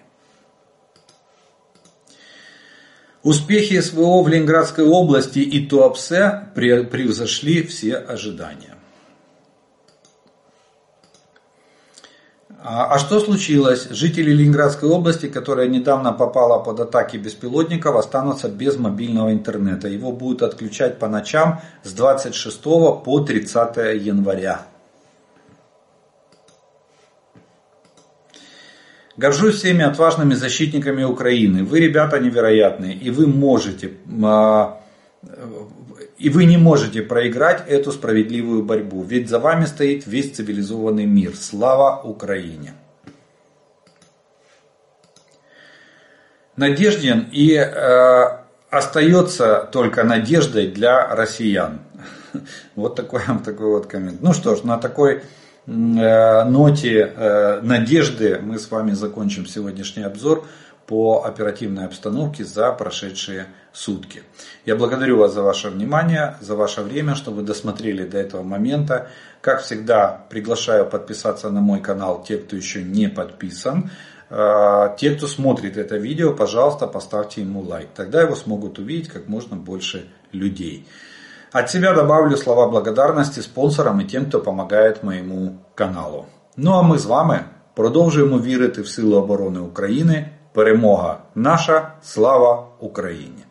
Успехи 3.23 3.81
СВО 3.81 4.23
в 4.23 4.29
Ленинградской 4.29 4.85
области 4.85 5.39
и 5.39 5.67
Туапсе 5.67 6.45
превзошли 6.55 7.63
все 7.63 7.95
ожидания. 7.95 8.75
А, 12.61 12.93
а 12.93 12.99
что 12.99 13.19
случилось? 13.19 13.87
Жители 13.89 14.31
Ленинградской 14.31 14.89
области, 14.89 15.27
которая 15.27 15.67
недавно 15.67 16.13
попала 16.13 16.59
под 16.59 16.79
атаки 16.79 17.17
беспилотников, 17.17 17.95
останутся 17.95 18.47
без 18.47 18.77
мобильного 18.77 19.33
интернета. 19.33 19.89
Его 19.89 20.13
будут 20.13 20.41
отключать 20.41 20.97
по 20.97 21.09
ночам 21.09 21.61
с 21.83 21.91
26 21.91 22.61
по 22.63 23.23
30 23.25 24.01
января. 24.01 24.61
Горжусь 29.19 29.55
всеми 29.55 29.83
отважными 29.83 30.33
защитниками 30.33 31.03
Украины. 31.03 31.65
Вы, 31.65 31.81
ребята, 31.81 32.19
невероятные. 32.19 32.93
И 32.93 33.09
вы 33.09 33.27
можете, 33.27 33.91
а, 34.23 34.79
и 36.17 36.29
вы 36.29 36.45
не 36.45 36.55
можете 36.55 37.01
проиграть 37.01 37.67
эту 37.67 37.91
справедливую 37.91 38.63
борьбу. 38.63 39.03
Ведь 39.03 39.27
за 39.27 39.39
вами 39.39 39.65
стоит 39.65 40.07
весь 40.07 40.31
цивилизованный 40.31 41.05
мир. 41.05 41.35
Слава 41.35 42.01
Украине! 42.01 42.75
Надежден 46.55 47.27
и 47.29 47.55
э, 47.55 48.23
остается 48.69 49.67
только 49.69 50.05
надеждой 50.05 50.67
для 50.67 51.13
россиян. 51.13 51.81
Вот 52.75 52.95
такой, 52.95 53.19
такой 53.43 53.67
вот 53.67 53.87
коммент. 53.87 54.21
Ну 54.21 54.31
что 54.31 54.55
ж, 54.55 54.63
на 54.63 54.77
такой 54.77 55.23
ноте 55.65 57.13
э, 57.15 57.61
надежды 57.61 58.39
мы 58.41 58.57
с 58.57 58.71
вами 58.71 58.91
закончим 58.91 59.45
сегодняшний 59.45 60.03
обзор 60.03 60.45
по 60.87 61.23
оперативной 61.23 61.85
обстановке 61.85 62.43
за 62.43 62.71
прошедшие 62.71 63.45
сутки. 63.71 64.23
Я 64.65 64.75
благодарю 64.75 65.17
вас 65.17 65.33
за 65.33 65.43
ваше 65.43 65.69
внимание, 65.69 66.37
за 66.41 66.55
ваше 66.55 66.81
время, 66.81 67.13
что 67.13 67.31
вы 67.31 67.43
досмотрели 67.43 68.07
до 68.07 68.17
этого 68.17 68.41
момента. 68.41 69.09
Как 69.41 69.61
всегда, 69.61 70.25
приглашаю 70.29 70.87
подписаться 70.87 71.49
на 71.51 71.61
мой 71.61 71.79
канал 71.79 72.23
те, 72.27 72.37
кто 72.37 72.55
еще 72.55 72.81
не 72.81 73.07
подписан. 73.07 73.91
Э, 74.31 74.95
те, 74.97 75.11
кто 75.11 75.27
смотрит 75.27 75.77
это 75.77 75.97
видео, 75.97 76.33
пожалуйста, 76.33 76.87
поставьте 76.87 77.41
ему 77.41 77.61
лайк. 77.61 77.89
Тогда 77.95 78.21
его 78.21 78.35
смогут 78.35 78.79
увидеть 78.79 79.09
как 79.09 79.27
можно 79.27 79.55
больше 79.55 80.07
людей. 80.31 80.87
От 81.53 81.69
себя 81.69 81.93
добавлю 81.93 82.37
слова 82.37 82.67
благодарності 82.67 83.41
спонсорам 83.41 84.01
і 84.01 84.03
тим, 84.03 84.25
хто 84.25 84.37
допомагає 84.37 84.95
моєму 85.03 85.55
каналу. 85.75 86.25
Ну 86.57 86.71
а 86.71 86.81
ми 86.81 86.97
з 86.97 87.05
вами 87.05 87.39
продовжуємо 87.73 88.39
вірити 88.39 88.81
в 88.81 88.87
Сили 88.87 89.17
оборони 89.17 89.59
України. 89.59 90.29
Перемога 90.53 91.17
наша, 91.35 91.91
слава 92.01 92.67
Україні! 92.79 93.48